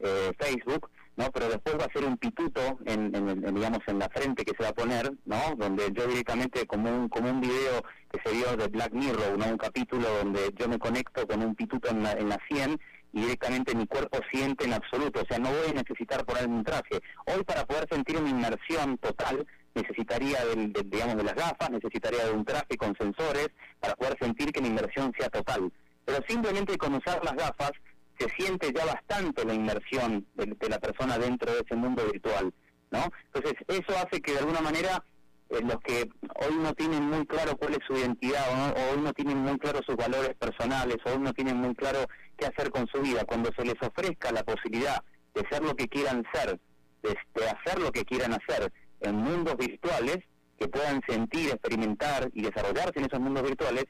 eh, 0.00 0.32
Facebook, 0.38 0.90
¿no? 1.16 1.30
Pero 1.30 1.48
después 1.48 1.76
va 1.78 1.84
a 1.84 1.92
ser 1.92 2.04
un 2.04 2.16
pituto 2.16 2.78
en, 2.86 3.12
digamos, 3.54 3.80
en 3.86 3.98
la 3.98 4.08
frente 4.08 4.44
que 4.44 4.56
se 4.56 4.62
va 4.62 4.70
a 4.70 4.74
poner, 4.74 5.12
¿no? 5.24 5.54
Donde 5.56 5.90
yo 5.92 6.06
directamente, 6.06 6.66
como 6.66 6.90
un, 6.90 7.08
como 7.08 7.30
un 7.30 7.40
video 7.40 7.82
que 8.10 8.20
se 8.24 8.36
dio 8.36 8.56
de 8.56 8.68
Black 8.68 8.92
Mirror, 8.92 9.38
¿no? 9.38 9.46
Un 9.46 9.58
capítulo 9.58 10.08
donde 10.22 10.52
yo 10.56 10.68
me 10.68 10.78
conecto 10.78 11.26
con 11.26 11.42
un 11.42 11.54
pituto 11.54 11.90
en 11.90 12.02
la, 12.02 12.12
en 12.12 12.28
la 12.28 12.38
100 12.48 12.78
y 13.14 13.20
directamente 13.20 13.76
mi 13.76 13.86
cuerpo 13.86 14.18
siente 14.32 14.64
en 14.64 14.72
absoluto, 14.72 15.20
o 15.22 15.26
sea, 15.26 15.38
no 15.38 15.48
voy 15.48 15.70
a 15.70 15.72
necesitar 15.72 16.24
ponerme 16.24 16.56
un 16.56 16.64
traje. 16.64 17.00
Hoy 17.26 17.44
para 17.44 17.64
poder 17.64 17.86
sentir 17.88 18.16
una 18.16 18.28
inmersión 18.28 18.98
total, 18.98 19.46
necesitaría 19.74 20.44
de, 20.44 20.72
digamos, 20.84 21.16
de 21.16 21.22
las 21.22 21.34
gafas, 21.34 21.70
necesitaría 21.70 22.24
de 22.24 22.32
un 22.32 22.44
traje 22.44 22.76
con 22.76 22.96
sensores 22.96 23.50
para 23.78 23.94
poder 23.94 24.16
sentir 24.20 24.52
que 24.52 24.60
mi 24.60 24.68
inmersión 24.68 25.12
sea 25.16 25.28
total. 25.28 25.72
Pero 26.04 26.18
simplemente 26.28 26.76
con 26.76 26.94
usar 26.94 27.24
las 27.24 27.34
gafas 27.34 27.72
se 28.18 28.28
siente 28.36 28.72
ya 28.72 28.84
bastante 28.84 29.44
la 29.44 29.54
inmersión 29.54 30.26
de, 30.34 30.68
la 30.68 30.78
persona 30.78 31.18
dentro 31.18 31.52
de 31.52 31.60
ese 31.60 31.74
mundo 31.74 32.04
virtual, 32.10 32.52
¿no? 32.90 33.04
Entonces, 33.32 33.54
eso 33.66 33.98
hace 33.98 34.20
que 34.20 34.32
de 34.32 34.38
alguna 34.38 34.60
manera 34.60 35.04
eh, 35.50 35.60
los 35.62 35.80
que 35.80 36.08
hoy 36.36 36.56
no 36.60 36.72
tienen 36.74 37.04
muy 37.04 37.26
claro 37.26 37.56
cuál 37.56 37.72
es 37.72 37.80
su 37.86 37.96
identidad, 37.96 38.44
o, 38.50 38.92
hoy 38.92 39.00
no 39.00 39.12
tienen 39.12 39.38
muy 39.38 39.58
claro 39.58 39.80
sus 39.84 39.96
valores 39.96 40.34
personales, 40.36 40.96
o 41.04 41.10
hoy 41.10 41.18
no 41.18 41.32
tienen 41.32 41.56
muy 41.56 41.74
claro 41.74 42.06
qué 42.36 42.46
hacer 42.46 42.70
con 42.70 42.86
su 42.88 43.00
vida, 43.00 43.24
cuando 43.24 43.50
se 43.56 43.64
les 43.64 43.76
ofrezca 43.82 44.30
la 44.32 44.44
posibilidad 44.44 45.02
de 45.34 45.46
ser 45.50 45.62
lo 45.62 45.74
que 45.74 45.88
quieran 45.88 46.24
ser, 46.32 46.60
de 47.02 47.48
hacer 47.48 47.80
lo 47.80 47.90
que 47.90 48.04
quieran 48.04 48.32
hacer 48.32 48.72
en 49.00 49.16
mundos 49.16 49.56
virtuales, 49.56 50.18
que 50.58 50.68
puedan 50.68 51.00
sentir, 51.06 51.50
experimentar 51.50 52.30
y 52.32 52.42
desarrollarse 52.42 52.92
en 52.96 53.06
esos 53.06 53.20
mundos 53.20 53.42
virtuales, 53.42 53.86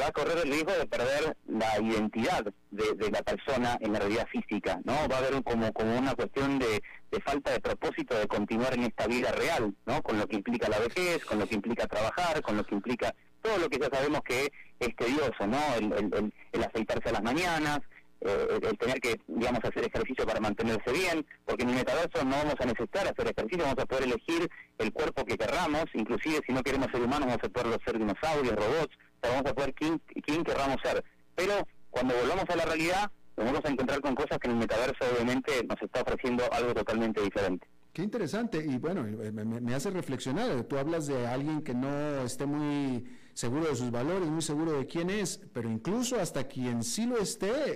va 0.00 0.08
a 0.08 0.12
correr 0.12 0.38
el 0.38 0.52
riesgo 0.52 0.72
de 0.72 0.86
perder 0.86 1.36
la 1.46 1.78
identidad 1.80 2.44
de, 2.70 3.10
la 3.10 3.22
persona 3.22 3.78
en 3.80 3.92
la 3.92 3.98
realidad 3.98 4.26
física, 4.28 4.80
¿no? 4.84 4.94
Va 5.08 5.16
a 5.16 5.18
haber 5.18 5.42
como, 5.42 5.72
como 5.72 5.98
una 5.98 6.14
cuestión 6.14 6.58
de, 6.58 6.82
falta 7.24 7.52
de 7.52 7.60
propósito 7.60 8.18
de 8.18 8.26
continuar 8.26 8.74
en 8.74 8.84
esta 8.84 9.06
vida 9.06 9.32
real, 9.32 9.74
¿no? 9.86 10.02
Con 10.02 10.18
lo 10.18 10.26
que 10.26 10.36
implica 10.36 10.68
la 10.68 10.78
vejez, 10.78 11.24
con 11.24 11.38
lo 11.38 11.46
que 11.46 11.54
implica 11.54 11.86
trabajar, 11.86 12.42
con 12.42 12.56
lo 12.56 12.64
que 12.64 12.74
implica 12.74 13.14
todo 13.40 13.58
lo 13.58 13.68
que 13.68 13.78
ya 13.78 13.88
sabemos 13.90 14.20
que 14.22 14.52
es 14.80 14.96
tedioso, 14.96 15.46
¿no? 15.46 15.60
El, 15.78 15.92
el, 15.92 16.32
el, 16.52 16.64
aceitarse 16.64 17.08
a 17.08 17.12
las 17.12 17.22
mañanas, 17.22 17.80
eh, 18.20 18.58
el 18.62 18.78
tener 18.78 19.00
que, 19.00 19.20
digamos, 19.26 19.60
hacer 19.62 19.84
ejercicio 19.84 20.26
para 20.26 20.40
mantenerse 20.40 20.90
bien, 20.90 21.26
porque 21.44 21.64
en 21.64 21.70
el 21.70 21.76
metaverso 21.76 22.24
no 22.24 22.36
vamos 22.36 22.54
a 22.58 22.64
necesitar 22.64 23.06
hacer 23.06 23.28
ejercicio, 23.28 23.64
vamos 23.64 23.78
a 23.78 23.86
poder 23.86 24.04
elegir 24.04 24.48
el 24.78 24.92
cuerpo 24.92 25.24
que 25.24 25.36
querramos, 25.36 25.84
inclusive 25.94 26.40
si 26.46 26.52
no 26.52 26.62
queremos 26.62 26.88
ser 26.90 27.02
humanos 27.02 27.28
vamos 27.28 27.44
a 27.44 27.48
poder 27.48 27.78
ser 27.84 27.98
dinosaurios, 27.98 28.56
robots, 28.56 28.96
vamos 29.22 29.50
a 29.50 29.54
poder 29.54 29.74
quién, 29.74 30.00
quién 30.24 30.44
querramos 30.44 30.76
ser. 30.82 31.04
Pero 31.34 31.66
cuando 31.90 32.14
volvamos 32.14 32.44
a 32.48 32.56
la 32.56 32.64
realidad, 32.64 33.10
nos 33.36 33.46
vamos 33.46 33.64
a 33.64 33.68
encontrar 33.68 34.00
con 34.00 34.14
cosas 34.14 34.38
que 34.38 34.48
en 34.48 34.52
el 34.52 34.58
metaverso 34.58 35.04
obviamente 35.12 35.52
nos 35.68 35.80
está 35.82 36.02
ofreciendo 36.02 36.44
algo 36.52 36.74
totalmente 36.74 37.20
diferente. 37.20 37.66
Qué 37.92 38.02
interesante 38.02 38.58
y 38.58 38.76
bueno, 38.76 39.04
me, 39.32 39.74
hace 39.74 39.90
reflexionar. 39.90 40.64
Tú 40.64 40.76
hablas 40.76 41.06
de 41.06 41.26
alguien 41.26 41.62
que 41.62 41.74
no 41.74 42.22
esté 42.22 42.44
muy 42.44 43.06
seguro 43.32 43.68
de 43.68 43.74
sus 43.74 43.90
valores, 43.90 44.28
muy 44.28 44.42
seguro 44.42 44.72
de 44.72 44.86
quién 44.86 45.08
es, 45.08 45.38
pero 45.54 45.70
incluso 45.70 46.20
hasta 46.20 46.44
quien 46.44 46.82
sí 46.82 47.06
lo 47.06 47.16
esté 47.16 47.48
eh, 47.48 47.74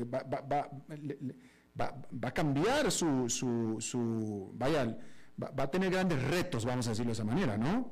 eh, 0.00 0.04
va, 0.04 0.22
va, 0.22 0.70
va, 1.78 2.28
a 2.28 2.32
cambiar 2.32 2.90
su, 2.90 3.28
su, 3.28 3.76
su 3.78 4.52
vaya, 4.54 4.96
va, 5.42 5.64
a 5.64 5.70
tener 5.70 5.90
grandes 5.90 6.22
retos, 6.22 6.64
vamos 6.64 6.86
a 6.86 6.90
decirlo 6.90 7.10
de 7.10 7.14
esa 7.14 7.24
manera, 7.24 7.58
¿no? 7.58 7.90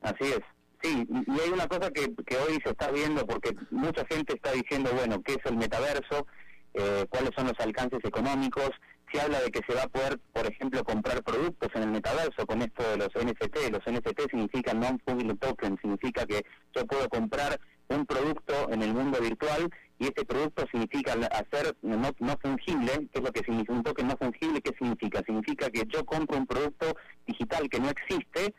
Así 0.00 0.24
es. 0.24 0.40
Sí, 0.82 1.06
y 1.08 1.40
hay 1.40 1.50
una 1.50 1.66
cosa 1.66 1.90
que, 1.90 2.14
que 2.24 2.36
hoy 2.36 2.58
se 2.62 2.70
está 2.70 2.90
viendo 2.90 3.26
porque 3.26 3.54
mucha 3.70 4.04
gente 4.06 4.34
está 4.34 4.52
diciendo, 4.52 4.90
bueno, 4.94 5.20
¿qué 5.22 5.32
es 5.32 5.44
el 5.44 5.56
metaverso? 5.56 6.26
Eh, 6.74 7.04
¿Cuáles 7.08 7.30
son 7.36 7.48
los 7.48 7.58
alcances 7.58 7.98
económicos? 8.04 8.70
Se 9.12 9.20
habla 9.20 9.40
de 9.40 9.50
que 9.50 9.60
se 9.66 9.74
va 9.74 9.84
a 9.84 9.88
poder, 9.88 10.20
por 10.32 10.46
ejemplo, 10.46 10.84
comprar 10.84 11.22
productos 11.24 11.70
en 11.74 11.82
el 11.82 11.90
metaverso 11.90 12.46
con 12.46 12.62
esto 12.62 12.82
de 12.90 12.98
los 12.98 13.08
NFT. 13.08 13.72
Los 13.72 13.82
NFT 13.86 14.30
significan 14.30 14.78
non-fungible 14.78 15.34
token, 15.36 15.78
significa 15.80 16.24
que 16.26 16.44
yo 16.76 16.86
puedo 16.86 17.08
comprar 17.08 17.58
un 17.88 18.04
producto 18.06 18.70
en 18.70 18.82
el 18.82 18.92
mundo 18.92 19.18
virtual 19.20 19.70
y 19.98 20.04
ese 20.04 20.24
producto 20.24 20.64
significa 20.70 21.14
hacer 21.32 21.74
no, 21.82 22.12
no 22.18 22.38
fungible, 22.40 23.08
que 23.10 23.18
es 23.18 23.22
lo 23.22 23.32
que 23.32 23.40
significa 23.40 23.72
un 23.72 23.82
token 23.82 24.06
no 24.06 24.16
fungible, 24.16 24.60
¿qué 24.60 24.72
significa? 24.78 25.22
Significa 25.24 25.70
que 25.70 25.82
yo 25.88 26.04
compro 26.04 26.36
un 26.36 26.46
producto 26.46 26.94
digital 27.26 27.68
que 27.68 27.80
no 27.80 27.88
existe, 27.88 28.54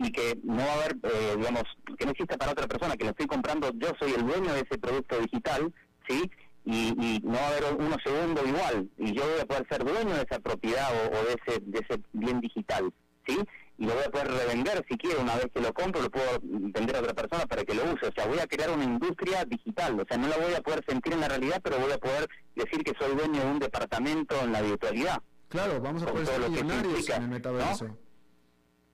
y 0.00 0.10
que 0.12 0.38
no 0.42 0.56
va 0.56 0.72
a 0.72 0.74
haber, 0.76 0.96
eh, 1.02 1.34
digamos, 1.36 1.64
que 1.98 2.06
no 2.06 2.12
existe 2.12 2.38
para 2.38 2.52
otra 2.52 2.66
persona, 2.66 2.96
que 2.96 3.04
lo 3.04 3.10
estoy 3.10 3.26
comprando, 3.26 3.70
yo 3.74 3.88
soy 3.98 4.12
el 4.12 4.26
dueño 4.26 4.52
de 4.54 4.60
ese 4.60 4.78
producto 4.78 5.18
digital, 5.18 5.72
¿sí? 6.08 6.30
Y, 6.64 7.20
no 7.22 7.32
va 7.32 7.40
a 7.40 7.48
haber 7.48 7.64
uno 7.78 7.96
segundo 8.02 8.42
igual, 8.46 8.88
y 8.96 9.12
yo 9.12 9.22
voy 9.22 9.40
a 9.40 9.44
poder 9.44 9.66
ser 9.68 9.84
dueño 9.84 10.14
de 10.14 10.22
esa 10.22 10.38
propiedad 10.38 10.88
o, 11.06 11.24
de, 11.24 11.34
ese, 11.34 11.60
de 11.60 11.78
ese 11.78 12.00
bien 12.12 12.40
digital, 12.40 12.90
¿sí? 13.26 13.38
Y 13.76 13.84
lo 13.84 13.94
voy 13.94 14.04
a 14.04 14.10
poder 14.10 14.28
revender 14.28 14.84
si 14.88 14.96
quiero, 14.96 15.20
una 15.20 15.36
vez 15.36 15.46
que 15.54 15.60
lo 15.60 15.72
compro, 15.74 16.00
lo 16.00 16.10
puedo 16.10 16.38
vender 16.42 16.96
a 16.96 17.00
otra 17.00 17.14
persona 17.14 17.46
para 17.46 17.64
que 17.64 17.74
lo 17.74 17.82
use. 17.84 18.08
O 18.08 18.12
sea, 18.12 18.26
voy 18.26 18.38
a 18.38 18.46
crear 18.46 18.70
una 18.70 18.84
industria 18.84 19.44
digital, 19.46 19.98
o 19.98 20.04
sea, 20.06 20.18
no 20.18 20.28
la 20.28 20.36
voy 20.36 20.52
a 20.52 20.60
poder 20.60 20.84
sentir 20.86 21.14
en 21.14 21.20
la 21.20 21.28
realidad, 21.28 21.60
pero 21.62 21.78
voy 21.78 21.92
a 21.92 21.98
poder 21.98 22.28
decir 22.54 22.84
que 22.84 22.92
soy 22.98 23.14
dueño 23.16 23.40
de 23.40 23.50
un 23.50 23.58
departamento 23.58 24.34
en 24.42 24.52
la 24.52 24.60
virtualidad. 24.60 25.22
Claro, 25.48 25.80
vamos 25.80 26.02
a 26.02 26.06
poder 26.06 26.26
ser 26.26 26.50
millonarios 26.50 27.08
en 27.08 27.22
el 27.22 27.28
metaverso. 27.28 27.96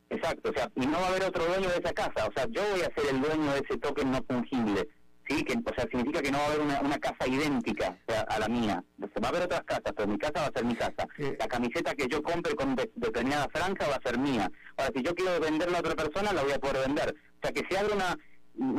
Exacto, 0.09 0.51
o 0.51 0.53
sea, 0.57 0.71
y 0.77 0.87
no 0.87 0.99
va 1.01 1.07
a 1.07 1.09
haber 1.09 1.25
otro 1.25 1.45
dueño 1.47 1.69
de 1.69 1.79
esa 1.79 1.93
casa, 1.93 2.27
o 2.27 2.33
sea, 2.35 2.47
yo 2.51 2.63
voy 2.71 2.81
a 2.81 2.95
ser 2.95 3.13
el 3.13 3.21
dueño 3.21 3.53
de 3.53 3.59
ese 3.59 3.79
token 3.79 4.13
no 4.13 4.23
fungible, 4.29 4.89
¿sí? 5.29 5.43
Que, 5.43 5.55
o 5.55 5.75
sea, 5.75 5.85
significa 5.91 6.23
que 6.23 6.31
no 6.31 6.39
va 6.39 6.45
a 6.45 6.47
haber 6.49 6.61
una, 6.61 6.99
casa 6.99 7.27
idéntica 7.27 7.99
a 8.29 8.39
la 8.39 8.49
mía, 8.49 8.85
va 9.23 9.29
a 9.29 9.31
haber 9.31 9.43
otras 9.43 9.63
casas, 9.63 9.93
pero 9.97 10.09
mi 10.09 10.19
casa 10.19 10.41
va 10.41 10.47
a 10.47 10.53
ser 10.55 10.65
mi 10.65 10.75
casa. 10.75 11.07
Eh. 11.19 11.37
La 11.39 11.49
camiseta 11.49 11.95
que 11.95 12.07
yo 12.09 12.23
compre 12.23 12.55
con 12.55 12.75
determinada 12.75 13.49
franja 13.53 13.89
va 13.89 13.97
a 13.97 14.09
ser 14.09 14.19
mía. 14.19 14.51
Ahora, 14.77 14.93
si 14.95 15.03
yo 15.03 15.15
quiero 15.15 15.41
venderla 15.41 15.79
a 15.79 15.81
otra 15.81 15.95
persona, 15.95 16.33
la 16.33 16.43
voy 16.43 16.53
a 16.53 16.59
poder 16.59 16.87
vender. 16.87 17.15
O 17.15 17.39
sea, 17.43 17.53
que 17.53 17.63
se 17.69 17.79
abre 17.79 17.95
una 17.95 18.17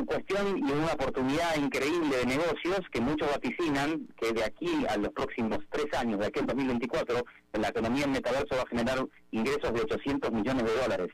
cuestión 0.05 0.57
y 0.57 0.71
una 0.71 0.93
oportunidad 0.93 1.55
increíble 1.57 2.17
de 2.17 2.25
negocios 2.25 2.80
que 2.91 3.01
muchos 3.01 3.30
vaticinan 3.30 4.07
que 4.19 4.32
de 4.32 4.43
aquí 4.43 4.86
a 4.89 4.97
los 4.97 5.09
próximos 5.09 5.59
tres 5.69 5.86
años, 5.97 6.19
de 6.19 6.28
aquí 6.28 6.39
al 6.39 6.47
2024, 6.47 7.23
la 7.53 7.67
economía 7.69 8.05
en 8.05 8.11
metaverso 8.11 8.55
va 8.55 8.61
a 8.61 8.67
generar 8.67 9.05
ingresos 9.32 9.73
de 9.73 9.82
800 9.82 10.32
millones 10.32 10.63
de 10.63 10.82
dólares 10.82 11.09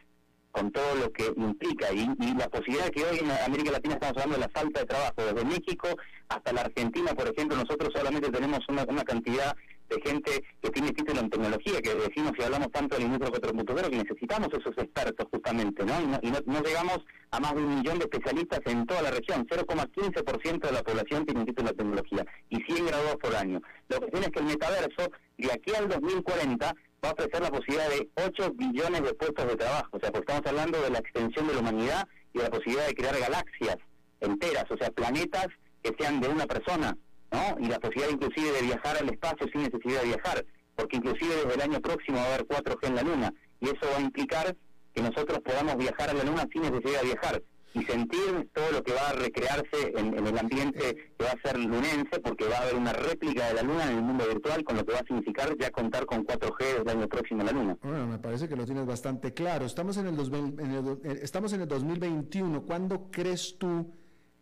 con 0.51 0.71
todo 0.71 0.95
lo 0.95 1.11
que 1.11 1.33
implica. 1.35 1.91
Y, 1.91 2.05
la 2.37 2.47
posibilidad 2.47 2.89
que 2.89 3.03
hoy 3.03 3.19
en 3.19 3.31
América 3.31 3.71
Latina 3.71 3.95
estamos 3.95 4.17
hablando 4.17 4.35
de 4.35 4.41
la 4.41 4.49
falta 4.49 4.79
de 4.81 4.85
trabajo, 4.85 5.13
desde 5.17 5.45
México 5.45 5.87
hasta 6.29 6.53
la 6.53 6.61
Argentina, 6.61 7.13
por 7.13 7.27
ejemplo, 7.27 7.57
nosotros 7.57 7.91
solamente 7.93 8.29
tenemos 8.29 8.59
una, 8.69 8.83
una 8.87 9.03
cantidad 9.03 9.55
de 9.89 10.01
gente 10.09 10.43
que 10.61 10.69
tiene 10.69 10.91
título 10.91 11.19
en 11.21 11.29
tecnología, 11.29 11.81
que 11.81 11.95
decimos 11.95 12.31
y 12.37 12.43
hablamos 12.43 12.71
tanto 12.71 12.95
del 12.95 13.05
industria 13.05 13.31
4.0 13.31 13.89
que 13.89 13.97
necesitamos 13.97 14.47
esos 14.51 14.77
expertos 14.77 15.27
justamente, 15.31 15.85
¿no? 15.85 15.93
Y, 16.21 16.31
no, 16.31 16.61
llegamos 16.61 16.99
a 17.31 17.39
más 17.39 17.53
de 17.55 17.61
un 17.61 17.75
millón 17.75 17.99
de 17.99 18.05
especialistas 18.05 18.59
en 18.65 18.85
toda 18.85 19.01
la 19.01 19.11
región, 19.11 19.45
0,15% 19.47 20.59
de 20.59 20.71
la 20.71 20.83
población 20.83 21.25
tiene 21.25 21.41
un 21.41 21.45
título 21.45 21.69
en 21.69 21.77
tecnología 21.77 22.25
y 22.49 22.57
100 22.57 22.85
graduados 22.85 23.17
por 23.17 23.35
año. 23.35 23.61
Lo 23.89 23.99
que 23.99 24.07
tiene 24.07 24.25
es 24.27 24.31
que 24.31 24.39
el 24.39 24.45
metaverso, 24.45 25.11
de 25.37 25.51
aquí 25.51 25.75
al 25.75 25.89
2040, 25.89 26.75
va 27.03 27.09
a 27.09 27.13
ofrecer 27.13 27.41
la 27.41 27.51
posibilidad 27.51 27.89
de 27.89 28.09
8 28.15 28.53
billones 28.55 29.03
de 29.03 29.13
puestos 29.13 29.47
de 29.47 29.55
trabajo. 29.55 29.89
O 29.91 29.99
sea, 29.99 30.11
pues 30.11 30.21
estamos 30.21 30.45
hablando 30.45 30.81
de 30.81 30.89
la 30.89 30.99
extensión 30.99 31.47
de 31.47 31.53
la 31.53 31.59
humanidad 31.59 32.07
y 32.33 32.37
de 32.37 32.43
la 32.45 32.49
posibilidad 32.49 32.87
de 32.87 32.93
crear 32.93 33.19
galaxias 33.19 33.77
enteras, 34.21 34.65
o 34.69 34.77
sea, 34.77 34.89
planetas 34.91 35.47
que 35.81 35.93
sean 35.99 36.21
de 36.21 36.29
una 36.29 36.45
persona, 36.45 36.95
¿no? 37.33 37.57
Y 37.59 37.67
la 37.67 37.79
posibilidad 37.79 38.11
inclusive 38.11 38.51
de 38.51 38.61
viajar 38.61 38.97
al 38.97 39.09
espacio 39.09 39.47
sin 39.51 39.63
necesidad 39.63 40.01
de 40.01 40.07
viajar, 40.07 40.45
porque 40.75 40.97
inclusive 40.97 41.35
desde 41.35 41.55
el 41.55 41.61
año 41.61 41.81
próximo 41.81 42.17
va 42.17 42.23
a 42.23 42.27
haber 42.35 42.47
4G 42.47 42.87
en 42.87 42.95
la 42.95 43.01
Luna, 43.01 43.33
y 43.59 43.65
eso 43.65 43.79
va 43.91 43.97
a 43.97 44.01
implicar 44.01 44.55
que 44.93 45.01
nosotros 45.01 45.39
podamos 45.39 45.77
viajar 45.77 46.11
a 46.11 46.13
la 46.13 46.23
Luna 46.23 46.47
sin 46.51 46.61
necesidad 46.61 47.01
de 47.01 47.07
viajar 47.07 47.41
y 47.73 47.83
sentir 47.85 48.49
todo 48.53 48.71
lo 48.71 48.83
que 48.83 48.93
va 48.93 49.09
a 49.09 49.13
recrearse 49.13 49.93
en, 49.95 50.13
el 50.13 50.37
ambiente 50.37 50.95
que 51.17 51.25
va 51.25 51.31
a 51.31 51.41
ser 51.41 51.57
lunense, 51.57 52.19
porque 52.23 52.47
va 52.47 52.57
a 52.57 52.61
haber 52.61 52.75
una 52.75 52.93
réplica 52.93 53.47
de 53.47 53.55
la 53.55 53.63
Luna 53.63 53.89
en 53.89 53.97
el 53.97 54.03
mundo 54.03 54.27
virtual, 54.27 54.63
con 54.63 54.77
lo 54.77 54.85
que 54.85 54.93
va 54.93 54.99
a 54.99 55.05
significar 55.05 55.57
ya 55.57 55.71
contar 55.71 56.05
con 56.05 56.23
4G 56.23 56.81
el 56.81 56.89
año 56.89 57.07
próximo 57.07 57.41
en 57.41 57.47
la 57.47 57.51
Luna. 57.51 57.77
Bueno, 57.81 58.05
me 58.05 58.19
parece 58.19 58.47
que 58.47 58.55
lo 58.55 58.65
tienes 58.65 58.85
bastante 58.85 59.33
claro. 59.33 59.65
Estamos 59.65 59.97
en 59.97 60.05
el, 60.05 60.99
eh, 61.03 61.19
estamos 61.23 61.51
en 61.53 61.61
el 61.61 61.67
2021. 61.67 62.61
¿Cuándo 62.61 63.09
crees 63.09 63.57
tú 63.57 63.91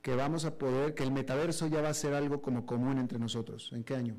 que 0.02 0.16
vamos 0.16 0.46
a 0.46 0.58
poder, 0.58 0.94
que 0.96 1.04
el 1.04 1.12
metaverso 1.12 1.68
ya 1.68 1.82
va 1.82 1.90
a 1.90 1.94
ser 1.94 2.14
algo 2.14 2.42
como 2.42 2.66
común 2.66 2.98
entre 2.98 3.20
nosotros? 3.20 3.72
¿En 3.74 3.84
qué 3.84 3.96
año? 3.96 4.18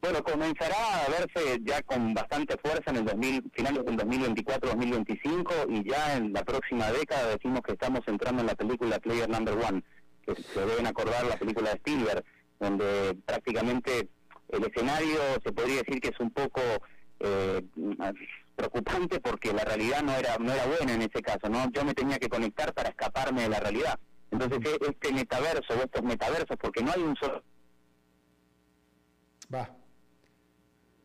Bueno, 0.00 0.22
comenzará 0.22 1.04
a 1.04 1.08
verse 1.10 1.60
ya 1.64 1.82
con 1.82 2.14
bastante 2.14 2.56
fuerza 2.58 2.90
en 2.90 2.98
el 2.98 3.04
2000, 3.04 3.50
finales 3.52 3.84
del 3.84 3.96
2024-2025 3.96 5.66
y 5.70 5.90
ya 5.90 6.16
en 6.16 6.32
la 6.32 6.44
próxima 6.44 6.90
década 6.92 7.30
decimos 7.30 7.62
que 7.62 7.72
estamos 7.72 8.00
entrando 8.06 8.42
en 8.42 8.46
la 8.46 8.54
película 8.54 9.00
Player 9.00 9.28
Number 9.28 9.54
One, 9.54 9.82
que 10.24 10.36
se 10.36 10.64
deben 10.64 10.86
acordar 10.86 11.26
la 11.26 11.36
película 11.36 11.70
de 11.70 11.76
Spielberg, 11.76 12.24
donde 12.60 13.18
prácticamente 13.26 14.08
el 14.50 14.64
escenario 14.64 15.18
se 15.44 15.52
podría 15.52 15.82
decir 15.82 16.00
que 16.00 16.08
es 16.08 16.20
un 16.20 16.30
poco 16.30 16.60
eh, 17.18 17.62
preocupante 18.58 19.20
porque 19.20 19.52
la 19.52 19.64
realidad 19.64 20.02
no 20.02 20.12
era 20.12 20.36
no 20.36 20.52
era 20.52 20.66
buena 20.66 20.92
en 20.92 21.02
ese 21.02 21.22
caso, 21.22 21.48
¿no? 21.48 21.70
Yo 21.70 21.84
me 21.84 21.94
tenía 21.94 22.18
que 22.18 22.28
conectar 22.28 22.74
para 22.74 22.88
escaparme 22.88 23.42
de 23.42 23.48
la 23.48 23.60
realidad. 23.60 23.98
Entonces 24.32 24.58
e-, 24.64 24.90
este 24.90 25.12
metaverso 25.12 25.74
o 25.74 25.82
estos 25.84 26.02
metaversos, 26.02 26.56
porque 26.60 26.82
no 26.82 26.92
hay 26.92 27.02
un 27.02 27.16
solo... 27.16 27.42
Va. 29.54 29.70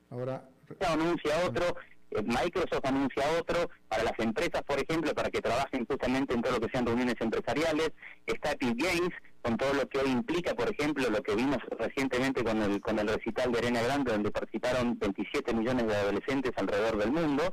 Ahora... 0.09 0.49
Anuncia 0.87 1.45
otro, 1.45 1.75
Microsoft 2.21 2.85
anuncia 2.85 3.23
otro, 3.39 3.69
para 3.87 4.03
las 4.03 4.19
empresas, 4.19 4.61
por 4.63 4.79
ejemplo, 4.79 5.13
para 5.13 5.29
que 5.29 5.41
trabajen 5.41 5.85
justamente 5.85 6.33
en 6.33 6.41
todo 6.41 6.53
lo 6.53 6.59
que 6.59 6.69
sean 6.71 6.85
reuniones 6.85 7.15
empresariales, 7.19 7.91
está 8.25 8.51
Epic 8.51 8.75
Games, 8.77 9.13
con 9.41 9.57
todo 9.57 9.73
lo 9.73 9.87
que 9.87 9.99
hoy 9.99 10.09
implica, 10.09 10.53
por 10.53 10.69
ejemplo, 10.69 11.09
lo 11.09 11.21
que 11.21 11.35
vimos 11.35 11.57
recientemente 11.77 12.43
con 12.43 12.61
el, 12.61 12.79
con 12.79 12.97
el 12.99 13.07
recital 13.07 13.51
de 13.51 13.57
Arena 13.57 13.81
Grande, 13.81 14.11
donde 14.11 14.31
participaron 14.31 14.97
27 14.99 15.53
millones 15.53 15.87
de 15.87 15.95
adolescentes 15.95 16.51
alrededor 16.55 16.97
del 16.97 17.11
mundo, 17.11 17.43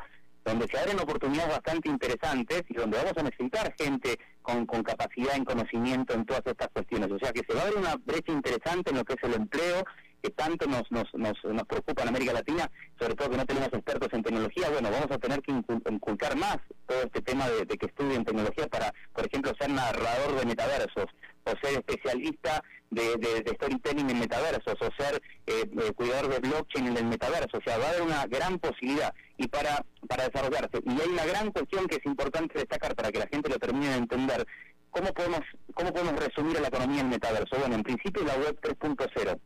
donde 0.44 0.66
se 0.68 0.78
abren 0.78 0.98
oportunidades 1.00 1.50
bastante 1.50 1.88
interesantes 1.88 2.62
y 2.68 2.74
donde 2.74 2.96
vamos 2.96 3.12
a 3.16 3.22
necesitar 3.22 3.74
gente 3.78 4.18
con, 4.42 4.66
con 4.66 4.82
capacidad 4.82 5.36
en 5.36 5.44
conocimiento 5.44 6.14
en 6.14 6.24
todas 6.24 6.42
estas 6.46 6.68
cuestiones. 6.68 7.11
O 7.11 7.18
sea 7.18 7.32
que 7.32 7.42
se 7.46 7.54
va 7.54 7.61
a 7.61 7.64
abrir 7.64 7.78
una 7.78 7.96
brecha 7.96 8.32
interesante 8.32 8.90
en 8.90 8.96
lo 8.96 9.04
que 9.04 9.14
es 9.14 9.22
el 9.22 9.34
empleo 9.34 9.84
que 10.22 10.30
tanto 10.30 10.66
nos, 10.66 10.82
nos, 10.90 11.04
nos, 11.14 11.34
nos, 11.44 11.64
preocupa 11.64 12.02
en 12.02 12.08
América 12.08 12.32
Latina, 12.32 12.70
sobre 12.98 13.14
todo 13.14 13.30
que 13.30 13.36
no 13.36 13.46
tenemos 13.46 13.68
expertos 13.72 14.08
en 14.12 14.22
tecnología, 14.22 14.68
bueno, 14.70 14.90
vamos 14.90 15.10
a 15.10 15.18
tener 15.18 15.40
que 15.42 15.52
inculcar 15.52 16.36
más 16.36 16.58
todo 16.86 17.02
este 17.02 17.22
tema 17.22 17.48
de, 17.48 17.66
que 17.66 17.86
estudien 17.86 18.24
tecnología 18.24 18.66
para, 18.68 18.92
por 19.12 19.26
ejemplo, 19.26 19.52
ser 19.58 19.70
narrador 19.70 20.38
de 20.38 20.46
metaversos, 20.46 21.06
o 21.44 21.50
ser 21.62 21.78
especialista 21.78 22.62
de, 22.90 23.16
de, 23.16 23.54
storytelling 23.54 24.10
en 24.10 24.18
metaversos, 24.18 24.74
o 24.80 25.02
ser 25.02 25.22
eh, 25.46 25.64
eh, 25.64 25.92
cuidador 25.94 26.28
de 26.28 26.38
blockchain 26.40 26.88
en 26.88 26.96
el 26.96 27.04
metaverso, 27.06 27.58
o 27.58 27.62
sea, 27.64 27.78
va 27.78 27.86
a 27.86 27.90
haber 27.90 28.02
una 28.02 28.26
gran 28.26 28.58
posibilidad 28.58 29.14
y 29.38 29.48
para, 29.48 29.84
para 30.08 30.28
desarrollarse. 30.28 30.82
Y 30.84 31.00
hay 31.00 31.08
una 31.08 31.24
gran 31.24 31.50
cuestión 31.50 31.86
que 31.86 31.96
es 31.96 32.04
importante 32.04 32.58
destacar 32.58 32.94
para 32.94 33.10
que 33.10 33.20
la 33.20 33.28
gente 33.28 33.48
lo 33.48 33.58
termine 33.58 33.88
de 33.88 33.96
entender, 33.96 34.46
¿cómo 34.90 35.12
podemos, 35.14 35.40
cómo 35.74 35.92
podemos 35.92 36.14
resumir 36.22 36.60
la 36.60 36.68
economía 36.68 37.00
en 37.00 37.08
metaverso? 37.08 37.58
Bueno, 37.58 37.76
en 37.76 37.82
principio 37.82 38.24
la 38.24 38.34
web 38.34 38.58
3.0 38.60 39.40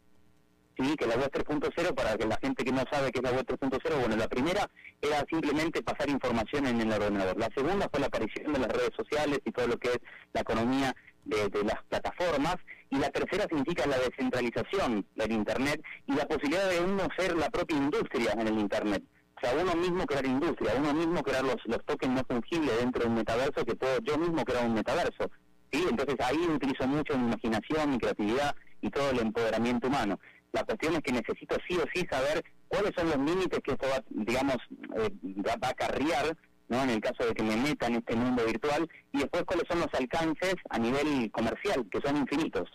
sí, 0.78 0.96
que 0.96 1.06
la 1.06 1.16
web 1.16 1.30
3.0, 1.30 1.94
para 1.94 2.16
que 2.16 2.26
la 2.26 2.36
gente 2.38 2.64
que 2.64 2.72
no 2.72 2.82
sabe 2.90 3.10
qué 3.12 3.20
es 3.20 3.24
la 3.24 3.32
web 3.32 3.46
3.0, 3.46 4.00
bueno, 4.00 4.16
la 4.16 4.28
primera 4.28 4.68
era 5.00 5.24
simplemente 5.30 5.82
pasar 5.82 6.08
información 6.08 6.66
en 6.66 6.80
el 6.80 6.92
ordenador. 6.92 7.38
La 7.38 7.48
segunda 7.54 7.88
fue 7.90 8.00
la 8.00 8.06
aparición 8.06 8.52
de 8.52 8.58
las 8.58 8.68
redes 8.68 8.90
sociales 8.96 9.40
y 9.44 9.52
todo 9.52 9.68
lo 9.68 9.78
que 9.78 9.88
es 9.88 9.98
la 10.32 10.40
economía 10.40 10.94
de, 11.24 11.48
las 11.64 11.82
plataformas. 11.88 12.56
Y 12.90 12.98
la 12.98 13.10
tercera 13.10 13.46
significa 13.48 13.86
la 13.86 13.98
descentralización 13.98 15.06
del 15.16 15.32
Internet 15.32 15.82
y 16.06 16.14
la 16.14 16.26
posibilidad 16.26 16.70
de 16.70 16.80
uno 16.80 17.08
ser 17.18 17.36
la 17.36 17.50
propia 17.50 17.76
industria 17.76 18.32
en 18.32 18.46
el 18.46 18.58
Internet. 18.58 19.02
O 19.36 19.40
sea, 19.40 19.54
uno 19.60 19.74
mismo 19.74 20.06
crear 20.06 20.24
industria, 20.24 20.74
uno 20.78 20.94
mismo 20.94 21.22
crear 21.22 21.44
los, 21.44 21.56
los 21.64 21.84
tokens 21.84 22.14
no 22.14 22.22
fungibles 22.28 22.78
dentro 22.78 23.02
de 23.02 23.08
un 23.08 23.14
metaverso 23.16 23.64
que 23.64 23.74
puedo 23.74 23.98
yo 24.02 24.16
mismo 24.16 24.44
crear 24.44 24.64
un 24.64 24.74
metaverso. 24.74 25.30
¿sí? 25.72 25.84
Entonces 25.90 26.16
ahí 26.20 26.38
utilizo 26.48 26.86
mucho 26.86 27.18
mi 27.18 27.26
imaginación, 27.26 27.90
mi 27.90 27.98
creatividad 27.98 28.54
y 28.80 28.90
todo 28.90 29.10
el 29.10 29.18
empoderamiento 29.18 29.88
humano. 29.88 30.20
La 30.54 30.62
cuestión 30.62 30.94
es 30.94 31.00
que 31.00 31.12
necesito 31.12 31.56
sí 31.66 31.76
o 31.76 31.84
sí 31.92 32.06
saber 32.08 32.44
cuáles 32.68 32.92
son 32.94 33.08
los 33.08 33.18
límites 33.18 33.58
que 33.58 33.72
esto 33.72 33.88
va, 33.88 34.04
digamos, 34.08 34.56
eh, 34.96 35.10
va 35.44 35.58
a 35.60 35.70
acarrear, 35.70 36.36
¿no? 36.68 36.80
En 36.84 36.90
el 36.90 37.00
caso 37.00 37.26
de 37.26 37.34
que 37.34 37.42
me 37.42 37.56
meta 37.56 37.88
en 37.88 37.96
este 37.96 38.14
mundo 38.14 38.46
virtual, 38.46 38.88
y 39.12 39.18
después 39.18 39.42
cuáles 39.42 39.66
son 39.68 39.80
los 39.80 39.92
alcances 39.92 40.54
a 40.70 40.78
nivel 40.78 41.28
comercial, 41.32 41.84
que 41.90 42.00
son 42.00 42.18
infinitos. 42.18 42.70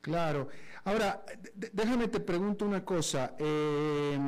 Claro. 0.00 0.48
Ahora, 0.84 1.22
déjame 1.74 2.08
te 2.08 2.20
pregunto 2.20 2.64
una 2.64 2.82
cosa. 2.86 3.34
Eh, 3.38 4.18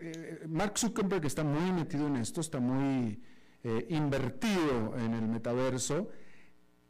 eh, 0.00 0.46
Mark 0.48 0.78
Zuckerberg 0.78 1.26
está 1.26 1.44
muy 1.44 1.72
metido 1.72 2.06
en 2.06 2.16
esto, 2.16 2.40
está 2.40 2.58
muy 2.58 3.22
invertido 3.88 4.94
en 4.98 5.14
el 5.14 5.26
metaverso. 5.26 6.10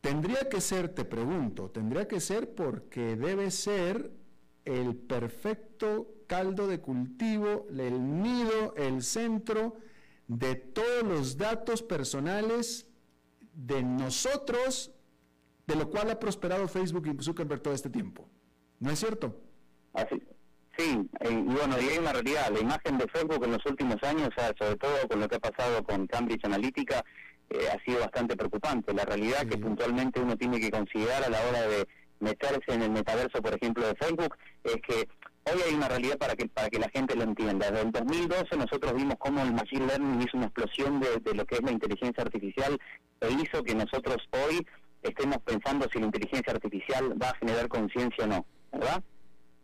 Tendría 0.00 0.48
que 0.48 0.60
ser, 0.60 0.88
te 0.88 1.04
pregunto, 1.04 1.70
tendría 1.70 2.08
que 2.08 2.18
ser 2.18 2.52
porque 2.52 3.14
debe 3.14 3.52
ser 3.52 4.10
el 4.64 4.96
perfecto 4.96 6.08
caldo 6.26 6.66
de 6.66 6.80
cultivo, 6.80 7.66
el 7.70 8.22
nido, 8.22 8.74
el 8.76 9.02
centro 9.02 9.76
de 10.26 10.54
todos 10.54 11.02
los 11.02 11.36
datos 11.36 11.82
personales 11.82 12.86
de 13.52 13.82
nosotros, 13.82 14.90
de 15.66 15.76
lo 15.76 15.90
cual 15.90 16.10
ha 16.10 16.18
prosperado 16.18 16.66
Facebook 16.68 17.06
y 17.06 17.22
Zuckerberg 17.22 17.62
todo 17.62 17.74
este 17.74 17.90
tiempo. 17.90 18.28
¿No 18.80 18.90
es 18.90 18.98
cierto? 18.98 19.40
Así, 19.92 20.20
sí, 20.76 21.08
y 21.20 21.34
bueno, 21.34 21.80
y 21.80 21.88
hay 21.88 21.98
una 21.98 22.12
realidad. 22.12 22.50
La 22.52 22.60
imagen 22.60 22.98
de 22.98 23.06
Facebook 23.08 23.44
en 23.44 23.52
los 23.52 23.64
últimos 23.66 24.02
años, 24.02 24.30
sobre 24.58 24.76
todo 24.76 25.08
con 25.08 25.20
lo 25.20 25.28
que 25.28 25.36
ha 25.36 25.40
pasado 25.40 25.84
con 25.84 26.06
Cambridge 26.06 26.44
Analytica, 26.44 27.04
eh, 27.50 27.68
ha 27.72 27.82
sido 27.84 28.00
bastante 28.00 28.36
preocupante. 28.36 28.92
La 28.92 29.04
realidad 29.04 29.46
que 29.46 29.58
puntualmente 29.58 30.20
uno 30.20 30.36
tiene 30.36 30.58
que 30.58 30.70
considerar 30.70 31.22
a 31.22 31.28
la 31.28 31.40
hora 31.46 31.62
de 31.68 31.86
meterse 32.20 32.72
en 32.72 32.82
el 32.82 32.90
metaverso, 32.90 33.42
por 33.42 33.54
ejemplo, 33.54 33.86
de 33.86 33.94
Facebook, 33.96 34.36
es 34.64 34.76
que 34.76 35.08
hoy 35.52 35.60
hay 35.66 35.74
una 35.74 35.88
realidad 35.88 36.18
para 36.18 36.34
que 36.34 36.48
para 36.48 36.68
que 36.68 36.78
la 36.78 36.88
gente 36.88 37.14
lo 37.14 37.22
entienda. 37.22 37.70
Desde 37.70 37.86
el 37.86 37.92
2012 37.92 38.56
nosotros 38.56 38.94
vimos 38.94 39.16
cómo 39.18 39.42
el 39.42 39.52
Machine 39.52 39.86
Learning 39.86 40.22
hizo 40.22 40.36
una 40.36 40.46
explosión 40.46 41.00
de, 41.00 41.34
lo 41.34 41.44
que 41.44 41.56
es 41.56 41.62
la 41.62 41.72
inteligencia 41.72 42.22
artificial 42.22 42.78
e 43.20 43.32
hizo 43.32 43.62
que 43.62 43.74
nosotros 43.74 44.16
hoy 44.32 44.66
estemos 45.02 45.38
pensando 45.44 45.86
si 45.92 45.98
la 45.98 46.06
inteligencia 46.06 46.52
artificial 46.52 47.20
va 47.22 47.30
a 47.30 47.36
generar 47.36 47.68
conciencia 47.68 48.24
o 48.24 48.26
no, 48.26 48.46
¿verdad? 48.72 49.02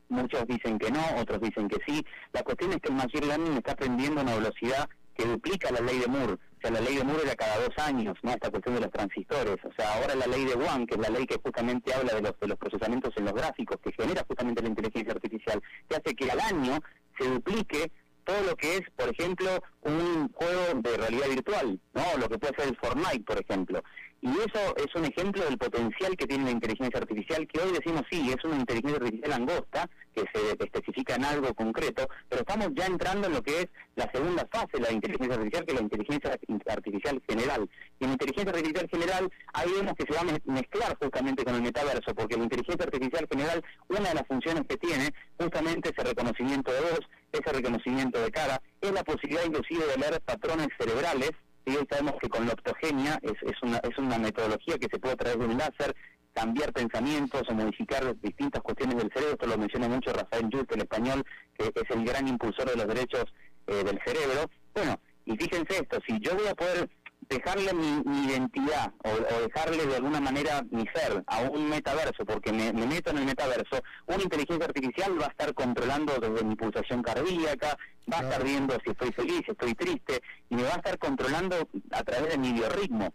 Muchos 0.08 0.44
dicen 0.46 0.78
que 0.78 0.90
no, 0.90 1.00
otros 1.18 1.40
dicen 1.40 1.68
que 1.68 1.78
sí. 1.86 2.04
La 2.32 2.42
cuestión 2.42 2.72
es 2.72 2.78
que 2.78 2.88
el 2.88 2.96
Machine 2.96 3.26
Learning 3.26 3.52
está 3.52 3.72
aprendiendo 3.72 4.20
a 4.20 4.24
una 4.24 4.34
velocidad 4.34 4.88
que 5.14 5.24
duplica 5.24 5.70
la 5.70 5.80
ley 5.80 5.98
de 5.98 6.08
Moore. 6.08 6.36
O 6.60 6.62
sea, 6.62 6.72
la 6.72 6.80
ley 6.82 6.96
de 6.96 7.04
Moore 7.04 7.22
era 7.24 7.34
cada 7.34 7.56
dos 7.56 7.78
años, 7.78 8.18
¿no? 8.22 8.32
Esta 8.32 8.50
cuestión 8.50 8.74
de 8.74 8.82
los 8.82 8.90
transistores. 8.90 9.56
O 9.64 9.72
sea, 9.74 9.94
ahora 9.94 10.14
la 10.14 10.26
ley 10.26 10.44
de 10.44 10.52
One, 10.54 10.86
que 10.86 10.94
es 10.94 11.00
la 11.00 11.08
ley 11.08 11.26
que 11.26 11.40
justamente 11.42 11.94
habla 11.94 12.14
de 12.14 12.20
los, 12.20 12.38
de 12.38 12.48
los 12.48 12.58
procesamientos 12.58 13.14
en 13.16 13.24
los 13.24 13.32
gráficos, 13.32 13.78
que 13.82 13.92
genera 13.92 14.24
justamente 14.28 14.60
la 14.60 14.68
inteligencia 14.68 15.14
artificial, 15.14 15.62
que 15.88 15.96
hace 15.96 16.14
que 16.14 16.30
al 16.30 16.40
año 16.40 16.78
se 17.18 17.28
duplique 17.28 17.90
todo 18.24 18.42
lo 18.42 18.56
que 18.56 18.76
es, 18.76 18.82
por 18.94 19.08
ejemplo, 19.08 19.48
un 19.80 20.30
juego 20.34 20.80
de 20.82 20.96
realidad 20.98 21.28
virtual, 21.28 21.80
¿no? 21.94 22.02
Lo 22.18 22.28
que 22.28 22.38
puede 22.38 22.54
ser 22.56 22.68
el 22.68 22.76
Fortnite, 22.76 23.24
por 23.24 23.40
ejemplo. 23.40 23.82
Y 24.22 24.28
eso 24.28 24.76
es 24.76 24.94
un 24.94 25.06
ejemplo 25.06 25.42
del 25.44 25.56
potencial 25.56 26.14
que 26.14 26.26
tiene 26.26 26.44
la 26.44 26.50
inteligencia 26.50 27.00
artificial, 27.00 27.48
que 27.48 27.58
hoy 27.58 27.72
decimos 27.72 28.02
sí, 28.10 28.28
es 28.28 28.44
una 28.44 28.56
inteligencia 28.56 28.98
artificial 28.98 29.32
angosta, 29.32 29.88
que 30.14 30.24
se 30.34 30.50
especifica 30.62 31.14
en 31.14 31.24
algo 31.24 31.54
concreto, 31.54 32.06
pero 32.28 32.42
estamos 32.42 32.68
ya 32.74 32.84
entrando 32.84 33.28
en 33.28 33.32
lo 33.32 33.42
que 33.42 33.60
es 33.60 33.66
la 33.96 34.10
segunda 34.12 34.46
fase 34.52 34.72
de 34.74 34.80
la 34.80 34.92
inteligencia 34.92 35.36
artificial, 35.36 35.64
que 35.64 35.72
es 35.72 35.78
la 35.78 35.84
inteligencia 35.84 36.38
artificial 36.68 37.22
general. 37.26 37.70
Y 37.98 38.04
en 38.04 38.10
inteligencia 38.10 38.50
artificial 38.52 38.88
general, 38.90 39.32
ahí 39.54 39.70
vemos 39.74 39.94
que 39.94 40.04
se 40.04 40.12
va 40.12 40.20
a 40.20 40.52
mezclar 40.52 40.98
justamente 41.00 41.44
con 41.44 41.54
el 41.54 41.62
metaverso, 41.62 42.14
porque 42.14 42.36
la 42.36 42.44
inteligencia 42.44 42.84
artificial 42.84 43.26
general, 43.30 43.64
una 43.88 44.08
de 44.10 44.14
las 44.14 44.26
funciones 44.26 44.64
que 44.68 44.76
tiene, 44.76 45.14
justamente 45.38 45.94
ese 45.96 46.06
reconocimiento 46.06 46.70
de 46.72 46.80
voz, 46.80 47.00
ese 47.32 47.52
reconocimiento 47.52 48.20
de 48.20 48.30
cara, 48.30 48.60
es 48.82 48.92
la 48.92 49.02
posibilidad 49.02 49.46
inclusive 49.46 49.86
de 49.86 49.96
leer 49.96 50.20
patrones 50.20 50.68
cerebrales, 50.78 51.30
y 51.66 51.76
hoy 51.76 51.86
sabemos 51.90 52.14
que 52.20 52.28
con 52.28 52.46
la 52.46 52.52
optogenia 52.52 53.18
es, 53.22 53.34
es, 53.42 53.62
una, 53.62 53.78
es 53.78 53.96
una 53.98 54.18
metodología 54.18 54.78
que 54.78 54.88
se 54.90 54.98
puede 54.98 55.14
a 55.14 55.16
través 55.16 55.38
de 55.38 55.46
un 55.46 55.58
láser 55.58 55.94
cambiar 56.32 56.72
pensamientos 56.72 57.42
o 57.48 57.54
modificar 57.54 58.14
distintas 58.20 58.62
cuestiones 58.62 58.96
del 58.96 59.10
cerebro. 59.12 59.32
Esto 59.32 59.46
lo 59.46 59.58
menciona 59.58 59.88
mucho 59.88 60.12
Rafael 60.12 60.48
Yuste, 60.48 60.74
el 60.74 60.82
español, 60.82 61.24
que 61.58 61.64
es 61.66 61.90
el 61.90 62.04
gran 62.04 62.28
impulsor 62.28 62.70
de 62.70 62.76
los 62.76 62.86
derechos 62.86 63.24
eh, 63.66 63.84
del 63.84 64.00
cerebro. 64.04 64.50
Bueno, 64.74 64.98
y 65.26 65.36
fíjense 65.36 65.82
esto, 65.82 65.98
si 66.06 66.18
yo 66.20 66.34
voy 66.34 66.46
a 66.48 66.54
poder 66.54 66.88
dejarle 67.30 67.72
mi, 67.72 68.26
identidad 68.26 68.92
o, 69.04 69.40
dejarle 69.46 69.86
de 69.86 69.96
alguna 69.96 70.20
manera 70.20 70.62
mi 70.70 70.84
ser 70.92 71.22
a 71.28 71.40
un 71.42 71.68
metaverso, 71.68 72.24
porque 72.26 72.52
me, 72.52 72.72
meto 72.72 73.10
en 73.10 73.18
el 73.18 73.24
metaverso, 73.24 73.80
una 74.06 74.22
inteligencia 74.22 74.66
artificial 74.66 75.20
va 75.20 75.26
a 75.26 75.30
estar 75.30 75.54
controlando 75.54 76.18
desde 76.18 76.44
mi 76.44 76.56
pulsación 76.56 77.02
cardíaca, 77.02 77.76
va 78.12 78.18
a 78.18 78.22
estar 78.22 78.44
viendo 78.44 78.76
si 78.84 78.90
estoy 78.90 79.12
feliz, 79.12 79.42
si 79.44 79.52
estoy 79.52 79.74
triste, 79.74 80.20
y 80.50 80.56
me 80.56 80.64
va 80.64 80.70
a 80.70 80.76
estar 80.76 80.98
controlando 80.98 81.56
a 81.92 82.02
través 82.02 82.32
de 82.32 82.38
mi 82.38 82.52
biorritmo. 82.52 83.14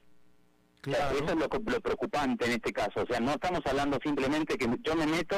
Eso 0.86 1.25
es 1.25 1.36
lo, 1.36 1.47
lo, 1.47 1.81
preocupante 1.81 2.45
en 2.45 2.51
este 2.51 2.71
caso. 2.71 3.01
O 3.01 3.05
sea, 3.07 3.19
no 3.19 3.31
estamos 3.31 3.61
hablando 3.65 3.97
simplemente 4.03 4.57
que 4.57 4.67
yo 4.83 4.95
me 4.95 5.07
meto 5.07 5.38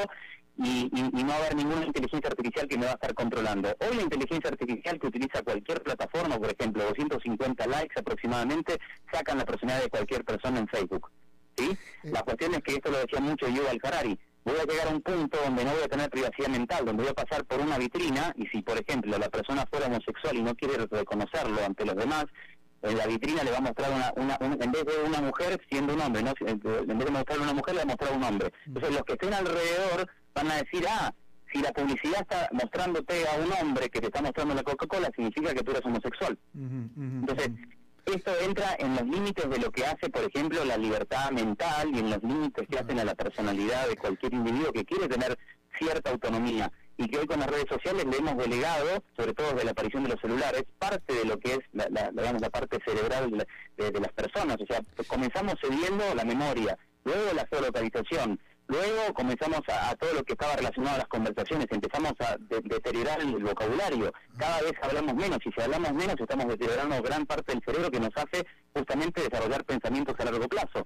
y, 0.57 0.89
no 0.91 1.27
va 1.27 1.35
a 1.35 1.37
haber 1.37 1.55
ninguna 1.55 1.85
inteligencia 1.85 2.29
artificial 2.29 2.67
que 2.67 2.77
me 2.77 2.85
va 2.85 2.91
a 2.91 2.95
estar 2.95 3.13
controlando. 3.13 3.75
Hoy 3.79 3.95
la 3.95 4.01
inteligencia 4.01 4.49
artificial 4.49 4.99
que 4.99 5.07
utiliza 5.07 5.43
cualquier 5.43 5.83
plataforma, 5.83 6.37
por 6.37 6.51
ejemplo, 6.51 6.83
250 6.83 7.67
likes 7.67 7.99
aproximadamente, 7.99 8.77
sacan 9.11 9.37
la 9.37 9.45
personalidad 9.45 9.83
de 9.83 9.89
cualquier 9.89 10.23
persona 10.25 10.59
en 10.59 10.67
Facebook. 10.67 11.11
¿sí? 11.55 11.77
La 12.03 12.23
cuestión 12.23 12.55
es 12.55 12.61
que 12.61 12.73
esto 12.73 12.91
lo 12.91 12.99
decía 12.99 13.19
mucho 13.19 13.47
yo 13.47 13.69
al 13.69 13.79
Harari. 13.83 14.17
Voy 14.43 14.55
a 14.57 14.63
llegar 14.63 14.87
a 14.87 14.91
un 14.91 15.01
punto 15.01 15.37
donde 15.43 15.65
no 15.65 15.71
voy 15.71 15.83
a 15.83 15.89
tener 15.89 16.09
privacidad 16.09 16.47
mental, 16.47 16.85
donde 16.85 17.03
voy 17.03 17.11
a 17.11 17.13
pasar 17.13 17.43
por 17.45 17.59
una 17.59 17.77
vitrina 17.77 18.33
y 18.37 18.47
si, 18.47 18.61
por 18.61 18.77
ejemplo, 18.77 19.17
la 19.17 19.27
persona 19.29 19.65
fuera 19.69 19.87
homosexual 19.87 20.37
y 20.37 20.41
no 20.41 20.55
quiere 20.55 20.77
reconocerlo 20.89 21.65
ante 21.65 21.85
los 21.85 21.95
demás, 21.97 22.25
en 22.89 22.97
la 22.97 23.07
vitrina 23.07 23.43
le 23.43 23.51
va 23.51 23.57
a 23.57 23.61
mostrar 23.61 23.91
una, 23.91 24.13
una, 24.15 24.37
en 24.39 24.71
vez 24.71 24.85
de 24.85 25.03
una 25.05 25.21
mujer 25.21 25.59
siendo 25.69 25.93
un 25.93 26.01
hombre, 26.01 26.23
¿no? 26.23 26.33
en 26.39 26.59
vez 26.59 27.05
de 27.05 27.11
mostrarle 27.11 27.43
una 27.43 27.53
mujer 27.53 27.75
le 27.75 27.79
va 27.79 27.83
a 27.83 27.85
mostrar 27.85 28.13
un 28.13 28.23
hombre. 28.23 28.51
Entonces 28.65 28.91
los 28.91 29.03
que 29.03 29.13
estén 29.13 29.33
alrededor 29.33 30.09
van 30.33 30.51
a 30.51 30.55
decir, 30.55 30.85
ah, 30.89 31.13
si 31.51 31.59
la 31.59 31.71
publicidad 31.71 32.21
está 32.21 32.49
mostrándote 32.51 33.27
a 33.27 33.35
un 33.35 33.51
hombre 33.53 33.89
que 33.89 33.99
te 33.99 34.07
está 34.07 34.21
mostrando 34.21 34.53
la 34.53 34.63
Coca-Cola, 34.63 35.09
significa 35.15 35.53
que 35.53 35.63
tú 35.63 35.71
eres 35.71 35.85
homosexual. 35.85 36.37
Entonces, 36.53 37.51
esto 38.05 38.31
entra 38.43 38.75
en 38.79 38.95
los 38.95 39.03
límites 39.03 39.49
de 39.49 39.57
lo 39.57 39.71
que 39.71 39.85
hace, 39.85 40.09
por 40.09 40.23
ejemplo, 40.23 40.63
la 40.65 40.77
libertad 40.77 41.31
mental 41.31 41.89
y 41.93 41.99
en 41.99 42.09
los 42.09 42.23
límites 42.23 42.67
que 42.67 42.79
hacen 42.79 42.99
a 42.99 43.05
la 43.05 43.15
personalidad 43.15 43.87
de 43.87 43.95
cualquier 43.95 44.33
individuo 44.33 44.71
que 44.71 44.85
quiere 44.85 45.07
tener 45.07 45.37
cierta 45.77 46.11
autonomía 46.11 46.71
y 46.97 47.07
que 47.07 47.19
hoy 47.19 47.27
con 47.27 47.39
las 47.39 47.49
redes 47.49 47.67
sociales 47.69 48.05
le 48.05 48.17
hemos 48.17 48.37
delegado, 48.37 49.03
sobre 49.15 49.33
todo 49.33 49.51
desde 49.51 49.65
la 49.65 49.71
aparición 49.71 50.03
de 50.03 50.09
los 50.09 50.21
celulares, 50.21 50.63
parte 50.79 51.13
de 51.13 51.25
lo 51.25 51.39
que 51.39 51.53
es 51.53 51.59
la, 51.71 52.09
digamos, 52.11 52.41
la 52.41 52.49
parte 52.49 52.79
cerebral 52.85 53.45
de, 53.77 53.91
de, 53.91 53.99
las 53.99 54.11
personas. 54.13 54.57
O 54.59 54.65
sea, 54.65 54.81
comenzamos 55.07 55.55
cediendo 55.61 56.03
la 56.15 56.25
memoria, 56.25 56.77
luego 57.03 57.33
la 57.33 57.47
geolocalización, 57.47 58.39
Luego 58.67 59.13
comenzamos 59.13 59.61
a, 59.69 59.95
todo 59.95 60.13
lo 60.13 60.23
que 60.23 60.33
estaba 60.33 60.55
relacionado 60.55 60.95
a 60.95 60.99
las 60.99 61.07
conversaciones, 61.07 61.67
empezamos 61.69 62.13
a 62.19 62.35
deteriorar 62.37 63.21
el 63.21 63.43
vocabulario. 63.43 64.11
Cada 64.37 64.61
vez 64.61 64.73
hablamos 64.81 65.15
menos 65.15 65.39
y 65.45 65.51
si 65.51 65.61
hablamos 65.61 65.93
menos 65.93 66.15
estamos 66.19 66.47
deteriorando 66.47 67.01
gran 67.01 67.25
parte 67.25 67.53
del 67.53 67.63
cerebro 67.65 67.89
que 67.89 67.99
nos 67.99 68.11
hace 68.15 68.45
justamente 68.73 69.21
desarrollar 69.21 69.63
pensamientos 69.63 70.15
a 70.19 70.25
largo 70.25 70.47
plazo. 70.47 70.85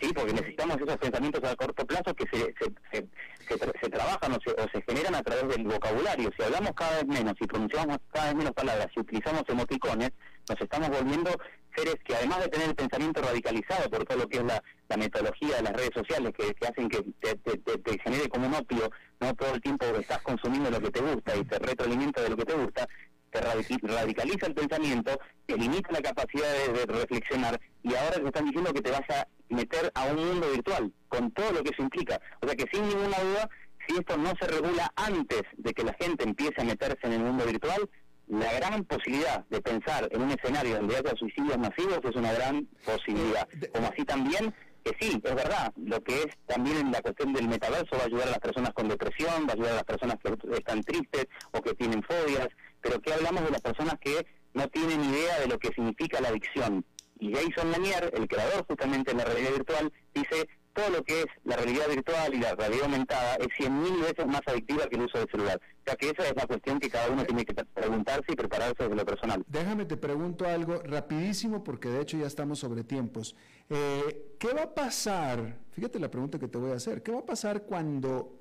Sí, 0.00 0.12
porque 0.14 0.32
necesitamos 0.32 0.76
esos 0.76 0.96
pensamientos 0.98 1.42
a 1.44 1.56
corto 1.56 1.84
plazo 1.84 2.14
que 2.14 2.24
se, 2.32 2.54
se, 2.92 3.08
se, 3.48 3.90
trabajan 3.90 4.32
o 4.32 4.38
se, 4.44 4.50
o 4.52 4.68
se 4.72 4.82
generan 4.82 5.16
a 5.16 5.22
través 5.22 5.48
del 5.48 5.64
vocabulario. 5.64 6.30
Si 6.36 6.42
hablamos 6.44 6.72
cada 6.74 7.02
vez 7.02 7.06
menos 7.06 7.34
y 7.40 7.46
pronunciamos 7.46 7.98
cada 8.12 8.26
vez 8.26 8.36
menos 8.36 8.52
palabras, 8.52 8.86
si 8.94 9.00
utilizamos 9.00 9.42
emoticones, 9.48 10.12
nos 10.48 10.60
estamos 10.60 10.88
volviendo 10.88 11.30
seres 11.74 11.96
que 12.04 12.14
además 12.14 12.40
de 12.40 12.48
tener 12.48 12.68
el 12.68 12.74
pensamiento 12.74 13.20
radicalizado 13.20 13.90
por 13.90 14.04
todo 14.04 14.18
lo 14.18 14.28
que 14.28 14.38
es 14.38 14.44
la, 14.44 14.62
metodología 14.96 15.56
de 15.56 15.62
las 15.62 15.72
redes 15.74 15.90
sociales 15.94 16.32
que, 16.32 16.66
hacen 16.66 16.88
que 16.88 17.02
te, 17.02 17.98
genere 17.98 18.28
como 18.28 18.46
un 18.46 18.54
opio, 18.54 18.90
no 19.20 19.34
todo 19.34 19.54
el 19.54 19.60
tiempo 19.60 19.84
estás 19.98 20.22
consumiendo 20.22 20.70
lo 20.70 20.80
que 20.80 20.90
te 20.90 21.00
gusta 21.00 21.36
y 21.36 21.44
te 21.44 21.58
retroalimenta 21.58 22.22
de 22.22 22.30
lo 22.30 22.36
que 22.36 22.44
te 22.44 22.54
gusta, 22.54 22.88
te 23.30 23.40
radicaliza 23.40 24.46
el 24.46 24.54
pensamiento, 24.54 25.18
te 25.44 25.56
limita 25.56 25.92
la 25.92 26.00
capacidad 26.00 26.50
de, 26.72 26.86
reflexionar 26.86 27.60
y 27.82 27.94
ahora 27.94 28.16
te 28.16 28.26
están 28.26 28.44
diciendo 28.46 28.72
que 28.72 28.80
te 28.80 28.90
vas 28.90 29.10
a 29.10 29.28
meter 29.48 29.92
a 29.94 30.04
un 30.06 30.16
mundo 30.16 30.50
virtual 30.50 30.92
con 31.08 31.30
todo 31.32 31.52
lo 31.52 31.62
que 31.62 31.70
eso 31.70 31.82
implica. 31.82 32.20
O 32.40 32.46
sea 32.46 32.56
que 32.56 32.64
sin 32.72 32.88
ninguna 32.88 33.18
duda, 33.18 33.50
si 33.86 33.96
esto 33.96 34.16
no 34.16 34.32
se 34.40 34.46
regula 34.46 34.90
antes 34.96 35.42
de 35.56 35.74
que 35.74 35.84
la 35.84 35.94
gente 35.94 36.24
empiece 36.24 36.60
a 36.60 36.64
meterse 36.64 36.98
en 37.02 37.12
el 37.12 37.20
mundo 37.20 37.44
virtual, 37.44 37.88
la 38.28 38.52
gran 38.54 38.84
posibilidad 38.84 39.44
de 39.46 39.60
pensar 39.60 40.08
en 40.10 40.22
un 40.22 40.30
escenario 40.30 40.76
donde 40.76 40.96
haya 40.96 41.14
suicidios 41.16 41.58
masivos 41.58 42.00
es 42.02 42.16
una 42.16 42.32
gran 42.32 42.66
posibilidad. 42.84 43.48
Como 43.72 43.88
así 43.88 44.04
también 44.04 44.54
que 44.84 44.96
sí, 45.00 45.20
es 45.22 45.34
verdad, 45.34 45.72
lo 45.76 46.00
que 46.02 46.22
es 46.22 46.28
también 46.46 46.76
en 46.78 46.92
la 46.92 47.02
cuestión 47.02 47.32
del 47.32 47.48
metaverso 47.48 47.96
va 47.96 48.02
a 48.02 48.06
ayudar 48.06 48.28
a 48.28 48.32
las 48.32 48.38
personas 48.38 48.72
con 48.72 48.88
depresión, 48.88 49.46
va 49.46 49.50
a 49.50 49.54
ayudar 49.54 49.72
a 49.72 49.76
las 49.76 49.84
personas 49.84 50.16
que 50.22 50.56
están 50.56 50.80
tristes 50.82 51.26
o 51.52 51.60
que 51.60 51.74
tienen 51.74 52.02
fobias, 52.04 52.48
pero 52.80 53.00
¿qué 53.00 53.12
hablamos 53.12 53.44
de 53.44 53.50
las 53.50 53.60
personas 53.60 53.94
que 54.00 54.26
no 54.54 54.68
tienen 54.68 55.04
idea 55.04 55.40
de 55.40 55.48
lo 55.48 55.58
que 55.58 55.68
significa 55.68 56.20
la 56.20 56.28
adicción? 56.28 56.84
Y 57.18 57.32
Jason 57.32 57.72
Lanier, 57.72 58.12
el 58.14 58.28
creador 58.28 58.64
justamente 58.66 59.12
de 59.12 59.18
la 59.18 59.24
realidad 59.24 59.52
virtual, 59.52 59.92
dice 60.14 60.48
todo 60.76 60.90
lo 60.90 61.02
que 61.02 61.22
es 61.22 61.26
la 61.44 61.56
realidad 61.56 61.88
virtual 61.88 62.34
y 62.34 62.38
la 62.38 62.54
realidad 62.54 62.84
aumentada 62.84 63.36
es 63.36 63.48
100.000 63.58 64.00
veces 64.02 64.26
más 64.26 64.42
adictiva 64.46 64.86
que 64.88 64.96
el 64.96 65.02
uso 65.02 65.18
del 65.18 65.28
celular. 65.30 65.58
O 65.58 65.84
sea 65.86 65.96
que 65.96 66.10
esa 66.10 66.28
es 66.28 66.36
la 66.36 66.46
cuestión 66.46 66.78
que 66.78 66.90
cada 66.90 67.10
uno 67.10 67.24
tiene 67.24 67.46
que 67.46 67.54
preguntarse 67.54 68.32
y 68.32 68.36
prepararse 68.36 68.82
desde 68.82 68.94
lo 68.94 69.06
personal. 69.06 69.42
Déjame 69.48 69.86
te 69.86 69.96
pregunto 69.96 70.46
algo 70.46 70.82
rapidísimo 70.84 71.64
porque 71.64 71.88
de 71.88 72.02
hecho 72.02 72.18
ya 72.18 72.26
estamos 72.26 72.58
sobre 72.58 72.84
tiempos. 72.84 73.34
Eh, 73.70 74.36
¿Qué 74.38 74.52
va 74.52 74.64
a 74.64 74.74
pasar? 74.74 75.58
Fíjate 75.72 75.98
la 75.98 76.10
pregunta 76.10 76.38
que 76.38 76.46
te 76.46 76.58
voy 76.58 76.72
a 76.72 76.74
hacer. 76.74 77.02
¿Qué 77.02 77.10
va 77.10 77.20
a 77.20 77.26
pasar 77.26 77.62
cuando 77.62 78.38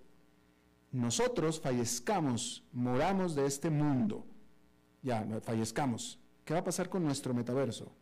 nosotros 0.92 1.62
fallezcamos, 1.62 2.66
moramos 2.74 3.34
de 3.34 3.46
este 3.46 3.70
mundo? 3.70 4.26
Ya, 5.02 5.26
fallezcamos. 5.42 6.20
¿Qué 6.44 6.54
va 6.54 6.60
a 6.60 6.64
pasar 6.66 6.90
con 6.90 7.02
nuestro 7.02 7.34
metaverso? 7.34 7.94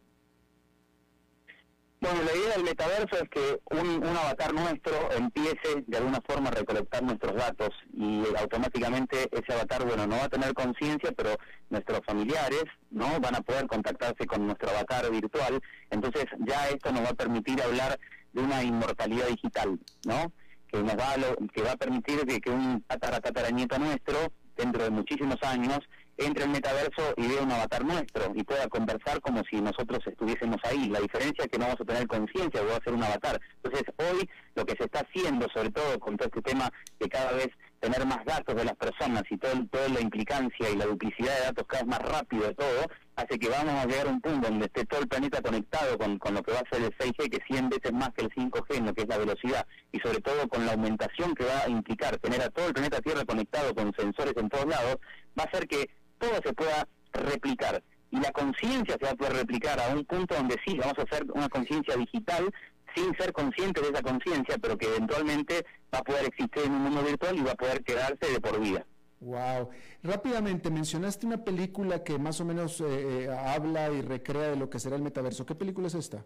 Bueno, 2.03 2.21
la 2.23 2.35
idea 2.35 2.55
del 2.57 2.65
metaverso 2.65 3.15
es 3.15 3.29
que 3.29 3.61
un, 3.71 4.05
avatar 4.05 4.53
nuestro 4.53 5.09
empiece 5.13 5.85
de 5.87 5.97
alguna 5.97 6.19
forma 6.27 6.49
a 6.49 6.51
recolectar 6.51 7.01
nuestros 7.01 7.33
datos 7.33 7.69
y 7.93 8.23
automáticamente 8.37 9.29
ese 9.31 9.53
avatar, 9.53 9.85
bueno, 9.85 10.05
no 10.05 10.17
va 10.17 10.25
a 10.25 10.29
tener 10.29 10.53
conciencia, 10.53 11.13
pero 11.15 11.37
nuestros 11.69 12.01
familiares, 12.05 12.65
¿no? 12.91 13.21
Van 13.21 13.35
a 13.35 13.41
poder 13.41 13.67
contactarse 13.67 14.25
con 14.25 14.45
nuestro 14.45 14.71
avatar 14.71 15.09
virtual. 15.11 15.61
Entonces 15.91 16.25
ya 16.45 16.67
esto 16.67 16.91
nos 16.91 17.05
va 17.05 17.09
a 17.11 17.13
permitir 17.13 17.61
hablar 17.61 17.97
de 18.33 18.41
una 18.41 18.61
inmortalidad 18.61 19.27
digital, 19.27 19.79
¿no? 20.05 20.33
Que 20.67 20.83
nos 20.83 20.97
va 20.97 21.13
a, 21.13 21.15
que 21.53 21.61
va 21.61 21.71
a 21.71 21.77
permitir 21.77 22.25
que, 22.25 22.41
que 22.41 22.49
un 22.49 22.83
tataranieto 22.83 23.79
nuestro, 23.79 24.17
dentro 24.57 24.83
de 24.83 24.89
muchísimos 24.89 25.41
años, 25.43 25.79
entre 26.17 26.45
el 26.45 26.51
metaverso 26.51 27.13
y 27.17 27.27
vea 27.27 27.41
un 27.41 27.51
avatar 27.51 27.83
nuestro 27.83 28.31
y 28.35 28.43
pueda 28.43 28.67
conversar 28.67 29.19
como 29.21 29.41
si 29.49 29.61
nosotros 29.61 29.99
estuviésemos 30.05 30.57
ahí. 30.63 30.89
La 30.89 30.99
diferencia 30.99 31.43
es 31.43 31.49
que 31.49 31.57
no 31.57 31.65
vamos 31.65 31.81
a 31.81 31.85
tener 31.85 32.07
conciencia, 32.07 32.61
va 32.61 32.77
a 32.77 32.83
ser 32.83 32.93
un 32.93 33.03
avatar. 33.03 33.39
Entonces, 33.63 33.83
hoy 33.97 34.29
lo 34.55 34.65
que 34.65 34.75
se 34.77 34.85
está 34.85 35.01
haciendo, 35.01 35.47
sobre 35.53 35.71
todo 35.71 35.99
con 35.99 36.17
todo 36.17 36.27
este 36.27 36.41
tema 36.41 36.69
de 36.99 37.09
cada 37.09 37.31
vez 37.33 37.49
tener 37.79 38.05
más 38.05 38.23
datos 38.23 38.55
de 38.55 38.63
las 38.63 38.75
personas 38.77 39.23
y 39.29 39.37
todo, 39.37 39.51
toda 39.69 39.89
la 39.89 39.99
implicancia 39.99 40.69
y 40.69 40.77
la 40.77 40.85
duplicidad 40.85 41.35
de 41.35 41.45
datos 41.47 41.65
cada 41.67 41.83
vez 41.83 41.89
más 41.89 42.01
rápido 42.09 42.47
de 42.47 42.53
todo, 42.53 42.87
hace 43.17 43.37
que 43.37 43.49
vamos 43.49 43.73
a 43.73 43.85
llegar 43.85 44.07
a 44.07 44.09
un 44.09 44.21
punto 44.21 44.47
donde 44.47 44.65
esté 44.67 44.85
todo 44.85 45.01
el 45.01 45.07
planeta 45.09 45.41
conectado 45.41 45.97
con, 45.97 46.17
con 46.17 46.33
lo 46.33 46.41
que 46.41 46.53
va 46.53 46.59
a 46.59 46.75
ser 46.75 46.81
el 46.81 46.97
6G, 46.97 47.29
que 47.29 47.43
100 47.45 47.69
veces 47.69 47.91
más 47.91 48.09
que 48.13 48.23
el 48.23 48.29
5G 48.31 48.77
en 48.77 48.85
lo 48.85 48.93
que 48.93 49.01
es 49.01 49.07
la 49.09 49.17
velocidad, 49.17 49.67
y 49.91 49.99
sobre 49.99 50.21
todo 50.21 50.47
con 50.47 50.65
la 50.65 50.71
aumentación 50.71 51.35
que 51.35 51.43
va 51.43 51.63
a 51.65 51.69
implicar 51.69 52.17
tener 52.19 52.41
a 52.41 52.49
todo 52.49 52.67
el 52.67 52.73
planeta 52.73 53.01
Tierra 53.01 53.25
conectado 53.25 53.75
con 53.75 53.93
sensores 53.97 54.33
en 54.37 54.47
todos 54.47 54.65
lados, 54.65 54.97
va 55.37 55.43
a 55.43 55.47
hacer 55.47 55.67
que 55.67 55.89
todo 56.17 56.39
se 56.43 56.53
pueda 56.53 56.87
replicar. 57.13 57.83
Y 58.11 58.19
la 58.19 58.31
conciencia 58.31 58.95
se 58.99 59.05
va 59.05 59.11
a 59.11 59.15
poder 59.15 59.33
replicar 59.33 59.79
a 59.79 59.93
un 59.93 60.05
punto 60.05 60.35
donde 60.35 60.55
sí, 60.65 60.77
vamos 60.77 60.97
a 60.99 61.01
hacer 61.03 61.25
una 61.33 61.49
conciencia 61.49 61.95
digital 61.95 62.53
sin 62.95 63.15
ser 63.17 63.33
consciente 63.33 63.81
de 63.81 63.89
esa 63.89 64.01
conciencia, 64.01 64.57
pero 64.61 64.77
que 64.77 64.87
eventualmente 64.87 65.65
va 65.93 65.99
a 65.99 66.03
poder 66.03 66.25
existir 66.25 66.63
en 66.63 66.73
un 66.73 66.83
mundo 66.83 67.03
virtual 67.03 67.37
y 67.37 67.41
va 67.41 67.51
a 67.51 67.55
poder 67.55 67.83
quedarse 67.83 68.31
de 68.31 68.39
por 68.39 68.59
vida. 68.59 68.85
Wow. 69.19 69.69
Rápidamente, 70.03 70.69
mencionaste 70.69 71.25
una 71.25 71.43
película 71.43 72.03
que 72.03 72.19
más 72.19 72.41
o 72.41 72.45
menos 72.45 72.81
eh, 72.81 72.85
eh, 73.23 73.29
habla 73.29 73.89
y 73.89 74.01
recrea 74.01 74.49
de 74.49 74.57
lo 74.57 74.69
que 74.69 74.79
será 74.79 74.97
el 74.97 75.01
metaverso. 75.01 75.45
¿Qué 75.45 75.55
película 75.55 75.87
es 75.87 75.95
esta? 75.95 76.25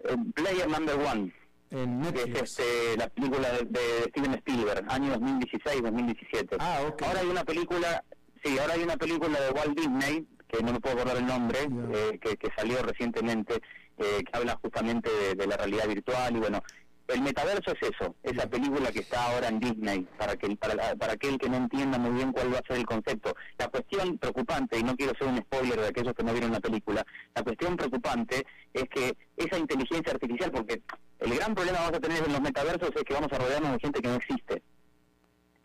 Eh, 0.00 0.16
Player 0.34 0.68
Number 0.68 0.96
One. 0.98 1.32
En 1.70 2.00
Netflix. 2.00 2.36
Es 2.36 2.58
este, 2.58 2.96
la 2.96 3.08
película 3.08 3.48
de, 3.50 4.04
Steven 4.08 4.34
Spielberg, 4.34 4.86
año 4.88 5.14
2016-2017. 5.16 6.56
Ah, 6.58 6.80
ok. 6.88 7.02
Ahora 7.02 7.20
hay 7.20 7.26
una 7.26 7.44
película 7.44 8.04
Sí, 8.46 8.56
ahora 8.60 8.74
hay 8.74 8.84
una 8.84 8.96
película 8.96 9.40
de 9.40 9.50
Walt 9.50 9.76
Disney, 9.76 10.24
que 10.46 10.62
no 10.62 10.72
me 10.72 10.78
puedo 10.78 10.94
acordar 10.94 11.16
el 11.16 11.26
nombre, 11.26 11.58
eh, 11.62 12.16
que, 12.20 12.48
salió 12.56 12.80
recientemente, 12.80 13.54
eh, 13.98 14.22
que 14.22 14.38
habla 14.38 14.56
justamente 14.62 15.10
de, 15.34 15.46
la 15.48 15.56
realidad 15.56 15.88
virtual 15.88 16.36
y 16.36 16.38
bueno, 16.38 16.62
el 17.08 17.22
metaverso 17.22 17.72
es 17.72 17.90
eso, 17.90 18.14
esa 18.22 18.48
película 18.48 18.92
que 18.92 19.00
está 19.00 19.26
ahora 19.26 19.48
en 19.48 19.58
Disney, 19.58 20.06
para 20.16 20.36
que 20.36 20.54
para, 20.54 20.94
para 20.94 21.14
aquel 21.14 21.38
que 21.38 21.48
no 21.48 21.56
entienda 21.56 21.98
muy 21.98 22.12
bien 22.12 22.30
cuál 22.30 22.54
va 22.54 22.58
a 22.58 22.66
ser 22.68 22.76
el 22.76 22.86
concepto. 22.86 23.34
La 23.58 23.66
cuestión 23.66 24.16
preocupante, 24.16 24.78
y 24.78 24.84
no 24.84 24.94
quiero 24.94 25.12
ser 25.18 25.26
un 25.26 25.38
spoiler 25.38 25.80
de 25.80 25.88
aquellos 25.88 26.14
que 26.14 26.22
no 26.22 26.32
vieron 26.32 26.52
la 26.52 26.60
película, 26.60 27.04
la 27.34 27.42
cuestión 27.42 27.76
preocupante 27.76 28.46
es 28.72 28.84
que 28.84 29.16
esa 29.36 29.58
inteligencia 29.58 30.12
artificial, 30.12 30.52
porque 30.52 30.82
el 31.18 31.34
gran 31.34 31.52
problema 31.52 31.78
que 31.78 31.84
vamos 31.84 31.98
a 31.98 32.00
tener 32.00 32.24
en 32.24 32.32
los 32.32 32.40
metaversos 32.40 32.90
es 32.94 33.02
que 33.02 33.14
vamos 33.14 33.32
a 33.32 33.38
rodearnos 33.38 33.72
de 33.72 33.80
gente 33.80 34.00
que 34.00 34.08
no 34.08 34.14
existe. 34.14 34.62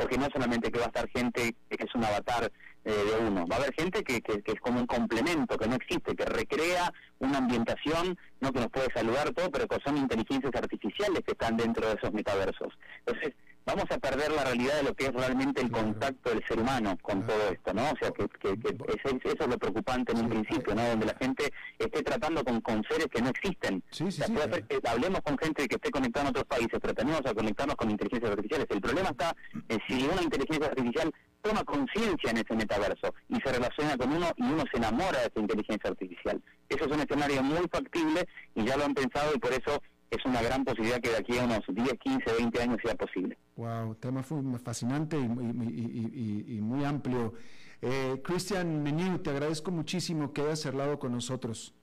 Porque 0.01 0.17
no 0.17 0.27
solamente 0.33 0.71
que 0.71 0.79
va 0.79 0.85
a 0.85 0.87
estar 0.87 1.07
gente 1.09 1.55
que 1.69 1.83
es 1.83 1.93
un 1.93 2.03
avatar 2.03 2.51
eh, 2.83 2.91
de 2.91 3.27
uno. 3.27 3.45
Va 3.45 3.57
a 3.57 3.59
haber 3.59 3.73
gente 3.75 4.03
que, 4.03 4.19
que, 4.21 4.41
es 4.43 4.59
como 4.59 4.79
un 4.79 4.87
complemento, 4.87 5.55
que 5.55 5.67
no 5.67 5.75
existe, 5.75 6.15
que 6.15 6.25
recrea 6.25 6.91
una 7.19 7.37
ambientación, 7.37 8.17
no 8.39 8.51
que 8.51 8.61
nos 8.61 8.71
puede 8.71 8.87
saludar 8.95 9.29
todo, 9.29 9.51
pero 9.51 9.67
que 9.67 9.77
son 9.85 9.97
inteligencias 9.97 10.51
artificiales 10.55 11.21
que 11.23 11.33
están 11.33 11.55
dentro 11.55 11.87
de 11.87 11.93
esos 11.93 12.11
metaversos. 12.11 12.73
Entonces, 13.05 13.35
vamos 13.65 13.85
a 13.89 13.97
perder 13.97 14.31
la 14.31 14.43
realidad 14.43 14.75
de 14.77 14.83
lo 14.83 14.93
que 14.95 15.05
es 15.05 15.13
realmente 15.13 15.61
el 15.61 15.71
contacto 15.71 16.29
del 16.29 16.43
ser 16.47 16.59
humano 16.59 16.97
con 17.01 17.25
todo 17.25 17.49
esto, 17.51 17.73
¿no? 17.73 17.83
O 17.83 17.95
sea, 17.99 18.11
que, 18.11 18.27
que, 18.27 18.49
eso, 18.51 19.17
es 19.23 19.47
lo 19.47 19.57
preocupante 19.57 20.11
en 20.11 20.19
un 20.19 20.29
principio, 20.29 20.75
¿no? 20.75 20.87
Donde 20.87 21.05
la 21.05 21.15
gente 21.15 21.51
esté 21.77 22.03
tratando 22.03 22.43
con, 22.43 22.61
con 22.61 22.83
seres 22.89 23.07
que 23.07 23.21
no 23.21 23.29
existen. 23.29 23.83
hablemos 24.87 25.21
con 25.21 25.37
gente 25.37 25.67
que 25.67 25.75
esté 25.75 25.91
conectada 25.91 26.25
en 26.25 26.29
otros 26.29 26.45
países, 26.45 26.79
pero 26.81 26.93
tenemos 26.93 27.21
a 27.25 27.33
conectarnos 27.33 27.75
con 27.75 27.91
inteligencias 27.91 28.31
artificiales. 28.31 28.67
El 28.69 28.81
problema 28.81 29.09
está 29.09 29.35
en 29.69 29.79
si 29.87 30.07
una 30.07 30.21
inteligencia 30.21 30.67
artificial 30.67 31.13
toma 31.41 31.63
conciencia 31.63 32.29
en 32.29 32.37
ese 32.37 32.55
metaverso 32.55 33.13
y 33.29 33.35
se 33.35 33.51
relaciona 33.51 33.97
con 33.97 34.13
uno 34.13 34.31
y 34.37 34.43
uno 34.43 34.63
se 34.71 34.77
enamora 34.77 35.19
de 35.19 35.27
esa 35.27 35.39
inteligencia 35.39 35.89
artificial. 35.89 36.41
Eso 36.69 36.85
es 36.85 36.91
un 36.91 36.99
escenario 36.99 37.43
muy 37.43 37.67
factible 37.71 38.27
y 38.55 38.65
ya 38.65 38.77
lo 38.77 38.85
han 38.85 38.93
pensado 38.93 39.33
y 39.35 39.39
por 39.39 39.51
eso 39.51 39.81
es 40.11 40.25
una 40.25 40.41
gran 40.41 40.65
posibilidad 40.65 40.99
que 40.99 41.09
de 41.09 41.17
aquí 41.17 41.37
a 41.37 41.45
unos 41.45 41.61
10, 41.67 41.93
15, 41.97 42.33
20 42.37 42.61
años 42.61 42.77
sea 42.83 42.95
posible. 42.95 43.37
Wow, 43.55 43.95
tema 43.95 44.23
fascinante 44.63 45.17
y, 45.17 46.59
muy 46.61 46.83
amplio. 46.83 47.33
Eh, 47.81 48.21
Cristian 48.23 48.83
Meniu, 48.83 49.19
te 49.19 49.29
agradezco 49.31 49.71
muchísimo 49.71 50.33
que 50.33 50.41
hayas 50.41 50.65
hablado 50.65 50.99
con 50.99 51.13
nosotros. 51.13 51.73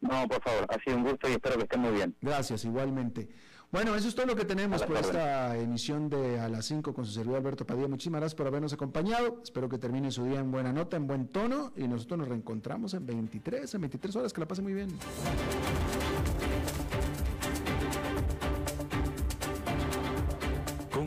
No, 0.00 0.28
por 0.28 0.40
favor, 0.42 0.66
ha 0.68 0.78
sido 0.82 0.96
un 0.96 1.04
gusto 1.04 1.28
y 1.28 1.32
espero 1.32 1.56
que 1.56 1.62
estén 1.64 1.80
muy 1.80 1.92
bien. 1.92 2.14
Gracias, 2.20 2.64
igualmente. 2.64 3.28
Bueno, 3.72 3.96
eso 3.96 4.06
es 4.06 4.14
todo 4.14 4.26
lo 4.26 4.36
que 4.36 4.44
tenemos 4.44 4.84
por 4.84 4.96
esta 4.98 5.58
emisión 5.58 6.08
de 6.08 6.38
A 6.38 6.48
las 6.48 6.66
5 6.66 6.94
con 6.94 7.04
su 7.04 7.10
servidor 7.10 7.38
Alberto 7.38 7.66
Padilla. 7.66 7.88
Muchísimas 7.88 8.20
gracias 8.20 8.36
por 8.36 8.46
habernos 8.46 8.72
acompañado. 8.72 9.40
Espero 9.42 9.68
que 9.68 9.78
termine 9.78 10.12
su 10.12 10.24
día 10.24 10.38
en 10.38 10.52
buena 10.52 10.72
nota, 10.72 10.96
en 10.96 11.08
buen 11.08 11.26
tono. 11.26 11.72
Y 11.76 11.88
nosotros 11.88 12.20
nos 12.20 12.28
reencontramos 12.28 12.94
en 12.94 13.04
23, 13.04 13.74
en 13.74 13.80
23 13.80 14.14
horas. 14.14 14.32
Que 14.32 14.40
la 14.40 14.46
pase 14.46 14.62
muy 14.62 14.74
bien. 14.74 14.90